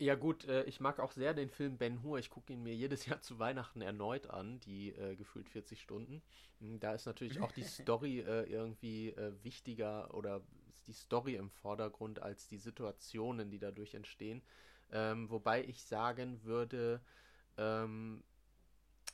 Ja 0.00 0.14
gut, 0.14 0.44
äh, 0.44 0.62
ich 0.64 0.78
mag 0.78 1.00
auch 1.00 1.10
sehr 1.10 1.34
den 1.34 1.50
Film 1.50 1.76
Ben 1.76 2.02
Hur. 2.04 2.20
Ich 2.20 2.30
gucke 2.30 2.52
ihn 2.52 2.62
mir 2.62 2.74
jedes 2.74 3.06
Jahr 3.06 3.20
zu 3.20 3.38
Weihnachten 3.40 3.80
erneut 3.82 4.30
an, 4.30 4.60
die 4.60 4.90
äh, 4.90 5.16
gefühlt 5.16 5.48
40 5.48 5.82
Stunden. 5.82 6.22
Hm, 6.60 6.78
da 6.78 6.94
ist 6.94 7.06
natürlich 7.06 7.40
auch 7.40 7.50
die 7.50 7.64
Story 7.64 8.20
äh, 8.20 8.44
irgendwie 8.44 9.08
äh, 9.10 9.32
wichtiger 9.42 10.14
oder 10.14 10.40
ist 10.70 10.86
die 10.86 10.92
Story 10.92 11.34
im 11.34 11.50
Vordergrund 11.50 12.22
als 12.22 12.46
die 12.46 12.58
Situationen, 12.58 13.50
die 13.50 13.58
dadurch 13.58 13.94
entstehen. 13.94 14.40
Ähm, 14.92 15.28
wobei 15.30 15.64
ich 15.64 15.82
sagen 15.82 16.44
würde, 16.44 17.00
ähm, 17.56 18.22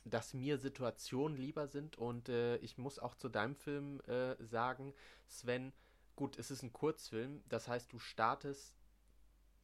dass 0.05 0.35
mir 0.35 0.59
Situationen 0.59 1.35
lieber 1.35 1.67
sind 1.67 1.97
und 1.97 2.29
äh, 2.29 2.57
ich 2.57 2.77
muss 2.77 2.99
auch 2.99 3.15
zu 3.15 3.27
deinem 3.27 3.55
Film 3.55 4.01
äh, 4.01 4.35
sagen, 4.43 4.93
Sven, 5.27 5.73
gut, 6.15 6.37
es 6.37 6.51
ist 6.51 6.61
ein 6.61 6.71
Kurzfilm, 6.71 7.41
das 7.49 7.67
heißt, 7.67 7.91
du 7.91 7.97
startest 7.97 8.74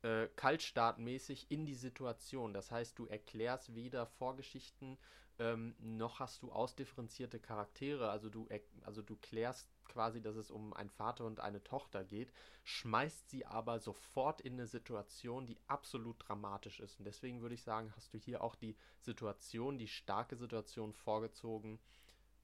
äh, 0.04 0.28
kaltstartmäßig 0.36 1.52
in 1.52 1.66
die 1.66 1.76
Situation. 1.76 2.54
Das 2.54 2.72
heißt, 2.72 2.98
du 2.98 3.06
erklärst 3.08 3.76
weder 3.76 4.06
Vorgeschichten, 4.06 4.98
ähm, 5.40 5.76
noch 5.80 6.20
hast 6.20 6.44
du 6.44 6.52
ausdifferenzierte 6.52 7.40
Charaktere. 7.40 8.10
Also 8.10 8.30
du, 8.30 8.48
also 8.84 9.02
du 9.02 9.16
klärst 9.16 9.70
quasi, 9.86 10.22
dass 10.22 10.36
es 10.36 10.52
um 10.52 10.74
einen 10.74 10.90
Vater 10.90 11.26
und 11.26 11.40
eine 11.40 11.64
Tochter 11.64 12.04
geht, 12.04 12.32
schmeißt 12.64 13.30
sie 13.30 13.46
aber 13.46 13.80
sofort 13.80 14.42
in 14.42 14.54
eine 14.54 14.68
Situation, 14.68 15.46
die 15.46 15.58
absolut 15.68 16.16
dramatisch 16.28 16.80
ist. 16.80 17.00
Und 17.00 17.06
deswegen 17.06 17.42
würde 17.42 17.56
ich 17.56 17.64
sagen, 17.64 17.92
hast 17.96 18.14
du 18.14 18.18
hier 18.18 18.44
auch 18.44 18.56
die 18.56 18.76
Situation, 19.00 19.78
die 19.78 19.88
starke 19.88 20.36
Situation 20.36 20.94
vorgezogen. 20.94 21.80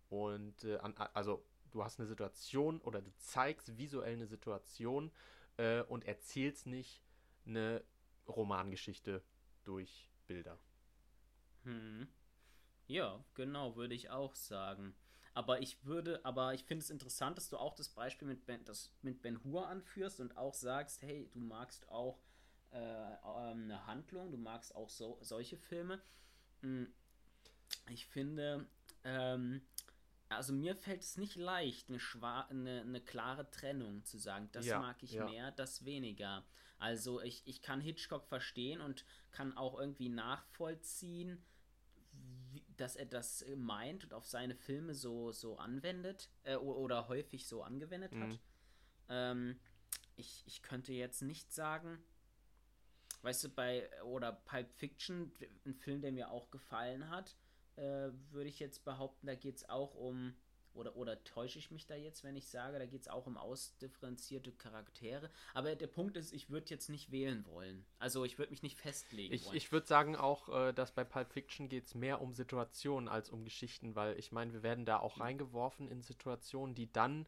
Und 0.10 0.64
äh, 0.64 0.78
an, 0.78 0.94
also 1.14 1.44
du 1.72 1.84
hast 1.84 2.00
eine 2.00 2.08
Situation 2.08 2.82
oder 2.82 3.02
du 3.02 3.12
zeigst 3.18 3.78
visuell 3.78 4.14
eine 4.14 4.28
Situation 4.28 5.12
äh, 5.58 5.82
und 5.84 6.06
erzählst 6.06 6.68
nicht 6.68 7.04
eine 7.48 7.84
Romangeschichte 8.28 9.24
durch 9.64 10.10
Bilder. 10.28 10.60
Hm. 11.64 12.08
Ja, 12.88 13.24
genau, 13.34 13.76
würde 13.76 13.96
ich 13.96 14.10
auch 14.10 14.36
sagen. 14.36 14.96
Aber 15.34 15.62
ich 15.62 15.84
würde, 15.86 16.24
aber 16.26 16.54
ich 16.54 16.64
finde 16.64 16.84
es 16.84 16.90
interessant, 16.90 17.38
dass 17.38 17.50
du 17.50 17.58
auch 17.58 17.76
das 17.76 17.90
Beispiel 17.90 18.28
mit 18.28 18.46
Ben, 18.46 18.64
das 18.66 18.92
mit 19.02 19.22
Ben 19.22 19.44
Hur 19.44 19.68
anführst 19.68 20.20
und 20.20 20.36
auch 20.36 20.54
sagst, 20.54 21.02
hey, 21.04 21.30
du 21.32 21.40
magst 21.40 21.88
auch 21.90 22.20
äh, 22.72 22.78
ähm, 22.80 23.66
eine 23.66 23.86
Handlung, 23.86 24.32
du 24.32 24.38
magst 24.38 24.76
auch 24.76 24.90
so, 24.90 25.20
solche 25.22 25.58
Filme. 25.58 26.02
Hm. 26.62 26.92
Ich 27.90 28.08
finde, 28.08 28.68
ähm, 29.04 29.62
also 30.30 30.54
mir 30.54 30.76
fällt 30.76 31.02
es 31.02 31.18
nicht 31.18 31.36
leicht, 31.36 31.90
eine, 31.90 32.00
eine, 32.50 32.82
eine, 32.82 33.02
klare 33.02 33.50
Trennung 33.50 34.04
zu 34.04 34.18
sagen. 34.18 34.50
Das 34.52 34.66
ja, 34.66 34.80
mag 34.80 35.02
ich 35.02 35.14
ja. 35.14 35.26
mehr, 35.26 35.52
das 35.52 35.86
weniger. 35.86 36.46
Also 36.80 37.22
ich, 37.22 37.44
ich 37.46 37.62
kann 37.62 37.82
Hitchcock 37.82 38.28
verstehen 38.28 38.82
und 38.82 39.06
kann 39.32 39.56
auch 39.58 39.80
irgendwie 39.80 40.10
nachvollziehen, 40.10 41.44
wie, 42.52 42.66
dass 42.76 42.96
er 42.96 43.06
das 43.06 43.46
meint 43.56 44.04
und 44.04 44.14
auf 44.14 44.26
seine 44.26 44.56
Filme 44.56 44.94
so, 44.94 45.32
so 45.32 45.58
anwendet 45.58 46.30
äh, 46.44 46.56
oder 46.56 47.08
häufig 47.08 47.48
so 47.48 47.64
angewendet 47.64 48.12
mhm. 48.12 48.24
hat. 48.24 48.40
Ähm, 49.10 49.60
ich, 50.16 50.44
ich 50.46 50.62
könnte 50.62 50.94
jetzt 50.94 51.22
nicht 51.22 51.54
sagen, 51.54 52.04
weißt 53.22 53.46
du, 53.46 53.50
bei 53.50 53.90
oder 54.04 54.34
Pulp 54.34 54.72
Fiction, 54.74 55.32
ein 55.66 55.74
Film, 55.74 56.02
der 56.02 56.12
mir 56.12 56.32
auch 56.32 56.52
gefallen 56.52 57.10
hat, 57.10 57.36
äh, 57.78 58.12
würde 58.32 58.50
ich 58.50 58.60
jetzt 58.60 58.84
behaupten, 58.84 59.28
da 59.28 59.36
geht 59.36 59.58
es 59.58 59.70
auch 59.70 59.96
um, 59.96 60.34
oder, 60.74 60.96
oder 60.96 61.24
täusche 61.24 61.60
ich 61.60 61.72
mich 61.72 61.86
da 61.86 61.96
jetzt, 61.96 62.24
wenn 62.24 62.36
ich 62.36 62.48
sage, 62.48 62.78
da 62.80 62.86
geht 62.86 63.02
es 63.02 63.08
auch 63.08 63.26
um 63.26 63.38
ausdifferenzierte 63.38 64.52
Charaktere. 64.52 65.30
Aber 65.54 65.76
der 65.76 65.88
Punkt 65.88 66.18
ist, 66.18 66.34
ich 66.34 66.50
würde 66.50 66.70
jetzt 66.70 66.90
nicht 66.90 67.12
wählen 67.12 67.46
wollen. 67.46 67.86
Also 68.00 68.24
ich 68.26 68.38
würde 68.38 68.52
mich 68.52 68.64
nicht 68.64 68.78
festlegen 68.78 69.34
ich, 69.34 69.46
wollen. 69.46 69.58
Ich 69.58 69.72
würde 69.72 69.88
sagen 69.88 70.16
auch, 70.16 70.50
äh, 70.50 70.74
dass 70.74 70.92
bei 70.92 71.04
Pulp 71.04 71.32
Fiction 71.32 71.70
geht 71.70 71.86
es 71.86 71.96
mehr 71.96 72.22
um 72.22 72.34
Situationen 72.34 73.08
als 73.08 73.30
um 73.30 73.44
Geschichten, 73.44 73.96
weil 73.96 74.18
ich 74.20 74.32
meine, 74.32 74.54
wir 74.54 74.64
werden 74.64 74.86
da 74.86 75.00
auch 75.00 75.16
mhm. 75.18 75.24
reingeworfen 75.24 75.88
in 75.88 76.02
Situationen, 76.02 76.76
die 76.76 76.92
dann, 76.92 77.28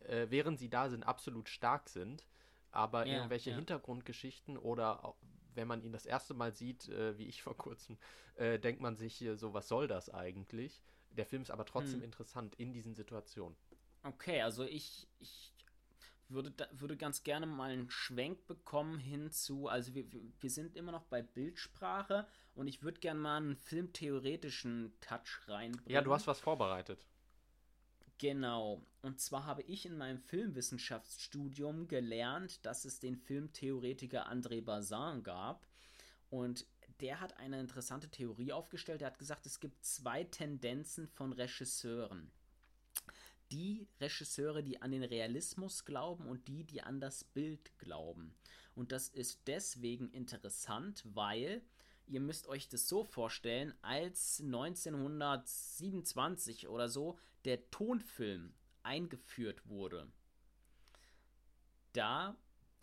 äh, 0.00 0.26
während 0.28 0.58
sie 0.58 0.68
da 0.68 0.88
sind, 0.88 1.04
absolut 1.04 1.48
stark 1.48 1.88
sind. 1.88 2.26
Aber 2.70 3.06
ja, 3.06 3.16
irgendwelche 3.16 3.50
ja. 3.50 3.56
Hintergrundgeschichten 3.56 4.56
oder 4.56 5.14
wenn 5.54 5.68
man 5.68 5.82
ihn 5.82 5.92
das 5.92 6.06
erste 6.06 6.34
Mal 6.34 6.54
sieht, 6.54 6.88
äh, 6.88 7.16
wie 7.18 7.26
ich 7.26 7.42
vor 7.42 7.56
kurzem, 7.56 7.98
äh, 8.36 8.58
denkt 8.58 8.80
man 8.80 8.96
sich 8.96 9.14
hier 9.14 9.36
so, 9.36 9.54
was 9.54 9.68
soll 9.68 9.86
das 9.86 10.10
eigentlich? 10.10 10.82
Der 11.10 11.26
Film 11.26 11.42
ist 11.42 11.50
aber 11.50 11.64
trotzdem 11.64 12.00
hm. 12.00 12.04
interessant 12.04 12.54
in 12.56 12.72
diesen 12.72 12.94
Situationen. 12.94 13.56
Okay, 14.02 14.42
also 14.42 14.64
ich, 14.64 15.06
ich 15.20 15.52
würde, 16.28 16.50
da, 16.50 16.66
würde 16.72 16.96
ganz 16.96 17.22
gerne 17.22 17.46
mal 17.46 17.70
einen 17.70 17.90
Schwenk 17.90 18.46
bekommen 18.46 18.98
hinzu, 18.98 19.68
also 19.68 19.94
wir, 19.94 20.04
wir 20.10 20.50
sind 20.50 20.76
immer 20.76 20.92
noch 20.92 21.04
bei 21.04 21.22
Bildsprache 21.22 22.26
und 22.54 22.66
ich 22.66 22.82
würde 22.82 23.00
gerne 23.00 23.20
mal 23.20 23.36
einen 23.36 23.56
filmtheoretischen 23.56 24.92
Touch 25.00 25.46
reinbringen. 25.46 25.92
Ja, 25.92 26.00
du 26.00 26.12
hast 26.12 26.26
was 26.26 26.40
vorbereitet. 26.40 27.06
Genau. 28.22 28.80
Und 29.00 29.20
zwar 29.20 29.46
habe 29.46 29.62
ich 29.62 29.84
in 29.84 29.98
meinem 29.98 30.20
Filmwissenschaftsstudium 30.20 31.88
gelernt, 31.88 32.64
dass 32.64 32.84
es 32.84 33.00
den 33.00 33.16
Filmtheoretiker 33.16 34.30
André 34.30 34.62
Bazin 34.62 35.24
gab. 35.24 35.66
Und 36.30 36.64
der 37.00 37.20
hat 37.20 37.36
eine 37.38 37.58
interessante 37.58 38.08
Theorie 38.08 38.52
aufgestellt. 38.52 39.02
Er 39.02 39.08
hat 39.08 39.18
gesagt, 39.18 39.44
es 39.46 39.58
gibt 39.58 39.84
zwei 39.84 40.22
Tendenzen 40.22 41.08
von 41.08 41.32
Regisseuren. 41.32 42.30
Die 43.50 43.88
Regisseure, 44.00 44.62
die 44.62 44.80
an 44.80 44.92
den 44.92 45.02
Realismus 45.02 45.84
glauben 45.84 46.28
und 46.28 46.46
die, 46.46 46.62
die 46.62 46.80
an 46.80 47.00
das 47.00 47.24
Bild 47.24 47.76
glauben. 47.78 48.36
Und 48.76 48.92
das 48.92 49.08
ist 49.08 49.40
deswegen 49.48 50.10
interessant, 50.10 51.02
weil 51.06 51.60
ihr 52.06 52.20
müsst 52.20 52.46
euch 52.46 52.68
das 52.68 52.88
so 52.88 53.02
vorstellen, 53.02 53.74
als 53.82 54.40
1927 54.40 56.68
oder 56.68 56.88
so 56.88 57.18
der 57.44 57.70
Tonfilm 57.70 58.54
eingeführt 58.82 59.68
wurde, 59.68 60.10
da 61.92 62.36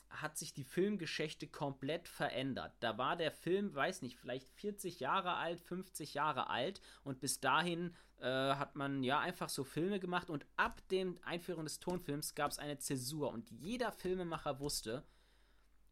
hat 0.10 0.38
sich 0.38 0.54
die 0.54 0.64
Filmgeschichte 0.64 1.48
komplett 1.48 2.08
verändert. 2.08 2.74
Da 2.80 2.98
war 2.98 3.16
der 3.16 3.32
Film, 3.32 3.74
weiß 3.74 4.02
nicht, 4.02 4.18
vielleicht 4.18 4.50
40 4.50 5.00
Jahre 5.00 5.36
alt, 5.36 5.60
50 5.60 6.16
Jahre 6.16 6.50
alt 6.50 6.82
und 7.04 7.20
bis 7.20 7.40
dahin 7.40 7.96
äh, 8.20 8.26
hat 8.26 8.76
man 8.76 9.04
ja 9.04 9.20
einfach 9.20 9.50
so 9.50 9.64
Filme 9.64 10.00
gemacht 10.00 10.30
und 10.30 10.46
ab 10.58 10.82
dem 10.90 11.20
Einführung 11.24 11.66
des 11.66 11.80
Tonfilms 11.80 12.34
gab 12.34 12.52
es 12.52 12.60
eine 12.60 12.80
Zäsur 12.80 13.32
und 13.32 13.52
jeder 13.52 13.92
Filmemacher 13.92 14.60
wusste, 14.60 15.06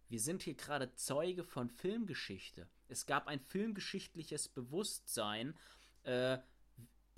wir 0.09 0.19
sind 0.19 0.41
hier 0.41 0.55
gerade 0.55 0.93
Zeuge 0.93 1.43
von 1.43 1.69
Filmgeschichte. 1.69 2.67
Es 2.87 3.05
gab 3.05 3.27
ein 3.27 3.41
filmgeschichtliches 3.41 4.47
Bewusstsein. 4.47 5.53
Äh, 6.03 6.39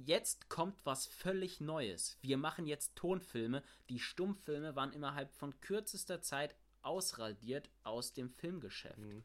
jetzt 0.06 0.50
kommt 0.50 0.86
was 0.86 1.06
völlig 1.06 1.60
Neues. 1.60 2.18
Wir 2.22 2.38
machen 2.38 2.66
jetzt 2.66 2.96
Tonfilme. 2.96 3.64
Die 3.90 4.00
Stummfilme 4.00 4.76
waren 4.76 4.94
innerhalb 4.94 5.34
von 5.34 5.60
kürzester 5.60 6.22
Zeit 6.22 6.56
ausradiert 6.82 7.70
aus 7.84 8.14
dem 8.14 8.30
Filmgeschäft. 8.30 8.98
Mhm. 8.98 9.24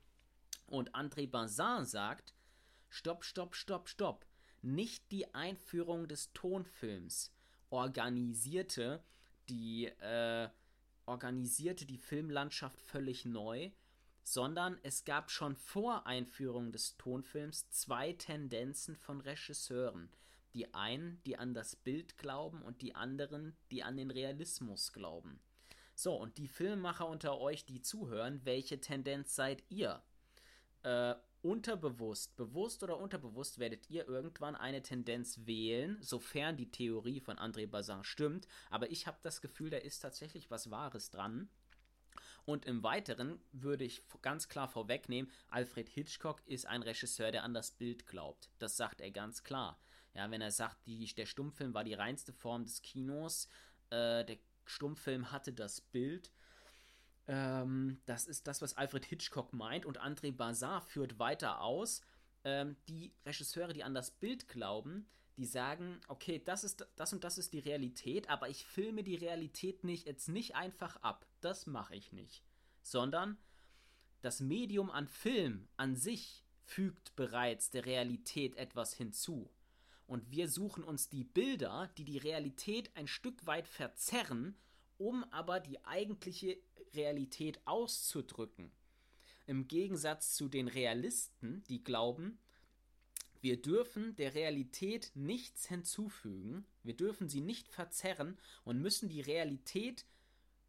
Und 0.67 0.95
André 0.95 1.29
Bazin 1.29 1.85
sagt: 1.85 2.35
Stopp, 2.89 3.25
stopp, 3.25 3.55
stopp, 3.55 3.89
stopp. 3.89 4.27
Nicht 4.63 5.11
die 5.13 5.35
Einführung 5.35 6.09
des 6.09 6.33
Tonfilms 6.33 7.33
organisierte 7.71 9.03
die, 9.49 9.87
äh, 9.87 10.49
organisierte 11.07 11.85
die 11.85 11.99
Filmlandschaft 11.99 12.81
völlig 12.81 13.25
neu, 13.27 13.71
sondern 14.23 14.79
es 14.83 15.05
gab 15.05 15.31
schon 15.31 15.55
vor 15.55 16.07
Einführung 16.07 16.73
des 16.73 16.97
Tonfilms 16.97 17.69
zwei 17.71 18.15
Tendenzen 18.15 18.97
von 18.97 19.21
Regisseuren. 19.21 20.09
Die 20.55 20.73
einen, 20.73 21.21
die 21.27 21.37
an 21.37 21.53
das 21.55 21.77
Bild 21.77 22.17
glauben 22.17 22.63
und 22.63 22.81
die 22.81 22.95
anderen, 22.95 23.57
die 23.71 23.83
an 23.83 23.97
den 23.97 24.11
Realismus 24.11 24.93
glauben. 24.93 25.41
So, 25.95 26.15
und 26.15 26.39
die 26.39 26.49
Filmemacher 26.49 27.07
unter 27.07 27.39
euch, 27.39 27.65
die 27.65 27.81
zuhören, 27.81 28.41
welche 28.45 28.81
Tendenz 28.81 29.35
seid 29.35 29.63
ihr? 29.69 30.03
Äh, 30.83 31.15
unterbewusst, 31.43 32.37
bewusst 32.37 32.83
oder 32.83 32.99
unterbewusst 32.99 33.59
werdet 33.59 33.89
ihr 33.91 34.09
irgendwann 34.09 34.57
eine 34.57 34.83
Tendenz 34.83 35.41
wählen, 35.45 35.99
sofern 36.01 36.57
die 36.57 36.71
Theorie 36.71 37.21
von 37.21 37.37
André 37.37 37.67
Bazin 37.67 38.03
stimmt. 38.03 38.49
Aber 38.71 38.91
ich 38.91 39.07
habe 39.07 39.19
das 39.23 39.41
Gefühl, 39.41 39.71
da 39.71 39.77
ist 39.77 40.01
tatsächlich 40.01 40.51
was 40.51 40.71
Wahres 40.71 41.11
dran. 41.11 41.49
Und 42.47 42.67
im 42.67 42.83
Weiteren 42.83 43.41
würde 43.53 43.85
ich 43.85 44.03
ganz 44.21 44.49
klar 44.49 44.69
vorwegnehmen, 44.69 45.31
Alfred 45.49 45.89
Hitchcock 45.89 46.43
ist 46.47 46.67
ein 46.67 46.83
Regisseur, 46.83 47.31
der 47.31 47.45
an 47.45 47.55
das 47.55 47.71
Bild 47.71 48.07
glaubt. 48.07 48.51
Das 48.59 48.77
sagt 48.77 49.01
er 49.01 49.11
ganz 49.11 49.45
klar. 49.45 49.79
Ja, 50.15 50.31
wenn 50.31 50.41
er 50.41 50.51
sagt, 50.51 50.87
die, 50.87 51.13
der 51.15 51.27
Stummfilm 51.27 51.75
war 51.75 51.85
die 51.85 51.95
reinste 51.95 52.33
Form 52.33 52.65
des 52.65 52.83
Kinos, 52.83 53.49
äh, 53.91 54.25
der 54.25 54.39
Stummfilm 54.65 55.31
hatte 55.33 55.53
das 55.53 55.81
Bild. 55.81 56.31
Ähm, 57.27 58.01
das 58.07 58.27
ist 58.27 58.47
das, 58.47 58.63
was 58.63 58.77
Alfred 58.77 59.05
Hitchcock 59.05 59.53
meint. 59.53 59.87
Und 59.87 60.01
André 60.01 60.33
Bazin 60.33 60.81
führt 60.87 61.19
weiter 61.19 61.61
aus. 61.61 62.03
Ähm, 62.45 62.77
die 62.89 63.13
Regisseure, 63.25 63.73
die 63.73 63.85
an 63.85 63.95
das 63.95 64.11
Bild 64.11 64.49
glauben, 64.49 65.09
die 65.37 65.47
sagen, 65.47 66.01
okay, 66.09 66.41
das 66.45 66.63
ist 66.63 66.87
das 66.97 67.13
und 67.13 67.25
das 67.25 67.39
ist 67.39 67.53
die 67.53 67.59
Realität, 67.59 68.29
aber 68.29 68.49
ich 68.49 68.65
filme 68.65 69.03
die 69.03 69.17
Realität 69.17 69.83
nicht 69.83 70.07
jetzt 70.07 70.29
nicht 70.29 70.55
einfach 70.55 70.97
ab. 70.97 71.27
Das 71.41 71.67
mache 71.67 71.97
ich 71.97 72.13
nicht, 72.13 72.45
sondern 72.83 73.37
das 74.21 74.41
Medium 74.41 74.91
an 74.91 75.09
Film 75.09 75.69
an 75.77 75.97
sich 75.97 76.45
fügt 76.63 77.17
bereits 77.17 77.71
der 77.71 77.85
Realität 77.85 78.57
etwas 78.57 78.95
hinzu. 78.95 79.51
Und 80.07 80.31
wir 80.31 80.49
suchen 80.49 80.85
uns 80.85 81.09
die 81.09 81.25
Bilder, 81.25 81.91
die 81.97 82.05
die 82.05 82.19
Realität 82.19 82.95
ein 82.95 83.09
Stück 83.09 83.47
weit 83.47 83.67
verzerren, 83.67 84.57
um 84.99 85.25
aber 85.33 85.61
die 85.61 85.83
eigentliche 85.85 86.59
Realität 86.95 87.61
auszudrücken. 87.67 88.71
Im 89.47 89.69
Gegensatz 89.69 90.35
zu 90.35 90.49
den 90.49 90.69
Realisten, 90.69 91.65
die 91.69 91.83
glauben, 91.83 92.39
wir 93.41 93.61
dürfen 93.61 94.17
der 94.17 94.35
Realität 94.35 95.11
nichts 95.15 95.67
hinzufügen, 95.67 96.65
wir 96.83 96.97
dürfen 96.97 97.29
sie 97.29 97.43
nicht 97.43 97.69
verzerren 97.69 98.39
und 98.65 98.81
müssen 98.81 99.11
die 99.11 99.21
Realität 99.21 100.07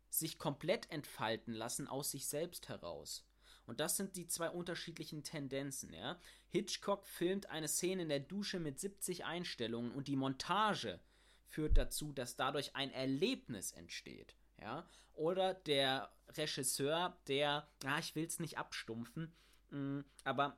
sich 0.09 0.37
komplett 0.37 0.91
entfalten 0.91 1.53
lassen 1.53 1.87
aus 1.87 2.11
sich 2.11 2.27
selbst 2.27 2.67
heraus. 2.67 3.25
Und 3.65 3.79
das 3.79 3.97
sind 3.97 4.15
die 4.15 4.27
zwei 4.27 4.49
unterschiedlichen 4.49 5.23
Tendenzen, 5.23 5.93
ja. 5.93 6.19
Hitchcock 6.55 7.05
filmt 7.05 7.49
eine 7.49 7.67
Szene 7.67 8.03
in 8.03 8.09
der 8.09 8.21
Dusche 8.21 8.61
mit 8.61 8.79
70 8.79 9.25
Einstellungen 9.25 9.91
und 9.91 10.07
die 10.07 10.15
Montage 10.15 11.01
führt 11.49 11.77
dazu, 11.77 12.13
dass 12.13 12.37
dadurch 12.37 12.77
ein 12.77 12.91
Erlebnis 12.91 13.73
entsteht, 13.73 14.35
ja. 14.61 14.87
Oder 15.15 15.53
der 15.53 16.09
Regisseur, 16.29 17.17
der, 17.27 17.67
ah, 17.83 17.99
ich 17.99 18.15
will 18.15 18.25
es 18.25 18.39
nicht 18.39 18.57
abstumpfen, 18.57 19.33
mh, 19.71 19.79
mm, 19.79 20.05
aber 20.23 20.57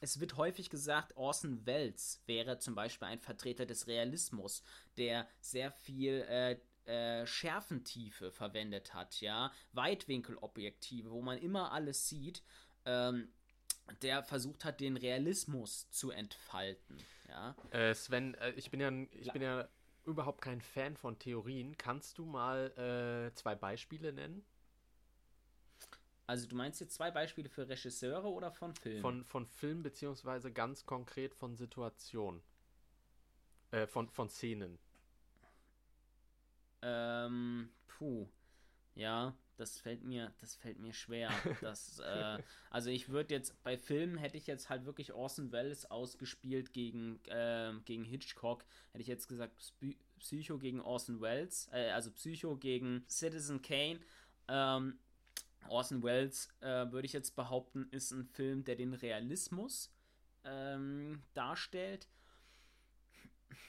es 0.00 0.20
wird 0.20 0.38
häufig 0.38 0.70
gesagt, 0.70 1.14
Orson 1.18 1.66
Welles 1.66 2.22
wäre 2.24 2.58
zum 2.58 2.74
Beispiel 2.74 3.08
ein 3.08 3.20
Vertreter 3.20 3.66
des 3.66 3.86
Realismus, 3.86 4.62
der 4.96 5.28
sehr 5.40 5.70
viel 5.70 6.24
äh, 6.30 6.58
äh, 6.86 7.26
Schärfentiefe 7.26 8.32
verwendet 8.32 8.94
hat, 8.94 9.20
ja, 9.20 9.52
Weitwinkelobjektive, 9.72 11.10
wo 11.10 11.20
man 11.20 11.36
immer 11.36 11.72
alles 11.72 12.08
sieht. 12.08 12.42
Ähm, 12.86 13.28
der 14.02 14.22
versucht 14.22 14.64
hat, 14.64 14.80
den 14.80 14.96
Realismus 14.96 15.90
zu 15.90 16.10
entfalten. 16.10 16.98
Ja? 17.28 17.54
Äh, 17.70 17.94
Sven, 17.94 18.34
äh, 18.34 18.52
ich 18.52 18.70
bin 18.70 18.80
ja, 18.80 18.90
ich 19.12 19.32
bin 19.32 19.42
ja 19.42 19.68
überhaupt 20.04 20.40
kein 20.40 20.60
Fan 20.60 20.96
von 20.96 21.18
Theorien. 21.18 21.76
Kannst 21.76 22.18
du 22.18 22.24
mal 22.24 22.70
äh, 23.30 23.34
zwei 23.34 23.54
Beispiele 23.54 24.12
nennen? 24.12 24.44
Also 26.26 26.48
du 26.48 26.56
meinst 26.56 26.80
jetzt 26.80 26.94
zwei 26.94 27.10
Beispiele 27.10 27.48
für 27.48 27.68
Regisseure 27.68 28.28
oder 28.28 28.50
von 28.50 28.74
Film? 28.74 29.00
Von, 29.00 29.24
von 29.24 29.46
Film 29.46 29.82
beziehungsweise 29.82 30.52
ganz 30.52 30.84
konkret 30.84 31.34
von 31.34 31.54
Situationen. 31.54 32.42
Äh, 33.70 33.86
von, 33.86 34.08
von 34.08 34.28
Szenen. 34.28 34.78
Ähm, 36.82 37.70
puh. 37.86 38.28
Ja, 38.94 39.36
das 39.56 39.78
fällt 39.78 40.04
mir, 40.04 40.32
das 40.40 40.54
fällt 40.54 40.78
mir 40.78 40.92
schwer. 40.92 41.30
Das, 41.60 41.98
äh, 42.00 42.38
also 42.70 42.90
ich 42.90 43.08
würde 43.08 43.34
jetzt, 43.34 43.62
bei 43.62 43.76
Filmen 43.76 44.18
hätte 44.18 44.36
ich 44.36 44.46
jetzt 44.46 44.68
halt 44.68 44.84
wirklich 44.84 45.12
Orson 45.12 45.52
Welles 45.52 45.90
ausgespielt 45.90 46.72
gegen, 46.72 47.20
äh, 47.26 47.72
gegen 47.84 48.04
Hitchcock. 48.04 48.64
Hätte 48.92 49.02
ich 49.02 49.08
jetzt 49.08 49.28
gesagt 49.28 49.74
Psycho 50.18 50.58
gegen 50.58 50.80
Orson 50.80 51.20
Welles, 51.20 51.68
äh, 51.72 51.90
also 51.90 52.10
Psycho 52.10 52.56
gegen 52.56 53.04
Citizen 53.08 53.62
Kane. 53.62 54.00
Ähm, 54.48 54.98
Orson 55.68 56.02
Welles, 56.02 56.48
äh, 56.60 56.90
würde 56.90 57.06
ich 57.06 57.12
jetzt 57.12 57.34
behaupten, 57.34 57.88
ist 57.90 58.12
ein 58.12 58.24
Film, 58.24 58.64
der 58.64 58.76
den 58.76 58.94
Realismus 58.94 59.90
ähm, 60.44 61.22
darstellt. 61.34 62.08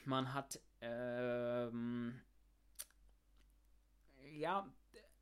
Man 0.06 0.34
hat 0.34 0.60
ähm, 0.82 2.20
ja, 4.38 4.68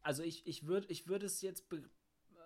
also 0.06 0.22
ich, 0.22 0.46
ich 0.46 0.68
würde 0.68 0.88
ich 0.90 1.08
würd 1.08 1.24
es 1.24 1.42
jetzt 1.42 1.66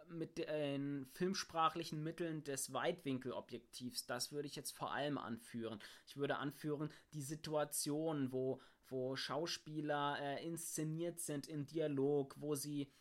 mit 0.08 0.38
den 0.38 1.06
filmsprachlichen 1.14 2.02
Mitteln 2.02 2.44
des 2.44 2.72
Weitwinkelobjektivs, 2.74 4.06
das 4.08 4.32
würde 4.32 4.48
ich 4.48 4.56
jetzt 4.56 4.72
vor 4.72 4.94
allem 4.94 5.18
anführen. 5.18 5.80
Ich 6.08 6.16
würde 6.16 6.38
anführen 6.38 6.90
die 7.14 7.22
Situation, 7.22 8.32
wo, 8.32 8.62
wo 8.88 9.16
Schauspieler 9.18 10.18
äh, 10.22 10.46
inszeniert 10.46 11.20
sind 11.20 11.48
im 11.48 11.66
Dialog, 11.66 12.36
wo 12.40 12.56
sie 12.56 12.92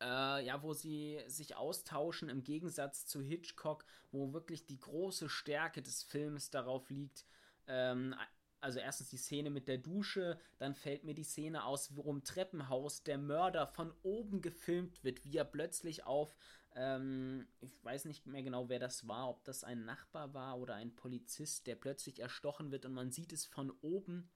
äh, 0.00 0.44
ja, 0.44 0.62
wo 0.62 0.72
sie 0.72 1.20
sich 1.26 1.54
austauschen 1.54 2.30
im 2.30 2.42
Gegensatz 2.42 3.04
zu 3.04 3.20
Hitchcock, 3.20 3.84
wo 4.10 4.32
wirklich 4.32 4.64
die 4.64 4.80
große 4.80 5.28
Stärke 5.28 5.82
des 5.82 6.02
Films 6.02 6.48
darauf 6.48 6.88
liegt, 6.88 7.26
ähm, 7.66 8.14
also 8.60 8.78
erstens 8.78 9.08
die 9.08 9.16
Szene 9.16 9.50
mit 9.50 9.68
der 9.68 9.78
Dusche, 9.78 10.38
dann 10.58 10.74
fällt 10.74 11.04
mir 11.04 11.14
die 11.14 11.24
Szene 11.24 11.64
aus, 11.64 11.96
wo 11.96 12.10
im 12.10 12.24
Treppenhaus 12.24 13.02
der 13.02 13.18
Mörder 13.18 13.66
von 13.66 13.92
oben 14.02 14.40
gefilmt 14.40 15.02
wird, 15.02 15.24
wie 15.24 15.36
er 15.36 15.44
plötzlich 15.44 16.04
auf, 16.04 16.36
ähm, 16.74 17.48
ich 17.60 17.82
weiß 17.82 18.04
nicht 18.04 18.26
mehr 18.26 18.42
genau, 18.42 18.68
wer 18.68 18.78
das 18.78 19.08
war, 19.08 19.28
ob 19.28 19.44
das 19.44 19.64
ein 19.64 19.84
Nachbar 19.84 20.34
war 20.34 20.58
oder 20.58 20.74
ein 20.74 20.94
Polizist, 20.94 21.66
der 21.66 21.76
plötzlich 21.76 22.20
erstochen 22.20 22.70
wird 22.70 22.84
und 22.84 22.92
man 22.92 23.10
sieht 23.10 23.32
es 23.32 23.46
von 23.46 23.70
oben. 23.80 24.30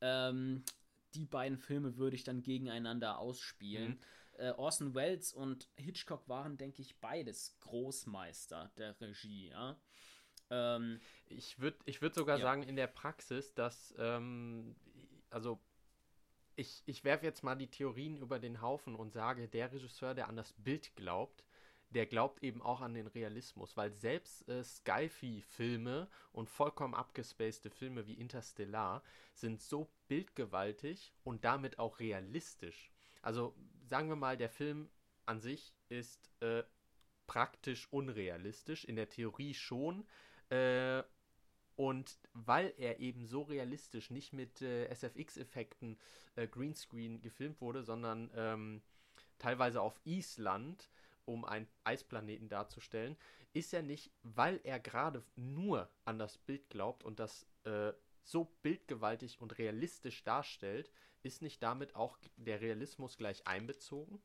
Ähm, 0.00 0.64
die 1.14 1.26
beiden 1.26 1.58
Filme 1.58 1.96
würde 1.96 2.16
ich 2.16 2.24
dann 2.24 2.42
gegeneinander 2.42 3.18
ausspielen. 3.18 3.92
Mhm. 3.92 4.00
Äh, 4.38 4.52
Orson 4.52 4.94
Welles 4.94 5.32
und 5.32 5.68
Hitchcock 5.76 6.28
waren, 6.28 6.56
denke 6.56 6.82
ich, 6.82 7.00
beides 7.00 7.58
Großmeister 7.60 8.70
der 8.76 8.98
Regie, 9.00 9.48
ja. 9.48 9.80
Ähm, 10.50 11.00
ich 11.28 11.58
würde 11.60 11.78
ich 11.84 12.02
würd 12.02 12.14
sogar 12.14 12.38
ja. 12.38 12.42
sagen, 12.42 12.62
in 12.62 12.76
der 12.76 12.86
Praxis, 12.86 13.54
dass, 13.54 13.94
ähm, 13.98 14.74
also 15.30 15.60
ich, 16.56 16.82
ich 16.86 17.04
werfe 17.04 17.24
jetzt 17.24 17.42
mal 17.42 17.54
die 17.54 17.70
Theorien 17.70 18.16
über 18.16 18.38
den 18.38 18.60
Haufen 18.60 18.94
und 18.94 19.12
sage, 19.12 19.48
der 19.48 19.72
Regisseur, 19.72 20.14
der 20.14 20.28
an 20.28 20.36
das 20.36 20.52
Bild 20.52 20.94
glaubt, 20.96 21.44
der 21.90 22.06
glaubt 22.06 22.42
eben 22.42 22.62
auch 22.62 22.80
an 22.80 22.94
den 22.94 23.06
Realismus, 23.08 23.76
weil 23.76 23.92
selbst 23.92 24.48
äh, 24.48 24.62
Skyfi-Filme 24.62 26.08
und 26.32 26.48
vollkommen 26.48 26.94
abgespacede 26.94 27.70
Filme 27.70 28.06
wie 28.06 28.14
Interstellar 28.14 29.02
sind 29.34 29.60
so 29.60 29.90
bildgewaltig 30.06 31.12
und 31.24 31.44
damit 31.44 31.78
auch 31.78 31.98
realistisch. 31.98 32.90
Also 33.22 33.54
sagen 33.88 34.08
wir 34.08 34.16
mal, 34.16 34.36
der 34.36 34.50
Film 34.50 34.88
an 35.26 35.40
sich 35.40 35.74
ist 35.88 36.30
äh, 36.40 36.62
praktisch 37.26 37.88
unrealistisch, 37.92 38.84
in 38.84 38.96
der 38.96 39.08
Theorie 39.08 39.54
schon, 39.54 40.06
äh, 40.50 41.02
und 41.76 42.18
weil 42.34 42.74
er 42.76 43.00
eben 43.00 43.24
so 43.26 43.42
realistisch 43.42 44.10
nicht 44.10 44.34
mit 44.34 44.60
äh, 44.60 44.92
SFX-Effekten 44.94 45.98
äh, 46.36 46.46
Greenscreen 46.46 47.22
gefilmt 47.22 47.60
wurde, 47.60 47.82
sondern 47.82 48.30
ähm, 48.34 48.82
teilweise 49.38 49.80
auf 49.80 49.98
Island, 50.04 50.90
um 51.24 51.44
einen 51.44 51.68
Eisplaneten 51.84 52.48
darzustellen, 52.48 53.16
ist 53.52 53.72
er 53.72 53.82
nicht, 53.82 54.12
weil 54.22 54.60
er 54.64 54.78
gerade 54.78 55.24
nur 55.36 55.90
an 56.04 56.18
das 56.18 56.38
Bild 56.38 56.68
glaubt 56.68 57.02
und 57.02 57.18
das 57.18 57.46
äh, 57.64 57.92
so 58.24 58.44
bildgewaltig 58.62 59.40
und 59.40 59.58
realistisch 59.58 60.22
darstellt, 60.22 60.90
ist 61.22 61.42
nicht 61.42 61.62
damit 61.62 61.94
auch 61.96 62.18
der 62.36 62.60
Realismus 62.60 63.16
gleich 63.16 63.46
einbezogen? 63.46 64.22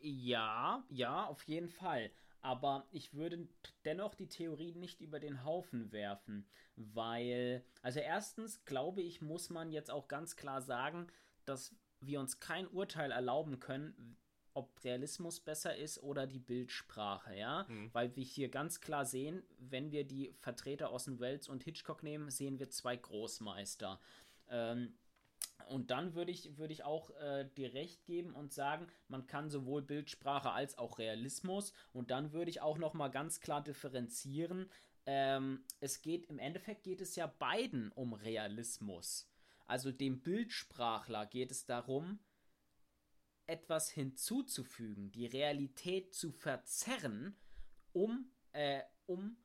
Ja, 0.00 0.84
ja, 0.88 1.26
auf 1.26 1.42
jeden 1.44 1.68
Fall 1.68 2.10
aber 2.42 2.86
ich 2.90 3.14
würde 3.14 3.48
dennoch 3.84 4.14
die 4.14 4.28
Theorie 4.28 4.74
nicht 4.74 5.00
über 5.00 5.20
den 5.20 5.44
Haufen 5.44 5.92
werfen, 5.92 6.46
weil, 6.76 7.64
also 7.80 8.00
erstens 8.00 8.64
glaube 8.64 9.00
ich, 9.00 9.22
muss 9.22 9.48
man 9.48 9.70
jetzt 9.70 9.90
auch 9.90 10.08
ganz 10.08 10.36
klar 10.36 10.60
sagen, 10.60 11.06
dass 11.44 11.74
wir 12.00 12.20
uns 12.20 12.40
kein 12.40 12.66
Urteil 12.68 13.12
erlauben 13.12 13.60
können, 13.60 14.16
ob 14.54 14.84
Realismus 14.84 15.40
besser 15.40 15.76
ist 15.76 16.02
oder 16.02 16.26
die 16.26 16.40
Bildsprache, 16.40 17.34
ja, 17.34 17.64
mhm. 17.68 17.90
weil 17.92 18.14
wir 18.16 18.24
hier 18.24 18.50
ganz 18.50 18.80
klar 18.80 19.06
sehen, 19.06 19.42
wenn 19.58 19.92
wir 19.92 20.04
die 20.04 20.34
Vertreter 20.40 20.90
aus 20.90 21.04
den 21.04 21.20
Welles 21.20 21.48
und 21.48 21.62
Hitchcock 21.62 22.02
nehmen, 22.02 22.30
sehen 22.30 22.58
wir 22.58 22.68
zwei 22.68 22.96
Großmeister. 22.96 23.98
Ähm, 24.48 24.94
und 25.68 25.90
dann 25.90 26.14
würde 26.14 26.30
ich, 26.30 26.56
würde 26.58 26.72
ich 26.72 26.84
auch 26.84 27.10
äh, 27.16 27.48
dir 27.56 27.74
recht 27.74 28.04
geben 28.04 28.34
und 28.34 28.52
sagen, 28.52 28.86
man 29.08 29.26
kann 29.26 29.50
sowohl 29.50 29.82
Bildsprache 29.82 30.50
als 30.50 30.78
auch 30.78 30.98
Realismus. 30.98 31.72
Und 31.92 32.10
dann 32.10 32.32
würde 32.32 32.50
ich 32.50 32.60
auch 32.60 32.78
noch 32.78 32.94
mal 32.94 33.08
ganz 33.08 33.40
klar 33.40 33.62
differenzieren. 33.62 34.70
Ähm, 35.06 35.64
es 35.80 36.02
geht 36.02 36.26
im 36.26 36.38
Endeffekt 36.38 36.84
geht 36.84 37.00
es 37.00 37.16
ja 37.16 37.26
beiden 37.26 37.90
um 37.92 38.12
Realismus. 38.12 39.28
Also 39.66 39.90
dem 39.90 40.22
Bildsprachler 40.22 41.26
geht 41.26 41.50
es 41.50 41.64
darum, 41.64 42.18
etwas 43.46 43.90
hinzuzufügen, 43.90 45.10
die 45.10 45.26
Realität 45.26 46.14
zu 46.14 46.30
verzerren, 46.30 47.36
um, 47.92 48.30
äh, 48.52 48.82
um 49.06 49.36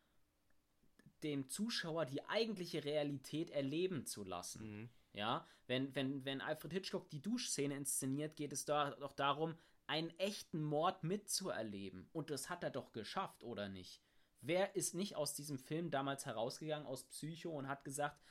dem 1.24 1.50
Zuschauer 1.50 2.06
die 2.06 2.24
eigentliche 2.26 2.84
Realität 2.84 3.50
erleben 3.50 4.06
zu 4.06 4.24
lassen. 4.24 4.82
Mhm. 4.82 4.90
Ja, 5.18 5.48
wenn, 5.66 5.96
wenn, 5.96 6.24
wenn 6.26 6.42
Alfred 6.42 6.74
Hitchcock 6.74 7.10
die 7.10 7.24
Duschszene 7.24 7.76
inszeniert, 7.76 8.36
geht 8.36 8.54
es 8.54 8.66
da 8.66 8.92
doch 8.92 9.14
darum, 9.14 9.58
einen 9.88 10.12
echten 10.20 10.64
Mord 10.64 11.04
mitzuerleben. 11.04 12.08
Und 12.14 12.30
das 12.30 12.52
hat 12.52 12.64
er 12.64 12.70
doch 12.70 12.92
geschafft, 12.92 13.44
oder 13.44 13.68
nicht? 13.68 14.04
Wer 14.42 14.76
ist 14.76 14.94
nicht 14.94 15.16
aus 15.16 15.34
diesem 15.34 15.58
Film 15.58 15.90
damals 15.90 16.28
herausgegangen, 16.28 16.86
aus 16.86 17.06
Psycho, 17.06 17.50
und 17.50 17.68
hat 17.68 17.84
gesagt, 17.84 18.22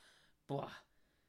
boah, 0.47 0.71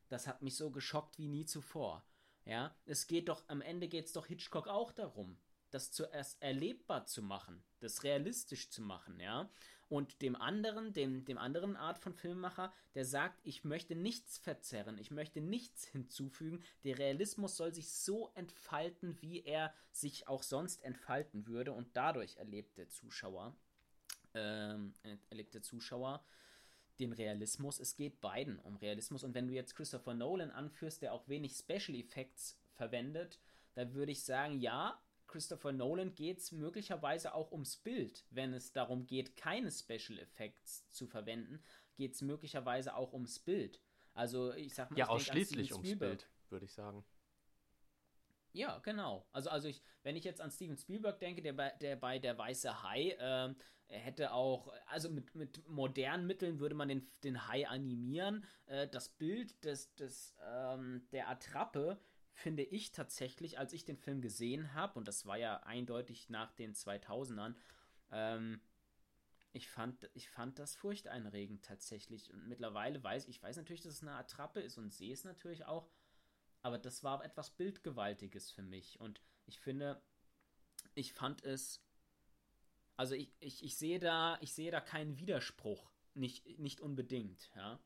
das 0.09 0.27
hat 0.27 0.43
mich 0.43 0.55
so 0.55 0.69
geschockt 0.69 1.17
wie 1.17 1.27
nie 1.27 1.45
zuvor. 1.45 2.05
Ja, 2.45 2.75
es 2.85 3.07
geht 3.07 3.27
doch, 3.27 3.43
am 3.47 3.61
Ende 3.61 3.87
geht 3.87 4.05
es 4.05 4.13
doch 4.13 4.27
Hitchcock 4.27 4.67
auch 4.67 4.91
darum, 4.91 5.39
das 5.71 5.91
zuerst 5.91 6.39
erlebbar 6.39 7.07
zu 7.07 7.23
machen, 7.23 7.63
das 7.79 8.03
realistisch 8.03 8.69
zu 8.69 8.83
machen, 8.83 9.19
ja 9.19 9.49
und 9.89 10.21
dem 10.21 10.35
anderen, 10.35 10.93
dem, 10.93 11.23
dem 11.25 11.37
anderen 11.37 11.75
Art 11.75 11.99
von 11.99 12.13
Filmemacher, 12.13 12.73
der 12.93 13.05
sagt, 13.05 13.39
ich 13.43 13.63
möchte 13.63 13.95
nichts 13.95 14.37
verzerren, 14.37 14.97
ich 14.97 15.11
möchte 15.11 15.39
nichts 15.39 15.85
hinzufügen, 15.85 16.61
der 16.83 16.97
Realismus 16.97 17.55
soll 17.55 17.73
sich 17.73 17.89
so 17.91 18.31
entfalten, 18.35 19.21
wie 19.21 19.43
er 19.43 19.73
sich 19.91 20.27
auch 20.27 20.43
sonst 20.43 20.83
entfalten 20.83 21.47
würde. 21.47 21.71
Und 21.71 21.95
dadurch 21.95 22.35
erlebt 22.37 22.77
der 22.77 22.89
Zuschauer, 22.89 23.55
ähm, 24.33 24.93
erlebt 25.29 25.53
der 25.53 25.61
Zuschauer 25.61 26.23
den 26.99 27.13
Realismus. 27.13 27.79
Es 27.79 27.95
geht 27.95 28.19
beiden 28.21 28.59
um 28.59 28.75
Realismus. 28.77 29.23
Und 29.23 29.33
wenn 29.35 29.47
du 29.47 29.53
jetzt 29.53 29.75
Christopher 29.75 30.13
Nolan 30.13 30.51
anführst, 30.51 31.01
der 31.01 31.13
auch 31.13 31.27
wenig 31.27 31.53
Special 31.55 31.97
Effects 31.97 32.59
verwendet, 32.73 33.39
dann 33.73 33.93
würde 33.93 34.11
ich 34.11 34.23
sagen, 34.23 34.59
ja, 34.59 34.99
Christopher 35.27 35.71
Nolan 35.71 36.15
geht 36.15 36.39
es 36.39 36.51
möglicherweise 36.51 37.33
auch 37.33 37.51
ums 37.51 37.77
Bild. 37.77 38.25
Wenn 38.29 38.53
es 38.53 38.71
darum 38.71 39.05
geht, 39.05 39.35
keine 39.35 39.71
Special 39.71 40.19
Effects 40.19 40.89
zu 40.89 41.07
verwenden, 41.07 41.61
geht 41.95 42.13
es 42.13 42.21
möglicherweise 42.21 42.95
auch 42.95 43.13
ums 43.13 43.39
Bild. 43.39 43.81
Also 44.13 44.53
ich 44.53 44.73
sag 44.73 44.89
mal, 44.91 44.97
ja, 44.97 45.07
ausschließlich 45.07 45.73
ums 45.73 45.99
Bild, 45.99 46.29
würde 46.49 46.65
ich 46.65 46.73
sagen. 46.73 47.05
Ja, 48.53 48.79
genau. 48.79 49.27
Also, 49.31 49.49
also 49.51 49.67
ich, 49.67 49.83
wenn 50.01 50.15
ich 50.15 50.23
jetzt 50.23 50.41
an 50.41 50.49
Steven 50.49 50.77
Spielberg 50.77 51.19
denke, 51.19 51.43
der 51.43 51.53
bei 51.53 51.69
der, 51.81 51.95
bei 51.95 52.17
der 52.17 52.37
Weiße 52.37 52.81
Hai, 52.81 53.11
äh, 53.11 53.53
hätte 53.89 54.33
auch, 54.33 54.73
also 54.87 55.09
mit, 55.09 55.35
mit 55.35 55.67
modernen 55.67 56.25
Mitteln 56.25 56.59
würde 56.59 56.75
man 56.75 56.87
den, 56.87 57.07
den 57.23 57.47
Hai 57.47 57.67
animieren. 57.67 58.45
Äh, 58.65 58.87
das 58.87 59.09
Bild 59.09 59.63
des, 59.63 59.93
des, 59.95 60.35
ähm, 60.43 61.07
der 61.11 61.29
Attrappe 61.29 61.99
finde 62.37 62.63
ich 62.63 62.91
tatsächlich, 62.91 63.57
als 63.57 63.73
ich 63.73 63.83
den 63.83 63.97
Film 63.97 64.21
gesehen 64.21 64.75
habe, 64.75 64.99
und 64.99 65.07
das 65.07 65.25
war 65.25 65.37
ja 65.37 65.57
eindeutig 65.63 66.29
nach 66.29 66.51
den 66.51 66.75
2000ern, 66.75 67.55
ähm, 68.11 68.61
ich 69.53 69.67
fand, 69.67 70.07
ich 70.13 70.29
fand 70.29 70.59
das 70.59 70.75
furchteinregend 70.75 71.65
tatsächlich. 71.65 72.31
Und 72.31 72.47
mittlerweile 72.47 73.03
weiß 73.03 73.27
ich, 73.27 73.41
weiß 73.41 73.57
natürlich, 73.57 73.81
dass 73.81 73.93
es 73.93 74.01
eine 74.03 74.13
Attrappe 74.13 74.59
ist 74.59 74.77
und 74.77 74.93
sehe 74.93 75.13
es 75.13 75.23
natürlich 75.23 75.65
auch. 75.65 75.89
Aber 76.61 76.77
das 76.77 77.03
war 77.03 77.25
etwas 77.25 77.49
Bildgewaltiges 77.49 78.51
für 78.51 78.61
mich. 78.61 78.99
Und 78.99 79.19
ich 79.47 79.59
finde, 79.59 79.99
ich 80.93 81.13
fand 81.13 81.43
es. 81.43 81.81
Also 82.97 83.15
ich, 83.15 83.31
ich, 83.39 83.63
ich 83.63 83.77
sehe 83.77 83.99
da, 83.99 84.37
ich 84.41 84.53
da 84.55 84.79
keinen 84.79 85.17
Widerspruch. 85.17 85.89
Nicht, 86.13 86.59
nicht 86.59 86.81
unbedingt, 86.81 87.49
ja. 87.55 87.79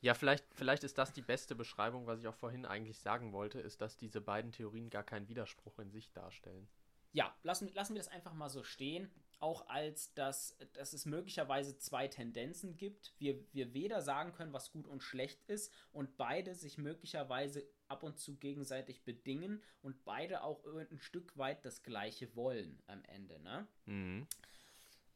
Ja, 0.00 0.14
vielleicht, 0.14 0.44
vielleicht 0.54 0.84
ist 0.84 0.98
das 0.98 1.12
die 1.12 1.22
beste 1.22 1.54
Beschreibung, 1.54 2.06
was 2.06 2.20
ich 2.20 2.28
auch 2.28 2.34
vorhin 2.34 2.64
eigentlich 2.64 2.98
sagen 2.98 3.32
wollte, 3.32 3.60
ist, 3.60 3.80
dass 3.80 3.96
diese 3.96 4.20
beiden 4.20 4.52
Theorien 4.52 4.90
gar 4.90 5.02
keinen 5.02 5.28
Widerspruch 5.28 5.78
in 5.80 5.90
sich 5.90 6.12
darstellen. 6.12 6.68
Ja, 7.12 7.34
lassen, 7.42 7.72
lassen 7.74 7.94
wir 7.94 8.00
das 8.00 8.12
einfach 8.12 8.34
mal 8.34 8.48
so 8.50 8.62
stehen. 8.62 9.10
Auch 9.40 9.68
als, 9.68 10.14
dass, 10.14 10.56
dass 10.72 10.92
es 10.92 11.06
möglicherweise 11.06 11.78
zwei 11.78 12.08
Tendenzen 12.08 12.76
gibt. 12.76 13.14
Wir, 13.18 13.40
wir 13.52 13.72
weder 13.72 14.02
sagen 14.02 14.32
können, 14.32 14.52
was 14.52 14.72
gut 14.72 14.86
und 14.86 15.02
schlecht 15.02 15.42
ist 15.48 15.72
und 15.92 16.16
beide 16.16 16.54
sich 16.54 16.76
möglicherweise 16.76 17.64
ab 17.86 18.02
und 18.02 18.18
zu 18.18 18.36
gegenseitig 18.36 19.04
bedingen 19.04 19.62
und 19.80 20.04
beide 20.04 20.42
auch 20.42 20.64
ein 20.90 20.98
Stück 20.98 21.36
weit 21.38 21.64
das 21.64 21.82
Gleiche 21.82 22.34
wollen 22.34 22.82
am 22.86 23.02
Ende, 23.04 23.40
ne? 23.40 23.66
Mhm. 23.86 24.26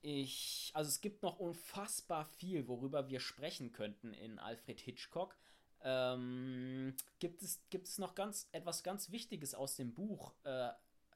Ich, 0.02 0.72
also 0.74 0.88
es 0.88 1.00
gibt 1.00 1.22
noch 1.22 1.38
unfassbar 1.38 2.24
viel, 2.24 2.66
worüber 2.66 3.08
wir 3.08 3.20
sprechen 3.20 3.72
könnten 3.72 4.12
in 4.14 4.40
Alfred 4.40 4.80
Hitchcock. 4.80 5.36
Ähm, 5.84 6.94
gibt, 7.20 7.42
es, 7.42 7.60
gibt 7.70 7.86
es 7.86 7.98
noch 7.98 8.14
ganz 8.14 8.48
etwas 8.52 8.82
ganz 8.82 9.10
Wichtiges 9.12 9.54
aus 9.54 9.76
dem 9.76 9.94
Buch, 9.94 10.32
äh, 10.44 10.70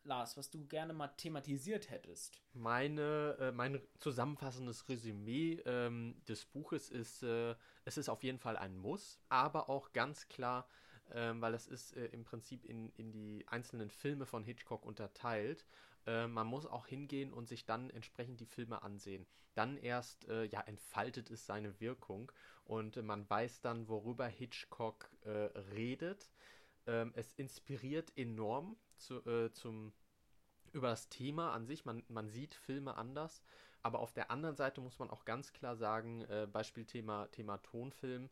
Lars, 0.07 0.37
was 0.37 0.51
du 0.51 0.65
gerne 0.67 0.93
mal 0.93 1.09
thematisiert 1.09 1.91
hättest? 1.91 2.41
Meine, 2.53 3.37
äh, 3.41 3.53
mein 3.53 3.81
zusammenfassendes 3.99 4.89
Resümee 4.89 5.61
ähm, 5.67 6.23
des 6.29 6.45
Buches 6.45 6.91
ist, 6.91 7.25
äh, 7.25 7.55
es 7.85 7.97
ist 7.97 8.09
auf 8.09 8.23
jeden 8.23 8.39
Fall 8.39 8.57
ein 8.57 8.77
Muss, 8.77 9.19
aber 9.29 9.69
auch 9.69 9.93
ganz 9.93 10.29
klar, 10.29 10.69
ähm, 11.13 11.41
weil 11.41 11.55
es 11.55 11.67
ist 11.67 11.97
äh, 11.97 12.07
im 12.07 12.25
Prinzip 12.25 12.65
in, 12.65 12.91
in 12.91 13.11
die 13.11 13.45
einzelnen 13.49 13.91
Filme 13.91 14.27
von 14.27 14.45
Hitchcock 14.45 14.85
unterteilt 14.85 15.67
äh, 16.07 16.27
man 16.27 16.47
muss 16.47 16.67
auch 16.67 16.87
hingehen 16.87 17.33
und 17.33 17.49
sich 17.49 17.65
dann 17.65 17.91
entsprechend 17.91 18.41
die 18.41 18.47
Filme 18.47 18.83
ansehen. 18.83 19.27
Dann 19.55 19.77
erst 19.77 20.29
äh, 20.29 20.45
ja, 20.45 20.61
entfaltet 20.61 21.31
es 21.31 21.47
seine 21.47 21.81
Wirkung 21.81 22.31
und 22.65 22.97
äh, 22.97 23.03
man 23.03 23.29
weiß 23.29 23.61
dann, 23.61 23.89
worüber 23.89 24.27
Hitchcock 24.27 25.11
äh, 25.23 25.31
redet. 25.75 26.31
Ähm, 26.87 27.13
es 27.17 27.33
inspiriert 27.35 28.13
enorm 28.17 28.77
zu, 28.97 29.25
äh, 29.27 29.53
zum, 29.53 29.93
über 30.73 30.89
das 30.89 31.09
Thema 31.09 31.53
an 31.53 31.67
sich. 31.67 31.85
Man, 31.85 32.03
man 32.09 32.29
sieht 32.29 32.55
Filme 32.55 32.97
anders. 32.97 33.43
Aber 33.83 34.01
auf 34.01 34.13
der 34.13 34.33
anderen 34.33 34.57
Seite 34.57 34.81
muss 34.81 34.99
man 34.99 35.11
auch 35.11 35.25
ganz 35.25 35.53
klar 35.53 35.77
sagen, 35.77 36.27
Beispiel 36.51 36.85
Thema, 36.87 37.29
Thema 37.29 37.59
Tonfilm, 37.59 38.29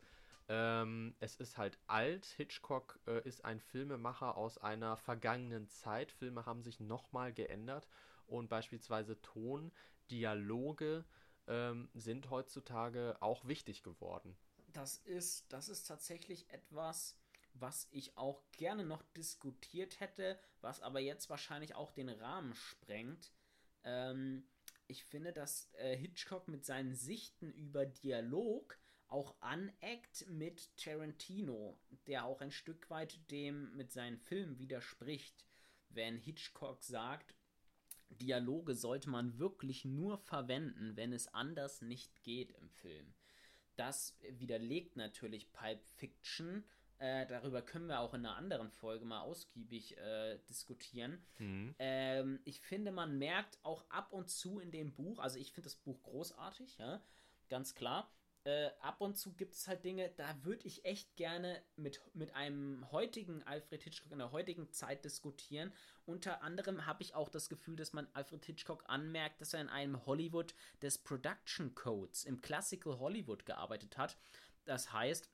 ähm, 0.49 1.14
es 1.20 1.36
ist 1.36 1.57
halt 1.57 1.78
alt. 1.86 2.26
Hitchcock 2.36 2.99
äh, 3.07 3.26
ist 3.26 3.45
ein 3.45 3.61
Filmemacher 3.61 4.36
aus 4.36 4.59
einer 4.59 4.97
vergangenen 4.97 5.68
Zeit. 5.68 6.12
Filme 6.12 6.45
haben 6.47 6.62
sich 6.62 6.80
nochmal 6.80 7.32
geändert 7.32 7.88
und 8.26 8.49
beispielsweise 8.49 9.20
Ton, 9.22 9.72
Dialoge 10.11 11.05
ähm, 11.47 11.88
sind 11.95 12.30
heutzutage 12.30 13.16
auch 13.20 13.47
wichtig 13.47 13.82
geworden. 13.82 14.36
Das 14.72 14.99
ist, 14.99 15.53
das 15.53 15.68
ist 15.68 15.84
tatsächlich 15.84 16.51
etwas, 16.51 17.16
was 17.55 17.86
ich 17.90 18.16
auch 18.18 18.42
gerne 18.53 18.84
noch 18.84 19.03
diskutiert 19.16 20.01
hätte, 20.01 20.38
was 20.61 20.80
aber 20.80 21.01
jetzt 21.01 21.30
wahrscheinlich 21.30 21.74
auch 21.74 21.92
den 21.92 22.09
Rahmen 22.09 22.55
sprengt. 22.55 23.32
Ähm, 23.84 24.45
ich 24.86 25.05
finde, 25.05 25.32
dass 25.32 25.72
äh, 25.74 25.97
Hitchcock 25.97 26.49
mit 26.49 26.64
seinen 26.64 26.95
Sichten 26.95 27.51
über 27.53 27.86
Dialog 27.86 28.78
auch 29.09 29.34
aneckt 29.40 30.26
mit 30.28 30.76
Tarantino, 30.76 31.78
der 32.07 32.24
auch 32.24 32.40
ein 32.40 32.50
Stück 32.50 32.90
weit 32.90 33.30
dem 33.30 33.74
mit 33.76 33.92
seinen 33.92 34.18
Filmen 34.18 34.59
widerspricht. 34.59 35.44
Wenn 35.88 36.18
Hitchcock 36.18 36.82
sagt, 36.82 37.34
Dialoge 38.09 38.74
sollte 38.74 39.11
man 39.11 39.38
wirklich 39.38 39.84
nur 39.84 40.18
verwenden, 40.18 40.96
wenn 40.96 41.12
es 41.12 41.32
anders 41.32 41.82
nicht 41.82 42.22
geht 42.22 42.52
im 42.52 42.70
Film. 42.70 43.14
Das 43.76 44.16
widerlegt 44.20 44.96
natürlich 44.96 45.52
Pulp 45.52 45.84
Fiction. 45.96 46.64
Äh, 46.98 47.26
darüber 47.26 47.61
können 47.61 47.86
wir 47.88 48.00
auch 48.00 48.14
in 48.14 48.24
einer 48.24 48.36
anderen 48.36 48.70
Folge 48.70 49.05
mal 49.05 49.20
ausgiebig 49.20 49.96
äh, 49.98 50.38
diskutieren. 50.48 51.24
Mhm. 51.38 51.74
Ähm, 51.78 52.40
ich 52.44 52.61
finde, 52.61 52.92
man 52.92 53.18
merkt 53.18 53.59
auch 53.64 53.84
ab 53.90 54.12
und 54.12 54.30
zu 54.30 54.61
in 54.61 54.70
dem 54.70 54.94
Buch, 54.94 55.18
also 55.18 55.38
ich 55.38 55.52
finde 55.52 55.66
das 55.66 55.76
Buch 55.76 56.00
großartig, 56.05 56.78
ja, 56.78 57.02
ganz 57.48 57.74
klar 57.74 58.12
äh, 58.45 58.70
ab 58.80 59.01
und 59.01 59.16
zu 59.16 59.32
gibt 59.32 59.55
es 59.55 59.66
halt 59.66 59.84
Dinge, 59.84 60.11
da 60.16 60.45
würde 60.45 60.66
ich 60.66 60.84
echt 60.84 61.16
gerne 61.16 61.62
mit, 61.76 62.01
mit 62.12 62.34
einem 62.34 62.90
heutigen 62.92 63.42
Alfred 63.45 63.82
Hitchcock 63.82 64.12
in 64.12 64.18
der 64.18 64.32
heutigen 64.32 64.70
Zeit 64.70 65.05
diskutieren. 65.05 65.72
Unter 66.05 66.42
anderem 66.42 66.86
habe 66.86 67.03
ich 67.03 67.14
auch 67.14 67.30
das 67.30 67.49
Gefühl, 67.49 67.76
dass 67.76 67.95
man 67.95 68.07
Alfred 68.12 68.45
Hitchcock 68.45 68.84
anmerkt, 68.86 69.40
dass 69.40 69.55
er 69.55 69.62
in 69.62 69.70
einem 69.70 70.05
Hollywood 70.05 70.55
des 70.82 70.99
Production 70.99 71.74
Codes, 71.74 72.24
im 72.24 72.42
Classical 72.42 72.99
Hollywood 72.99 73.47
gearbeitet 73.47 73.97
hat. 73.97 74.18
Das 74.66 74.92
heißt, 74.92 75.30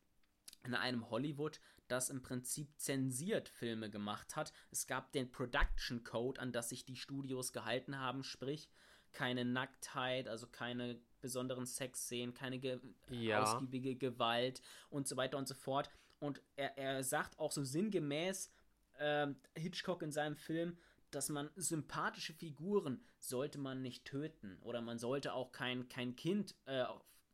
in 0.65 0.75
einem 0.75 1.11
Hollywood, 1.11 1.61
das 1.89 2.11
im 2.11 2.23
Prinzip 2.23 2.79
zensiert 2.79 3.49
Filme 3.49 3.91
gemacht 3.91 4.37
hat. 4.37 4.53
Es 4.71 4.87
gab 4.87 5.11
den 5.13 5.33
Production 5.33 6.05
Code, 6.05 6.41
an 6.41 6.53
das 6.53 6.69
sich 6.69 6.85
die 6.85 6.97
Studios 6.97 7.53
gehalten 7.53 7.99
haben, 7.99 8.23
sprich 8.23 8.69
keine 9.13 9.45
Nacktheit, 9.45 10.29
also 10.29 10.47
keine 10.47 11.01
besonderen 11.21 11.67
Sexszenen, 11.67 12.35
keine 12.35 12.59
ge 12.59 12.79
ja. 13.11 13.43
ausgiebige 13.43 13.97
Gewalt 13.97 14.63
und 14.89 15.09
so 15.09 15.17
weiter 15.17 15.39
und 15.39 15.49
so 15.49 15.55
fort. 15.55 15.91
Und 16.19 16.43
er, 16.57 16.77
er 16.77 17.03
sagt 17.03 17.39
auch 17.39 17.53
so 17.53 17.65
sinngemäß, 17.65 18.51
äh, 18.99 19.29
Hitchcock 19.57 20.03
in 20.03 20.13
seinem 20.13 20.37
Film, 20.37 20.77
dass 21.11 21.29
man 21.29 21.51
sympathische 21.57 22.33
Figuren 22.33 23.03
sollte 23.19 23.59
man 23.59 23.83
nicht 23.83 24.05
töten 24.05 24.59
oder 24.63 24.81
man 24.81 24.99
sollte 24.99 25.33
auch 25.33 25.53
kein, 25.53 25.89
kein 25.89 26.17
Kind, 26.17 26.55
äh, 26.67 26.85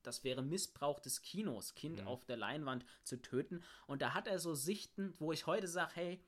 das 0.03 0.25
wäre 0.25 0.43
Missbrauch 0.43 1.01
des 1.01 1.21
Kinos, 1.21 1.75
Kind 1.75 2.01
mhm. 2.01 2.07
auf 2.07 2.25
der 2.25 2.37
Leinwand 2.37 2.85
zu 3.03 3.21
töten. 3.21 3.63
Und 3.87 4.03
da 4.03 4.15
hat 4.15 4.29
er 4.29 4.39
so 4.39 4.55
Sichten, 4.55 5.15
wo 5.19 5.33
ich 5.33 5.47
heute 5.47 5.69
sage, 5.69 5.93
hey, 5.95 6.25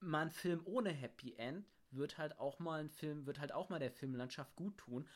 mal 0.00 0.22
ein 0.22 0.30
Film 0.30 0.60
ohne 0.64 0.90
Happy 0.90 1.34
End 1.36 1.64
wird 1.92 2.18
halt 2.18 2.38
auch 2.38 2.58
mal 2.58 2.80
ein 2.80 2.90
Film, 2.90 3.26
wird 3.26 3.38
halt 3.38 3.52
auch 3.52 3.68
mal 3.68 3.78
der 3.78 3.92
Filmlandschaft 3.92 4.56
gut 4.56 4.76
tun. 4.78 5.06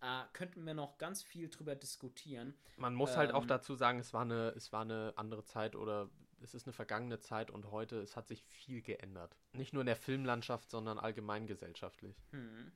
Da 0.00 0.28
könnten 0.32 0.64
wir 0.64 0.74
noch 0.74 0.98
ganz 0.98 1.22
viel 1.22 1.48
drüber 1.48 1.74
diskutieren. 1.74 2.54
Man 2.76 2.94
muss 2.94 3.12
ähm, 3.12 3.16
halt 3.16 3.32
auch 3.32 3.42
ähm, 3.42 3.48
dazu 3.48 3.74
sagen, 3.74 3.98
es 3.98 4.12
war 4.12 4.22
eine, 4.22 4.48
es 4.56 4.72
war 4.72 4.82
eine 4.82 5.12
andere 5.16 5.44
Zeit 5.44 5.76
oder 5.76 6.10
es 6.42 6.54
ist 6.54 6.66
eine 6.66 6.72
vergangene 6.72 7.18
Zeit 7.18 7.50
und 7.50 7.70
heute, 7.70 8.00
es 8.00 8.16
hat 8.16 8.28
sich 8.28 8.42
viel 8.44 8.82
geändert. 8.82 9.36
Nicht 9.52 9.72
nur 9.72 9.82
in 9.82 9.86
der 9.86 9.96
Filmlandschaft, 9.96 10.70
sondern 10.70 10.98
allgemein 10.98 11.46
gesellschaftlich. 11.46 12.16
Hm. 12.30 12.72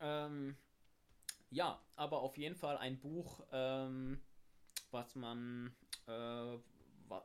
Ähm, 0.00 0.56
ja, 1.50 1.80
aber 1.96 2.20
auf 2.20 2.36
jeden 2.36 2.56
Fall 2.56 2.76
ein 2.76 2.98
Buch, 2.98 3.46
ähm, 3.52 4.20
was 4.90 5.14
man, 5.14 5.74
äh, 6.06 6.58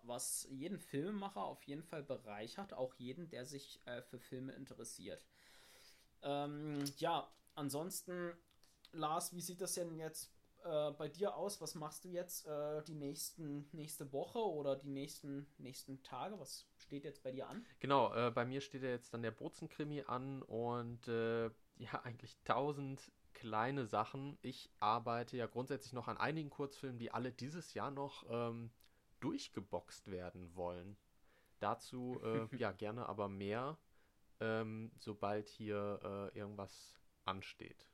was 0.04 0.48
jeden 0.50 0.80
Filmemacher 0.80 1.44
auf 1.44 1.64
jeden 1.64 1.84
Fall 1.84 2.04
bereichert, 2.04 2.74
auch 2.74 2.94
jeden, 2.96 3.30
der 3.30 3.46
sich 3.46 3.82
äh, 3.86 4.02
für 4.02 4.20
Filme 4.20 4.54
interessiert. 4.54 5.26
Ähm, 6.22 6.84
ja, 6.98 7.30
ansonsten, 7.56 8.34
Lars, 8.92 9.34
wie 9.34 9.42
sieht 9.42 9.62
das 9.62 9.74
denn 9.74 9.96
jetzt 9.96 10.32
äh, 10.64 10.92
bei 10.92 11.08
dir 11.08 11.36
aus? 11.36 11.62
Was 11.62 11.76
machst 11.76 12.06
du 12.06 12.10
jetzt 12.10 12.48
äh, 12.48 12.84
die 12.84 12.96
nächsten 12.96 13.68
nächste 13.72 14.12
Woche 14.14 14.40
oder 14.40 14.76
die 14.76 14.90
nächsten 14.90 15.48
nächsten 15.58 16.02
Tage? 16.04 16.40
Was 16.40 16.68
steht 16.78 17.04
jetzt 17.04 17.24
bei 17.24 17.32
dir 17.32 17.50
an? 17.50 17.66
Genau, 17.80 18.14
äh, 18.14 18.32
bei 18.32 18.46
mir 18.46 18.62
steht 18.62 18.84
ja 18.84 18.90
jetzt 18.90 19.14
dann 19.14 19.22
der 19.22 19.32
Bozen-Krimi 19.32 20.04
an 20.04 20.42
und 20.44 21.08
äh, 21.08 21.46
ja, 21.78 22.02
eigentlich 22.04 22.38
tausend 22.44 23.12
kleine 23.34 23.86
Sachen. 23.86 24.38
Ich 24.42 24.70
arbeite 24.80 25.36
ja 25.38 25.48
grundsätzlich 25.48 25.94
noch 25.94 26.08
an 26.08 26.18
einigen 26.18 26.50
Kurzfilmen, 26.50 27.00
die 27.00 27.12
alle 27.12 27.32
dieses 27.32 27.74
Jahr 27.74 27.92
noch 27.92 28.26
ähm, 28.30 28.72
durchgeboxt 29.20 30.12
werden 30.12 30.56
wollen. 30.56 30.98
Dazu 31.60 32.22
äh, 32.24 32.48
ja 32.58 32.72
gerne 32.72 33.08
aber 33.10 33.28
mehr, 33.28 33.78
ähm, 34.40 34.92
sobald 34.98 35.50
hier 35.50 36.32
äh, 36.34 36.38
irgendwas 36.38 37.03
ansteht. 37.26 37.88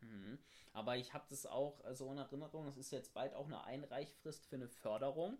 Mhm. 0.00 0.38
Aber 0.72 0.96
ich 0.96 1.14
habe 1.14 1.24
das 1.28 1.46
auch 1.46 1.80
so 1.92 2.10
in 2.10 2.18
Erinnerung, 2.18 2.66
es 2.66 2.76
ist 2.76 2.90
jetzt 2.90 3.14
bald 3.14 3.34
auch 3.34 3.46
eine 3.46 3.64
Einreichfrist 3.64 4.46
für 4.46 4.56
eine 4.56 4.68
Förderung. 4.68 5.38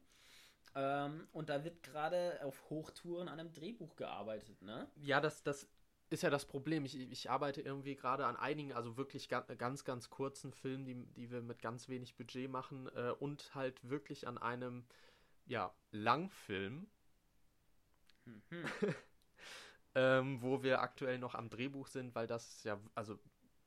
Ähm, 0.75 1.29
und 1.33 1.49
da 1.49 1.65
wird 1.65 1.83
gerade 1.83 2.41
auf 2.43 2.71
Hochtouren 2.71 3.29
an 3.29 3.41
einem 3.41 3.53
Drehbuch 3.53 3.97
gearbeitet, 3.97 4.63
ne? 4.63 4.89
Ja, 4.97 5.21
das, 5.21 5.43
das 5.43 5.69
ist 6.11 6.23
ja 6.23 6.31
das 6.31 6.47
Problem. 6.47 6.85
Ich, 6.85 6.99
ich 6.99 7.31
arbeite 7.31 7.61
irgendwie 7.61 7.95
gerade 7.95 8.27
an 8.27 8.37
einigen, 8.37 8.73
also 8.73 8.97
wirklich 8.97 9.29
ganz, 9.29 9.47
ganz, 9.59 9.85
ganz 9.85 10.11
kurzen 10.11 10.53
Filmen, 10.53 10.85
die, 10.85 10.95
die 10.95 11.31
wir 11.31 11.43
mit 11.43 11.61
ganz 11.61 11.89
wenig 11.89 12.17
Budget 12.17 12.51
machen 12.51 12.89
äh, 12.95 13.11
und 13.19 13.55
halt 13.55 13.89
wirklich 13.89 14.27
an 14.27 14.39
einem, 14.39 14.85
ja, 15.47 15.75
Langfilm, 15.91 16.87
mhm. 18.25 18.43
ähm, 19.95 20.41
wo 20.43 20.63
wir 20.63 20.81
aktuell 20.81 21.19
noch 21.19 21.35
am 21.35 21.51
Drehbuch 21.51 21.87
sind, 21.87 22.15
weil 22.15 22.27
das 22.27 22.65
ja, 22.65 22.79
also 22.95 23.19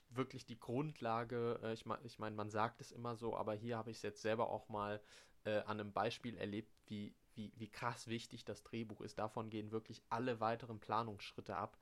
wirklich 0.10 0.46
die 0.46 0.60
Grundlage. 0.60 1.60
Äh, 1.64 1.74
ich 1.74 1.86
meine, 1.86 2.04
ich 2.06 2.20
mein, 2.20 2.36
man 2.36 2.50
sagt 2.50 2.82
es 2.82 2.92
immer 2.92 3.16
so, 3.16 3.36
aber 3.36 3.54
hier 3.54 3.78
habe 3.78 3.92
ich 3.92 3.98
es 3.98 4.04
jetzt 4.04 4.22
selber 4.22 4.50
auch 4.50 4.70
mal 4.70 5.02
äh, 5.44 5.60
an 5.62 5.80
einem 5.80 5.94
Beispiel 5.94 6.38
erlebt, 6.38 6.74
wie, 6.88 7.16
wie, 7.34 7.54
wie 7.56 7.70
krass 7.70 8.08
wichtig 8.08 8.46
das 8.46 8.64
Drehbuch 8.64 9.02
ist. 9.02 9.20
Davon 9.20 9.50
gehen 9.50 9.72
wirklich 9.72 10.02
alle 10.10 10.40
weiteren 10.40 10.80
Planungsschritte 10.80 11.56
ab. 11.56 11.78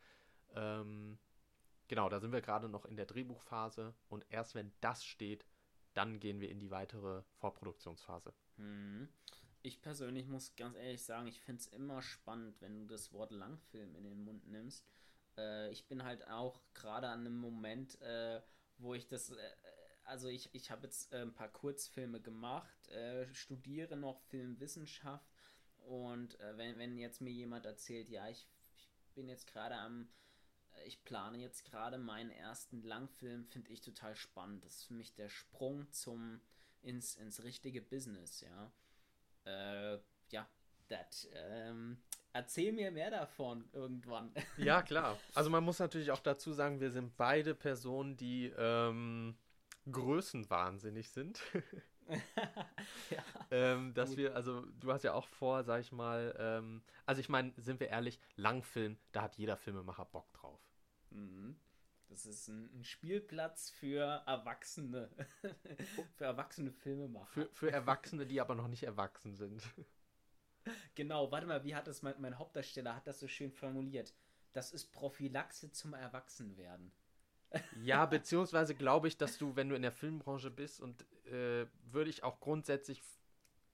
Ähm, 0.55 1.17
genau, 1.87 2.09
da 2.09 2.19
sind 2.19 2.31
wir 2.31 2.41
gerade 2.41 2.69
noch 2.69 2.85
in 2.85 2.95
der 2.95 3.05
Drehbuchphase 3.05 3.93
und 4.09 4.25
erst 4.29 4.55
wenn 4.55 4.73
das 4.81 5.05
steht, 5.05 5.45
dann 5.93 6.19
gehen 6.19 6.39
wir 6.39 6.49
in 6.49 6.59
die 6.59 6.71
weitere 6.71 7.21
Vorproduktionsphase. 7.35 8.33
Hm. 8.57 9.07
Ich 9.66 9.82
persönlich 9.82 10.28
muss 10.28 10.57
ganz 10.57 10.76
ehrlich 10.76 11.03
sagen, 11.03 11.26
ich 11.26 11.39
finde 11.39 11.61
es 11.61 11.68
immer 11.68 12.01
spannend, 12.01 12.59
wenn 12.59 12.82
du 12.82 12.86
das 12.86 13.14
Wort 13.14 13.32
Langfilm 13.32 13.95
in 13.95 14.03
den 14.03 14.22
Mund 14.26 14.45
nimmst. 14.45 14.86
Äh, 15.38 15.72
ich 15.72 15.88
bin 15.88 16.03
halt 16.03 16.28
auch 16.28 16.61
gerade 16.74 17.07
an 17.07 17.22
einem 17.22 17.38
Moment, 17.38 17.99
äh, 18.01 18.41
wo 18.78 18.93
ich 18.93 19.07
das, 19.07 19.30
äh, 19.30 19.55
also 20.03 20.28
ich, 20.28 20.53
ich 20.53 20.70
habe 20.70 20.84
jetzt 20.84 21.14
äh, 21.14 21.22
ein 21.22 21.34
paar 21.34 21.47
Kurzfilme 21.47 22.20
gemacht, 22.20 22.89
äh, 22.89 23.34
studiere 23.34 23.95
noch 23.95 24.20
Filmwissenschaft 24.24 25.32
und 25.78 26.38
äh, 26.41 26.57
wenn, 26.57 26.78
wenn 26.78 26.97
jetzt 26.97 27.22
mir 27.22 27.32
jemand 27.32 27.66
erzählt, 27.66 28.09
ja, 28.09 28.28
ich, 28.28 28.49
ich 28.76 29.14
bin 29.14 29.30
jetzt 29.30 29.47
gerade 29.47 29.76
am, 29.76 30.09
ich 30.86 31.05
plane 31.05 31.38
jetzt 31.38 31.64
gerade 31.64 31.97
meinen 31.97 32.32
ersten 32.32 32.82
Langfilm, 32.82 33.45
finde 33.45 33.72
ich 33.72 33.80
total 33.80 34.14
spannend. 34.18 34.66
Das 34.66 34.76
ist 34.76 34.84
für 34.88 34.93
mich 34.93 35.14
der 35.14 35.30
Sprung 35.30 35.89
zum 35.93 36.41
ins, 36.82 37.16
ins 37.16 37.43
richtige 37.43 37.82
Business, 37.82 38.41
ja. 38.41 38.74
Äh, 39.45 39.97
ja, 40.31 40.47
das. 40.87 41.29
Ähm, 41.33 41.97
erzähl 42.31 42.73
mir 42.73 42.91
mehr 42.91 43.11
davon 43.11 43.69
irgendwann. 43.73 44.33
Ja, 44.57 44.81
klar. 44.81 45.17
Also 45.33 45.49
man 45.49 45.63
muss 45.63 45.79
natürlich 45.79 46.11
auch 46.11 46.19
dazu 46.19 46.53
sagen, 46.53 46.79
wir 46.79 46.91
sind 46.91 47.15
beide 47.17 47.55
Personen, 47.55 48.17
die 48.17 48.53
ähm, 48.57 49.37
größenwahnsinnig 49.91 51.09
sind. 51.09 51.41
ja. 53.09 53.23
ähm, 53.51 53.93
dass 53.93 54.09
Gut. 54.09 54.17
wir, 54.17 54.35
also 54.35 54.65
du 54.79 54.91
hast 54.91 55.03
ja 55.03 55.13
auch 55.13 55.27
vor, 55.27 55.63
sag 55.63 55.81
ich 55.81 55.91
mal, 55.91 56.35
ähm, 56.37 56.83
also 57.05 57.21
ich 57.21 57.29
meine, 57.29 57.53
sind 57.57 57.79
wir 57.79 57.89
ehrlich, 57.89 58.19
Langfilm, 58.35 58.97
da 59.11 59.23
hat 59.23 59.35
jeder 59.35 59.57
Filmemacher 59.57 60.05
Bock 60.05 60.31
drauf. 60.33 60.61
Mhm. 61.09 61.55
Das 62.14 62.28
ist 62.28 62.47
ein, 62.47 62.70
ein, 62.76 62.84
Spielplatz 62.84 63.72
für 63.72 64.22
Erwachsene. 64.28 65.09
für 66.16 66.26
erwachsene 66.26 66.72
Filmemacher. 66.72 67.26
Für, 67.26 67.49
für 67.51 67.72
Erwachsene, 67.72 68.28
die 68.28 68.39
aber 68.39 68.53
noch 68.53 68.68
nicht 68.68 68.84
erwachsen 68.84 69.36
sind. 69.36 69.64
Genau, 70.93 71.32
warte 71.32 71.47
mal, 71.47 71.64
wie 71.64 71.74
hat 71.76 71.88
das 71.88 72.03
mein, 72.03 72.14
mein 72.22 72.38
Hauptdarsteller 72.38 72.95
hat 72.95 73.07
das 73.07 73.20
so 73.20 73.28
schön 73.28 73.51
formuliert? 73.51 74.14
Das 74.53 74.72
ist 74.72 74.91
Prophylaxe 74.91 75.72
zum 75.72 75.95
Erwachsenwerden. 75.95 76.91
Ja, 77.82 78.05
beziehungsweise 78.05 78.76
glaube 78.76 79.07
ich, 79.07 79.18
dass 79.18 79.39
du, 79.39 79.55
wenn 79.55 79.70
du 79.70 79.76
in 79.76 79.82
der 79.82 79.91
Filmbranche 79.91 80.51
bist 80.51 80.82
und 80.82 81.01
äh, 81.26 81.66
würde 81.86 82.11
ich 82.11 82.24
auch 82.24 82.39
grundsätzlich 82.39 83.01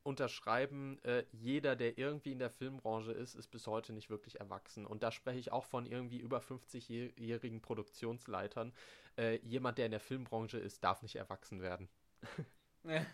unterschreiben, 0.03 0.97
äh, 1.03 1.25
jeder, 1.31 1.75
der 1.75 1.97
irgendwie 1.97 2.31
in 2.31 2.39
der 2.39 2.49
Filmbranche 2.49 3.11
ist, 3.11 3.35
ist 3.35 3.49
bis 3.49 3.67
heute 3.67 3.93
nicht 3.93 4.09
wirklich 4.09 4.39
erwachsen. 4.39 4.85
Und 4.85 5.03
da 5.03 5.11
spreche 5.11 5.39
ich 5.39 5.51
auch 5.51 5.65
von 5.65 5.85
irgendwie 5.85 6.19
über 6.19 6.39
50-jährigen 6.39 7.61
Produktionsleitern. 7.61 8.73
Äh, 9.17 9.39
jemand, 9.43 9.77
der 9.77 9.85
in 9.85 9.91
der 9.91 9.99
Filmbranche 9.99 10.57
ist, 10.57 10.83
darf 10.83 11.01
nicht 11.01 11.15
erwachsen 11.15 11.61
werden. 11.61 11.89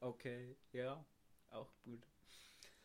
okay, 0.00 0.56
ja, 0.72 1.04
auch 1.50 1.72
gut. 1.84 2.06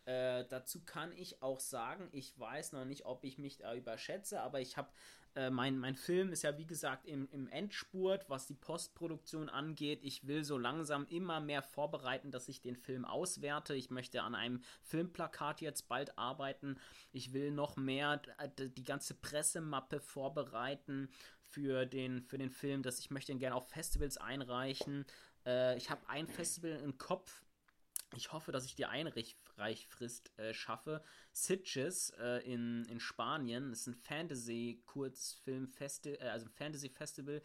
Äh, 0.06 0.46
dazu 0.50 0.84
kann 0.84 1.12
ich 1.14 1.42
auch 1.42 1.60
sagen, 1.60 2.10
ich 2.12 2.38
weiß 2.40 2.72
noch 2.72 2.86
nicht, 2.86 3.06
ob 3.06 3.24
ich 3.24 3.38
mich 3.38 3.58
da 3.58 3.76
überschätze, 3.76 4.42
aber 4.42 4.60
ich 4.60 4.78
habe 4.78 4.90
äh, 5.36 5.50
mein, 5.50 5.78
mein 5.78 5.96
Film 5.96 6.34
ist 6.34 6.42
ja 6.42 6.58
wie 6.58 6.66
gesagt 6.66 7.06
im, 7.06 7.30
im 7.32 7.48
Endspurt, 7.48 8.30
was 8.30 8.48
die 8.48 8.54
Postproduktion 8.54 9.48
angeht. 9.48 10.00
Ich 10.04 10.28
will 10.28 10.44
so 10.44 10.58
langsam 10.58 11.08
immer 11.08 11.40
mehr 11.40 11.62
vorbereiten, 11.62 12.32
dass 12.32 12.50
ich 12.50 12.62
den 12.62 12.76
Film 12.76 13.06
auswerte. 13.06 13.74
Ich 13.76 13.92
möchte 13.92 14.24
an 14.24 14.36
einem 14.36 14.62
Filmplakat 14.82 15.62
jetzt 15.62 15.88
bald 15.88 16.18
arbeiten. 16.18 16.80
Ich 17.14 17.32
will 17.32 17.52
noch 17.52 17.78
mehr 17.78 18.22
äh, 18.40 18.50
die 18.58 18.84
ganze 18.84 19.14
Pressemappe 19.14 20.02
vorbereiten 20.02 21.10
für 21.46 21.86
den, 21.86 22.24
für 22.24 22.38
den 22.38 22.50
Film, 22.50 22.82
dass 22.84 23.00
ich 23.00 23.12
möchte 23.12 23.32
ihn 23.32 23.40
gerne 23.40 23.56
auf 23.56 23.70
Festivals 23.70 24.18
einreichen. 24.18 25.06
Äh, 25.46 25.78
ich 25.78 25.90
habe 25.90 26.10
ein 26.10 26.28
Festival 26.28 26.72
im 26.72 26.98
Kopf, 26.98 27.42
ich 28.16 28.34
hoffe, 28.34 28.52
dass 28.52 28.66
ich 28.66 28.76
die 28.76 28.86
Einreichfrist 29.58 30.38
äh, 30.38 30.54
schaffe. 30.54 31.04
Sitges 31.32 32.12
äh, 32.20 32.46
in, 32.46 32.86
in 32.86 33.00
Spanien 33.00 33.72
ist 33.72 33.88
ein 33.88 33.96
Fantasy-Kurzfilm-Festival, 33.96 36.20
äh, 36.22 36.30
also 36.30 36.46
ein 36.46 36.52
Fantasy-Festival, 36.52 37.42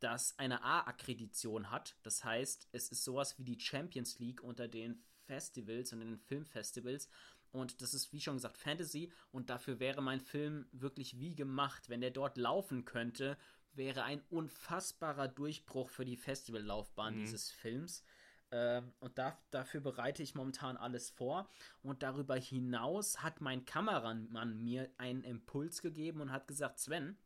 das 0.00 0.38
eine 0.38 0.62
A-Akkredition 0.62 1.70
hat. 1.70 1.96
Das 2.02 2.24
heißt, 2.24 2.68
es 2.72 2.88
ist 2.88 3.04
sowas 3.04 3.38
wie 3.38 3.44
die 3.44 3.60
Champions 3.60 4.18
League 4.18 4.42
unter 4.42 4.66
den 4.68 5.04
Festivals 5.26 5.92
und 5.92 6.00
den 6.00 6.18
Filmfestivals. 6.18 7.08
Und 7.52 7.82
das 7.82 7.94
ist, 7.94 8.12
wie 8.12 8.20
schon 8.20 8.36
gesagt, 8.36 8.58
Fantasy. 8.58 9.12
Und 9.30 9.50
dafür 9.50 9.80
wäre 9.80 10.02
mein 10.02 10.20
Film 10.20 10.66
wirklich 10.72 11.18
wie 11.18 11.34
gemacht. 11.34 11.88
Wenn 11.88 12.00
der 12.00 12.12
dort 12.12 12.38
laufen 12.38 12.84
könnte, 12.84 13.36
wäre 13.72 14.04
ein 14.04 14.22
unfassbarer 14.30 15.26
Durchbruch 15.28 15.90
für 15.90 16.04
die 16.04 16.16
Festivallaufbahn 16.16 17.16
mhm. 17.16 17.20
dieses 17.20 17.50
Films. 17.50 18.04
Ähm, 18.52 18.92
und 19.00 19.18
da, 19.18 19.38
dafür 19.50 19.80
bereite 19.80 20.22
ich 20.22 20.34
momentan 20.34 20.76
alles 20.76 21.10
vor. 21.10 21.48
Und 21.82 22.02
darüber 22.02 22.36
hinaus 22.36 23.22
hat 23.22 23.40
mein 23.40 23.64
Kameramann 23.64 24.62
mir 24.62 24.90
einen 24.98 25.22
Impuls 25.22 25.82
gegeben 25.82 26.20
und 26.20 26.32
hat 26.32 26.48
gesagt, 26.48 26.78
Sven, 26.78 27.16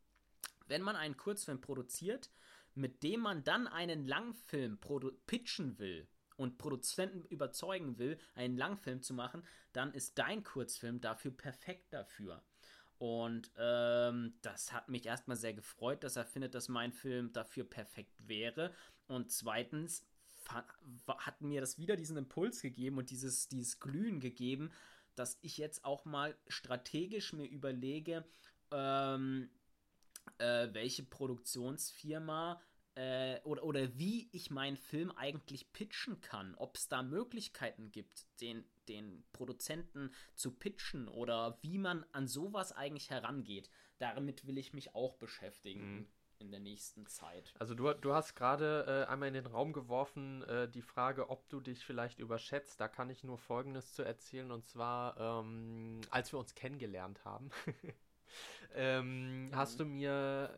wenn 0.67 0.81
man 0.81 0.95
einen 0.95 1.17
Kurzfilm 1.17 1.61
produziert, 1.61 2.29
mit 2.73 3.03
dem 3.03 3.21
man 3.21 3.43
dann 3.43 3.67
einen 3.67 4.05
Langfilm 4.05 4.79
pitchen 5.25 5.79
will 5.79 6.07
und 6.35 6.57
Produzenten 6.57 7.23
überzeugen 7.25 7.97
will, 7.97 8.19
einen 8.35 8.57
Langfilm 8.57 9.01
zu 9.01 9.13
machen, 9.13 9.43
dann 9.71 9.93
ist 9.93 10.17
dein 10.17 10.43
Kurzfilm 10.43 10.99
dafür 10.99 11.31
perfekt 11.31 11.93
dafür. 11.93 12.43
Und 12.97 13.51
ähm, 13.57 14.33
das 14.41 14.71
hat 14.71 14.89
mich 14.89 15.05
erstmal 15.05 15.37
sehr 15.37 15.53
gefreut, 15.53 16.03
dass 16.03 16.15
er 16.15 16.25
findet, 16.25 16.55
dass 16.55 16.69
mein 16.69 16.93
Film 16.93 17.33
dafür 17.33 17.65
perfekt 17.65 18.15
wäre. 18.27 18.73
Und 19.07 19.31
zweitens 19.31 20.05
hat 20.49 21.41
mir 21.41 21.61
das 21.61 21.77
wieder 21.77 21.95
diesen 21.95 22.17
Impuls 22.17 22.61
gegeben 22.61 22.97
und 22.97 23.09
dieses, 23.09 23.47
dieses 23.47 23.79
Glühen 23.79 24.19
gegeben, 24.19 24.71
dass 25.15 25.37
ich 25.41 25.57
jetzt 25.57 25.85
auch 25.85 26.05
mal 26.05 26.35
strategisch 26.47 27.33
mir 27.33 27.47
überlege, 27.47 28.25
ähm, 28.71 29.49
äh, 30.37 30.69
welche 30.73 31.03
Produktionsfirma 31.03 32.61
äh, 32.95 33.39
oder, 33.41 33.63
oder 33.63 33.97
wie 33.97 34.29
ich 34.31 34.51
meinen 34.51 34.77
Film 34.77 35.11
eigentlich 35.11 35.71
pitchen 35.71 36.21
kann. 36.21 36.55
Ob 36.55 36.77
es 36.77 36.87
da 36.87 37.03
Möglichkeiten 37.03 37.91
gibt, 37.91 38.25
den, 38.41 38.65
den 38.87 39.23
Produzenten 39.31 40.11
zu 40.35 40.51
pitchen 40.51 41.07
oder 41.07 41.57
wie 41.61 41.77
man 41.77 42.05
an 42.11 42.27
sowas 42.27 42.71
eigentlich 42.71 43.09
herangeht. 43.09 43.69
Damit 43.97 44.45
will 44.45 44.57
ich 44.57 44.73
mich 44.73 44.95
auch 44.95 45.15
beschäftigen. 45.15 45.95
Mhm 45.95 46.07
in 46.45 46.51
der 46.51 46.59
nächsten 46.59 47.05
Zeit. 47.07 47.53
Also 47.59 47.73
du, 47.73 47.93
du 47.93 48.13
hast 48.13 48.35
gerade 48.35 49.05
äh, 49.07 49.11
einmal 49.11 49.27
in 49.27 49.33
den 49.33 49.47
Raum 49.47 49.73
geworfen 49.73 50.43
äh, 50.43 50.69
die 50.69 50.81
Frage, 50.81 51.29
ob 51.29 51.49
du 51.49 51.59
dich 51.59 51.83
vielleicht 51.83 52.19
überschätzt. 52.19 52.79
Da 52.79 52.87
kann 52.87 53.09
ich 53.09 53.23
nur 53.23 53.37
Folgendes 53.37 53.93
zu 53.93 54.03
erzählen. 54.03 54.51
Und 54.51 54.65
zwar, 54.65 55.17
ähm, 55.19 56.01
als 56.11 56.31
wir 56.31 56.39
uns 56.39 56.55
kennengelernt 56.55 57.25
haben, 57.25 57.49
ähm, 58.75 59.47
mhm. 59.47 59.55
hast 59.55 59.79
du 59.79 59.85
mir 59.85 60.57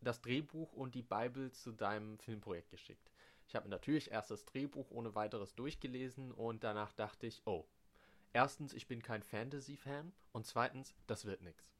das 0.00 0.20
Drehbuch 0.20 0.72
und 0.72 0.94
die 0.94 1.02
Bible 1.02 1.52
zu 1.52 1.72
deinem 1.72 2.18
Filmprojekt 2.18 2.70
geschickt. 2.70 3.10
Ich 3.48 3.54
habe 3.54 3.68
natürlich 3.68 4.10
erst 4.10 4.30
das 4.30 4.44
Drehbuch 4.44 4.90
ohne 4.90 5.14
weiteres 5.14 5.54
durchgelesen 5.54 6.32
und 6.32 6.64
danach 6.64 6.92
dachte 6.92 7.26
ich, 7.26 7.42
oh, 7.46 7.64
erstens, 8.32 8.72
ich 8.72 8.88
bin 8.88 9.02
kein 9.02 9.22
Fantasy-Fan 9.22 10.12
und 10.32 10.46
zweitens, 10.46 10.94
das 11.06 11.24
wird 11.24 11.42
nichts. 11.42 11.75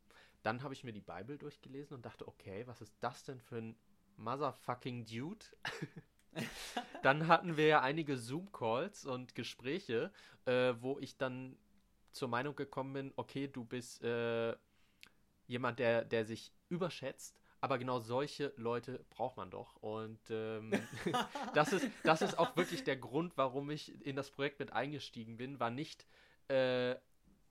Dann 0.47 0.63
habe 0.63 0.75
ich 0.75 0.85
mir 0.85 0.93
die 0.93 1.01
Bible 1.01 1.39
durchgelesen 1.39 1.97
und 1.97 2.07
dachte, 2.07 2.29
okay, 2.29 2.65
was 2.69 2.81
ist 2.81 2.95
das 3.01 3.25
denn 3.25 3.41
für 3.41 3.57
ein 3.57 3.77
motherfucking 4.17 5.05
Dude? 5.05 5.45
dann 7.03 7.27
hatten 7.27 7.57
wir 7.57 7.67
ja 7.67 7.81
einige 7.81 8.17
Zoom-Calls 8.17 9.07
und 9.07 9.35
Gespräche, 9.35 10.13
äh, 10.45 10.75
wo 10.79 11.01
ich 11.01 11.17
dann 11.17 11.57
zur 12.13 12.29
Meinung 12.29 12.55
gekommen 12.55 12.93
bin, 12.93 13.13
okay, 13.17 13.49
du 13.49 13.65
bist 13.65 14.05
äh, 14.05 14.55
jemand, 15.49 15.81
der, 15.81 16.05
der 16.05 16.25
sich 16.25 16.53
überschätzt, 16.69 17.41
aber 17.61 17.77
genau 17.77 17.99
solche 17.99 18.53
Leute 18.57 19.05
braucht 19.11 19.37
man 19.37 19.51
doch. 19.51 19.75
Und 19.83 20.21
ähm, 20.31 20.71
das, 21.55 21.73
ist, 21.73 21.89
das 22.05 22.23
ist 22.23 22.39
auch 22.39 22.57
wirklich 22.57 22.85
der 22.85 22.99
Grund, 22.99 23.37
warum 23.37 23.69
ich 23.69 24.01
in 24.07 24.15
das 24.15 24.31
Projekt 24.31 24.61
mit 24.61 24.73
eingestiegen 24.73 25.39
bin, 25.39 25.59
war 25.59 25.71
nicht 25.71 26.07
äh, 26.47 26.95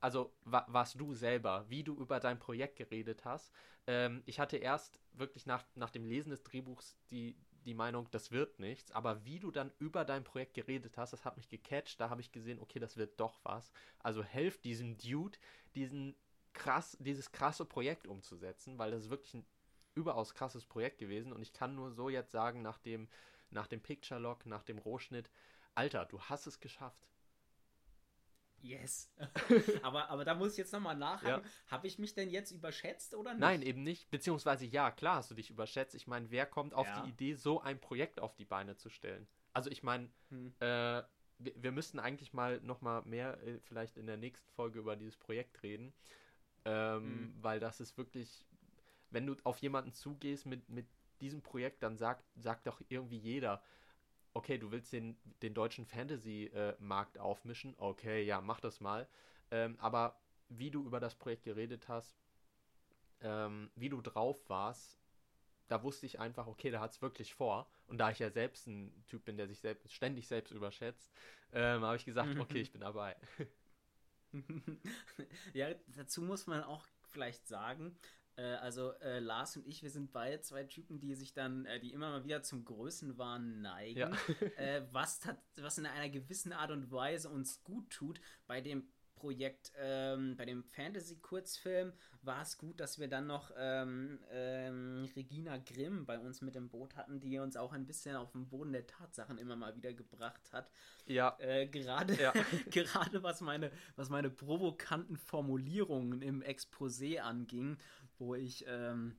also 0.00 0.32
wa 0.44 0.64
warst 0.68 1.00
du 1.00 1.14
selber, 1.14 1.64
wie 1.68 1.82
du 1.84 1.94
über 1.94 2.20
dein 2.20 2.38
Projekt 2.38 2.76
geredet 2.76 3.24
hast. 3.24 3.52
Ähm, 3.86 4.22
ich 4.26 4.38
hatte 4.40 4.56
erst 4.56 5.00
wirklich 5.12 5.46
nach, 5.46 5.64
nach 5.74 5.90
dem 5.90 6.04
Lesen 6.04 6.30
des 6.30 6.42
Drehbuchs 6.42 6.96
die, 7.10 7.36
die 7.64 7.74
Meinung, 7.74 8.08
das 8.10 8.30
wird 8.30 8.58
nichts, 8.60 8.92
aber 8.92 9.24
wie 9.24 9.40
du 9.40 9.50
dann 9.50 9.72
über 9.78 10.04
dein 10.04 10.24
Projekt 10.24 10.54
geredet 10.54 10.96
hast, 10.96 11.12
das 11.12 11.24
hat 11.24 11.36
mich 11.36 11.48
gecatcht, 11.48 12.00
da 12.00 12.10
habe 12.10 12.20
ich 12.20 12.30
gesehen, 12.32 12.60
okay, 12.60 12.78
das 12.78 12.96
wird 12.96 13.18
doch 13.18 13.40
was. 13.42 13.72
Also 13.98 14.22
helft 14.22 14.64
diesem 14.64 14.96
Dude, 14.98 15.38
diesen 15.74 16.14
krass, 16.52 16.96
dieses 17.00 17.32
krasse 17.32 17.64
Projekt 17.64 18.06
umzusetzen, 18.06 18.78
weil 18.78 18.92
das 18.92 19.04
ist 19.04 19.10
wirklich 19.10 19.34
ein 19.34 19.46
überaus 19.94 20.34
krasses 20.34 20.64
Projekt 20.64 20.98
gewesen 20.98 21.32
und 21.32 21.42
ich 21.42 21.52
kann 21.52 21.74
nur 21.74 21.90
so 21.90 22.08
jetzt 22.08 22.30
sagen, 22.30 22.62
nach 22.62 22.78
dem, 22.78 23.08
nach 23.50 23.66
dem 23.66 23.80
Picture 23.80 24.20
Log, 24.20 24.46
nach 24.46 24.62
dem 24.62 24.78
Rohschnitt, 24.78 25.30
Alter, 25.74 26.06
du 26.06 26.20
hast 26.20 26.46
es 26.46 26.60
geschafft. 26.60 27.08
Yes. 28.62 29.12
aber, 29.82 30.10
aber 30.10 30.24
da 30.24 30.34
muss 30.34 30.52
ich 30.52 30.58
jetzt 30.58 30.72
nochmal 30.72 30.96
nachhaken. 30.96 31.44
Ja. 31.44 31.50
Habe 31.68 31.86
ich 31.86 31.98
mich 31.98 32.14
denn 32.14 32.30
jetzt 32.30 32.50
überschätzt 32.50 33.14
oder 33.14 33.32
nicht? 33.32 33.40
Nein, 33.40 33.62
eben 33.62 33.82
nicht. 33.82 34.10
Beziehungsweise 34.10 34.66
ja, 34.66 34.90
klar 34.90 35.16
hast 35.16 35.30
du 35.30 35.34
dich 35.34 35.50
überschätzt. 35.50 35.94
Ich 35.94 36.06
meine, 36.06 36.30
wer 36.30 36.46
kommt 36.46 36.74
auf 36.74 36.86
ja. 36.86 37.02
die 37.02 37.10
Idee, 37.10 37.34
so 37.34 37.60
ein 37.60 37.80
Projekt 37.80 38.20
auf 38.20 38.34
die 38.34 38.44
Beine 38.44 38.76
zu 38.76 38.90
stellen? 38.90 39.28
Also 39.52 39.70
ich 39.70 39.82
meine, 39.82 40.10
hm. 40.30 40.54
äh, 40.60 41.02
wir, 41.38 41.52
wir 41.56 41.72
müssten 41.72 41.98
eigentlich 41.98 42.32
mal 42.32 42.60
nochmal 42.60 43.02
mehr 43.04 43.40
äh, 43.42 43.58
vielleicht 43.60 43.96
in 43.96 44.06
der 44.06 44.16
nächsten 44.16 44.50
Folge 44.50 44.78
über 44.78 44.96
dieses 44.96 45.16
Projekt 45.16 45.62
reden. 45.62 45.92
Ähm, 46.64 47.02
hm. 47.02 47.34
Weil 47.40 47.60
das 47.60 47.80
ist 47.80 47.96
wirklich, 47.96 48.46
wenn 49.10 49.26
du 49.26 49.36
auf 49.44 49.58
jemanden 49.58 49.92
zugehst 49.92 50.46
mit, 50.46 50.68
mit 50.68 50.86
diesem 51.20 51.42
Projekt, 51.42 51.82
dann 51.82 51.96
sagt, 51.96 52.24
sagt 52.36 52.66
doch 52.66 52.82
irgendwie 52.88 53.18
jeder, 53.18 53.62
okay, 54.36 54.58
du 54.58 54.70
willst 54.70 54.92
den, 54.92 55.16
den 55.42 55.54
deutschen 55.54 55.86
Fantasy-Markt 55.86 57.18
aufmischen, 57.18 57.74
okay, 57.78 58.22
ja, 58.22 58.40
mach 58.40 58.60
das 58.60 58.80
mal. 58.80 59.08
Ähm, 59.50 59.76
aber 59.80 60.20
wie 60.48 60.70
du 60.70 60.84
über 60.84 61.00
das 61.00 61.14
Projekt 61.14 61.44
geredet 61.44 61.88
hast, 61.88 62.20
ähm, 63.22 63.70
wie 63.74 63.88
du 63.88 64.00
drauf 64.02 64.48
warst, 64.48 64.98
da 65.68 65.82
wusste 65.82 66.06
ich 66.06 66.20
einfach, 66.20 66.46
okay, 66.46 66.70
da 66.70 66.80
hat 66.80 66.92
es 66.92 67.02
wirklich 67.02 67.34
vor. 67.34 67.68
Und 67.86 67.98
da 67.98 68.10
ich 68.10 68.18
ja 68.18 68.30
selbst 68.30 68.66
ein 68.66 68.92
Typ 69.06 69.24
bin, 69.24 69.36
der 69.36 69.48
sich 69.48 69.58
selbst, 69.58 69.90
ständig 69.92 70.28
selbst 70.28 70.52
überschätzt, 70.52 71.10
ähm, 71.52 71.82
habe 71.82 71.96
ich 71.96 72.04
gesagt, 72.04 72.28
okay, 72.38 72.60
ich 72.60 72.72
bin 72.72 72.82
dabei. 72.82 73.16
ja, 75.54 75.72
dazu 75.88 76.20
muss 76.22 76.46
man 76.46 76.62
auch 76.62 76.86
vielleicht 77.08 77.48
sagen, 77.48 77.96
also 78.42 78.92
äh, 79.00 79.18
Lars 79.18 79.56
und 79.56 79.66
ich, 79.66 79.82
wir 79.82 79.90
sind 79.90 80.12
beide 80.12 80.40
zwei 80.40 80.64
Typen, 80.64 81.00
die 81.00 81.14
sich 81.14 81.32
dann, 81.32 81.64
äh, 81.66 81.80
die 81.80 81.92
immer 81.92 82.10
mal 82.10 82.24
wieder 82.24 82.42
zum 82.42 82.64
Größenwahn 82.64 83.62
neigen, 83.62 83.98
ja. 83.98 84.10
Äh, 84.56 84.82
was, 84.92 85.20
was 85.60 85.78
in 85.78 85.86
einer 85.86 86.08
gewissen 86.08 86.52
Art 86.52 86.70
und 86.70 86.90
Weise 86.90 87.28
uns 87.28 87.62
gut 87.64 87.90
tut. 87.90 88.20
Bei 88.46 88.60
dem 88.60 88.88
Projekt, 89.16 89.72
ähm, 89.78 90.36
bei 90.36 90.44
dem 90.44 90.62
Fantasy-Kurzfilm 90.62 91.92
war 92.22 92.42
es 92.42 92.58
gut, 92.58 92.78
dass 92.78 92.98
wir 92.98 93.08
dann 93.08 93.26
noch 93.26 93.50
ähm, 93.56 94.20
ähm, 94.30 95.08
Regina 95.16 95.56
Grimm 95.58 96.04
bei 96.06 96.18
uns 96.18 96.42
mit 96.42 96.54
im 96.54 96.68
Boot 96.68 96.96
hatten, 96.96 97.18
die 97.18 97.38
uns 97.38 97.56
auch 97.56 97.72
ein 97.72 97.86
bisschen 97.86 98.14
auf 98.14 98.32
den 98.32 98.48
Boden 98.48 98.72
der 98.72 98.86
Tatsachen 98.86 99.38
immer 99.38 99.56
mal 99.56 99.74
wieder 99.74 99.92
gebracht 99.94 100.52
hat. 100.52 100.70
Ja. 101.06 101.36
Äh, 101.40 101.66
gerade, 101.66 102.14
ja. 102.14 102.32
gerade 102.70 103.22
was 103.22 103.40
meine, 103.40 103.72
was 103.96 104.10
meine 104.10 104.30
provokanten 104.30 105.16
Formulierungen 105.16 106.20
im 106.22 106.42
Exposé 106.42 107.18
anging, 107.18 107.78
wo 108.18 108.34
ich, 108.34 108.64
ähm, 108.68 109.18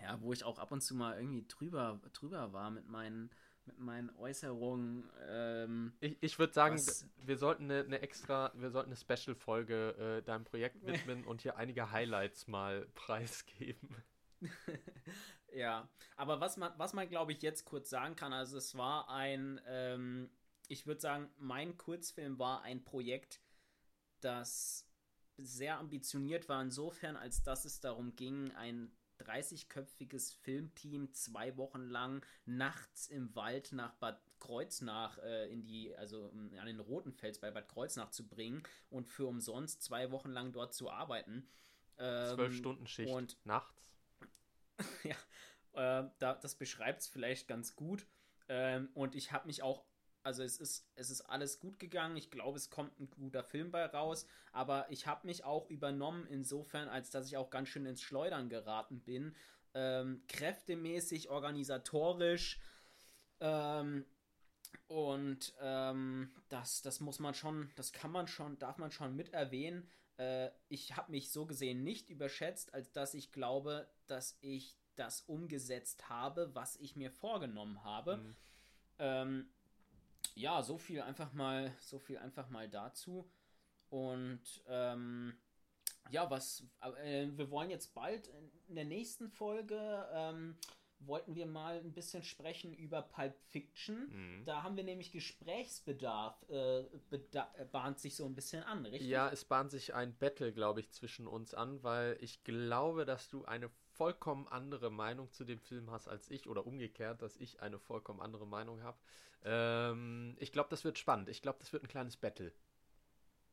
ja, 0.00 0.20
wo 0.20 0.32
ich 0.32 0.44
auch 0.44 0.58
ab 0.58 0.72
und 0.72 0.80
zu 0.80 0.94
mal 0.94 1.16
irgendwie 1.16 1.46
drüber, 1.46 2.00
drüber 2.12 2.52
war 2.52 2.70
mit 2.70 2.88
meinen, 2.88 3.30
mit 3.64 3.78
meinen 3.78 4.10
Äußerungen. 4.16 5.10
Ähm, 5.28 5.92
ich 6.00 6.16
ich 6.20 6.38
würde 6.38 6.52
sagen, 6.52 6.76
was, 6.76 7.06
wir 7.16 7.36
sollten 7.36 7.64
eine, 7.64 7.80
eine, 7.84 8.00
extra, 8.00 8.52
wir 8.54 8.70
sollten 8.70 8.90
eine 8.92 8.96
Special-Folge 8.96 10.18
äh, 10.18 10.22
deinem 10.22 10.44
Projekt 10.44 10.86
widmen 10.86 11.24
und 11.24 11.42
hier 11.42 11.56
einige 11.56 11.90
Highlights 11.90 12.46
mal 12.46 12.86
preisgeben. 12.94 13.88
ja, 15.54 15.88
aber 16.16 16.40
was 16.40 16.56
man, 16.56 16.72
was 16.76 16.92
man 16.92 17.08
glaube 17.08 17.32
ich 17.32 17.42
jetzt 17.42 17.64
kurz 17.64 17.90
sagen 17.90 18.16
kann, 18.16 18.32
also 18.32 18.58
es 18.58 18.76
war 18.76 19.08
ein, 19.08 19.60
ähm, 19.66 20.30
ich 20.68 20.86
würde 20.86 21.00
sagen, 21.00 21.30
mein 21.38 21.76
Kurzfilm 21.76 22.38
war 22.38 22.62
ein 22.62 22.84
Projekt, 22.84 23.40
das 24.20 24.85
sehr 25.38 25.78
ambitioniert 25.78 26.48
war 26.48 26.62
insofern, 26.62 27.16
als 27.16 27.42
dass 27.42 27.64
es 27.64 27.80
darum 27.80 28.16
ging, 28.16 28.52
ein 28.52 28.90
30-köpfiges 29.20 30.34
Filmteam 30.34 31.12
zwei 31.12 31.56
Wochen 31.56 31.88
lang 31.88 32.24
nachts 32.44 33.08
im 33.08 33.34
Wald 33.34 33.72
nach 33.72 33.94
Bad 33.94 34.20
Kreuznach 34.38 35.18
äh, 35.18 35.50
in 35.50 35.64
die, 35.64 35.94
also 35.96 36.30
an 36.30 36.66
den 36.66 36.80
Rotenfels 36.80 37.38
bei 37.38 37.50
Bad 37.50 37.68
Kreuznach 37.68 38.10
zu 38.10 38.28
bringen 38.28 38.62
und 38.90 39.08
für 39.08 39.26
umsonst 39.26 39.82
zwei 39.82 40.10
Wochen 40.10 40.30
lang 40.30 40.52
dort 40.52 40.74
zu 40.74 40.90
arbeiten. 40.90 41.48
Ähm, 41.98 42.34
Zwölf 42.34 42.54
Stunden 42.54 42.86
Schicht 42.86 43.12
und, 43.12 43.38
nachts. 43.44 43.90
ja, 45.04 45.16
äh, 45.72 46.10
da, 46.18 46.34
das 46.34 46.54
beschreibt 46.54 47.00
es 47.00 47.08
vielleicht 47.08 47.48
ganz 47.48 47.74
gut. 47.74 48.06
Ähm, 48.48 48.90
und 48.94 49.14
ich 49.14 49.32
habe 49.32 49.46
mich 49.46 49.62
auch 49.62 49.84
also 50.26 50.42
es 50.42 50.58
ist, 50.58 50.84
es 50.96 51.10
ist 51.10 51.20
alles 51.22 51.60
gut 51.60 51.78
gegangen. 51.78 52.16
Ich 52.16 52.32
glaube, 52.32 52.56
es 52.56 52.68
kommt 52.68 52.98
ein 52.98 53.08
guter 53.08 53.44
Film 53.44 53.70
bei 53.70 53.86
raus. 53.86 54.26
Aber 54.50 54.90
ich 54.90 55.06
habe 55.06 55.24
mich 55.24 55.44
auch 55.44 55.70
übernommen 55.70 56.26
insofern, 56.26 56.88
als 56.88 57.10
dass 57.10 57.28
ich 57.28 57.36
auch 57.36 57.48
ganz 57.48 57.68
schön 57.68 57.86
ins 57.86 58.02
Schleudern 58.02 58.48
geraten 58.48 59.00
bin. 59.00 59.36
Ähm, 59.72 60.24
kräftemäßig, 60.26 61.30
organisatorisch. 61.30 62.58
Ähm, 63.38 64.04
und 64.88 65.54
ähm, 65.60 66.32
das, 66.48 66.82
das 66.82 66.98
muss 66.98 67.20
man 67.20 67.34
schon, 67.34 67.70
das 67.76 67.92
kann 67.92 68.10
man 68.10 68.26
schon, 68.26 68.58
darf 68.58 68.78
man 68.78 68.90
schon 68.90 69.14
mit 69.14 69.32
erwähnen. 69.32 69.88
Äh, 70.16 70.50
ich 70.68 70.96
habe 70.96 71.12
mich 71.12 71.30
so 71.30 71.46
gesehen 71.46 71.84
nicht 71.84 72.10
überschätzt, 72.10 72.74
als 72.74 72.90
dass 72.90 73.14
ich 73.14 73.30
glaube, 73.30 73.88
dass 74.08 74.38
ich 74.40 74.76
das 74.96 75.20
umgesetzt 75.20 76.08
habe, 76.08 76.52
was 76.52 76.74
ich 76.78 76.96
mir 76.96 77.12
vorgenommen 77.12 77.84
habe. 77.84 78.16
Mhm. 78.16 78.36
Ähm, 78.98 79.48
ja, 80.36 80.62
so 80.62 80.78
viel 80.78 81.00
einfach 81.00 81.32
mal, 81.32 81.74
so 81.80 81.98
viel 81.98 82.18
einfach 82.18 82.48
mal 82.50 82.68
dazu. 82.68 83.28
Und 83.88 84.42
ähm, 84.68 85.34
ja, 86.10 86.30
was 86.30 86.64
äh, 87.02 87.26
wir 87.32 87.50
wollen 87.50 87.70
jetzt 87.70 87.94
bald 87.94 88.30
in 88.68 88.76
der 88.76 88.84
nächsten 88.84 89.28
Folge 89.28 90.06
ähm, 90.12 90.56
wollten 91.00 91.34
wir 91.34 91.46
mal 91.46 91.78
ein 91.78 91.92
bisschen 91.92 92.22
sprechen 92.22 92.72
über 92.72 93.02
Pulp 93.02 93.38
Fiction. 93.48 94.08
Mhm. 94.10 94.44
Da 94.44 94.62
haben 94.62 94.76
wir 94.76 94.84
nämlich 94.84 95.12
Gesprächsbedarf, 95.12 96.44
äh, 96.48 96.80
äh, 96.80 97.64
bahnt 97.70 98.00
sich 98.00 98.16
so 98.16 98.24
ein 98.24 98.34
bisschen 98.34 98.62
an, 98.62 98.86
richtig? 98.86 99.08
Ja, 99.08 99.28
es 99.30 99.44
bahnt 99.44 99.70
sich 99.70 99.94
ein 99.94 100.16
Battle, 100.16 100.52
glaube 100.52 100.80
ich, 100.80 100.90
zwischen 100.92 101.26
uns 101.26 101.54
an, 101.54 101.82
weil 101.82 102.16
ich 102.20 102.44
glaube, 102.44 103.04
dass 103.04 103.28
du 103.28 103.44
eine 103.44 103.70
vollkommen 103.96 104.46
andere 104.48 104.90
Meinung 104.90 105.32
zu 105.32 105.44
dem 105.44 105.60
Film 105.60 105.90
hast 105.90 106.08
als 106.08 106.30
ich 106.30 106.48
oder 106.48 106.66
umgekehrt, 106.66 107.22
dass 107.22 107.36
ich 107.36 107.60
eine 107.60 107.78
vollkommen 107.78 108.20
andere 108.20 108.46
Meinung 108.46 108.82
habe. 108.82 108.98
Ähm, 109.44 110.36
ich 110.38 110.52
glaube, 110.52 110.70
das 110.70 110.84
wird 110.84 110.98
spannend. 110.98 111.28
Ich 111.28 111.42
glaube, 111.42 111.58
das 111.60 111.72
wird 111.72 111.82
ein 111.82 111.88
kleines 111.88 112.16
Battle. 112.16 112.52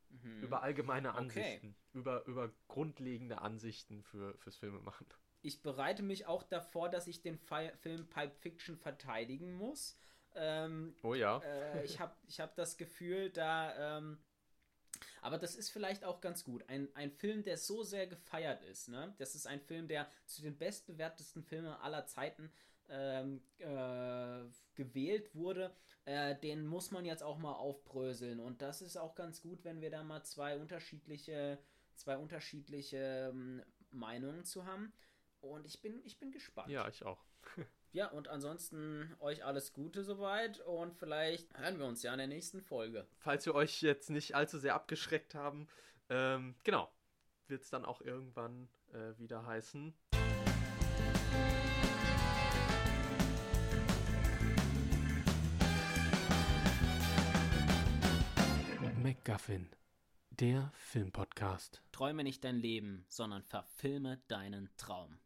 Mhm. 0.09 0.43
Über 0.43 0.63
allgemeine 0.63 1.15
Ansichten. 1.15 1.69
Okay. 1.69 1.99
Über, 1.99 2.25
über 2.25 2.51
grundlegende 2.67 3.41
Ansichten 3.41 4.03
für, 4.03 4.37
fürs 4.37 4.57
Filmemachen. 4.57 5.07
Ich 5.41 5.61
bereite 5.61 6.03
mich 6.03 6.25
auch 6.25 6.43
davor, 6.43 6.89
dass 6.89 7.07
ich 7.07 7.21
den 7.21 7.37
Fi 7.37 7.71
Film 7.81 8.07
Pipe 8.07 8.35
Fiction 8.39 8.77
verteidigen 8.77 9.53
muss. 9.53 9.97
Ähm, 10.35 10.95
oh 11.03 11.13
ja. 11.13 11.39
Äh, 11.39 11.83
ich 11.83 11.99
habe 11.99 12.15
ich 12.27 12.39
hab 12.39 12.55
das 12.55 12.77
Gefühl, 12.77 13.29
da. 13.29 13.97
Ähm, 13.97 14.19
aber 15.23 15.37
das 15.37 15.55
ist 15.55 15.69
vielleicht 15.69 16.03
auch 16.03 16.19
ganz 16.19 16.43
gut. 16.43 16.67
Ein, 16.67 16.89
ein 16.95 17.11
Film, 17.11 17.43
der 17.43 17.57
so 17.57 17.83
sehr 17.83 18.07
gefeiert 18.07 18.61
ist. 18.63 18.89
Ne? 18.89 19.15
Das 19.17 19.35
ist 19.35 19.47
ein 19.47 19.61
Film, 19.61 19.87
der 19.87 20.09
zu 20.25 20.41
den 20.41 20.57
bestbewertesten 20.57 21.43
Filmen 21.43 21.71
aller 21.71 22.05
Zeiten 22.05 22.51
ähm, 22.89 23.41
äh, 23.59 24.43
gewählt 24.75 25.33
wurde, 25.33 25.73
äh, 26.05 26.35
den 26.35 26.67
muss 26.67 26.91
man 26.91 27.05
jetzt 27.05 27.23
auch 27.23 27.37
mal 27.37 27.53
aufbröseln. 27.53 28.41
Und 28.41 28.61
das 28.61 28.81
ist 28.81 28.97
auch 28.97 29.15
ganz 29.15 29.41
gut, 29.41 29.63
wenn 29.63 29.79
wir 29.79 29.89
da 29.89 30.03
mal 30.03 30.23
zwei 30.23 30.57
unterschiedliche, 30.57 31.57
zwei 31.95 32.17
unterschiedliche 32.17 33.31
ähm, 33.31 33.63
Meinungen 33.91 34.43
zu 34.43 34.65
haben. 34.65 34.91
Und 35.39 35.65
ich 35.65 35.81
bin, 35.81 36.01
ich 36.03 36.19
bin 36.19 36.31
gespannt. 36.31 36.69
Ja, 36.69 36.87
ich 36.89 37.03
auch. 37.03 37.23
ja, 37.93 38.07
und 38.07 38.27
ansonsten 38.27 39.15
euch 39.19 39.45
alles 39.45 39.71
Gute 39.71 40.03
soweit 40.03 40.59
und 40.61 40.95
vielleicht 40.95 41.55
hören 41.57 41.77
wir 41.77 41.85
uns 41.85 42.01
ja 42.01 42.11
in 42.11 42.17
der 42.17 42.27
nächsten 42.27 42.59
Folge. 42.59 43.05
Falls 43.19 43.45
wir 43.45 43.53
euch 43.53 43.83
jetzt 43.83 44.09
nicht 44.09 44.35
allzu 44.35 44.57
sehr 44.57 44.73
abgeschreckt 44.73 45.35
haben, 45.35 45.67
ähm, 46.09 46.55
genau, 46.63 46.91
wird 47.47 47.61
es 47.61 47.69
dann 47.69 47.85
auch 47.85 48.01
irgendwann 48.01 48.67
äh, 48.93 49.17
wieder 49.19 49.45
heißen. 49.45 49.93
MacGuffin, 59.03 59.69
der 60.31 60.71
Filmpodcast. 60.75 61.83
Träume 61.91 62.23
nicht 62.23 62.43
dein 62.43 62.55
Leben, 62.55 63.05
sondern 63.07 63.43
verfilme 63.43 64.19
deinen 64.29 64.69
Traum. 64.77 65.19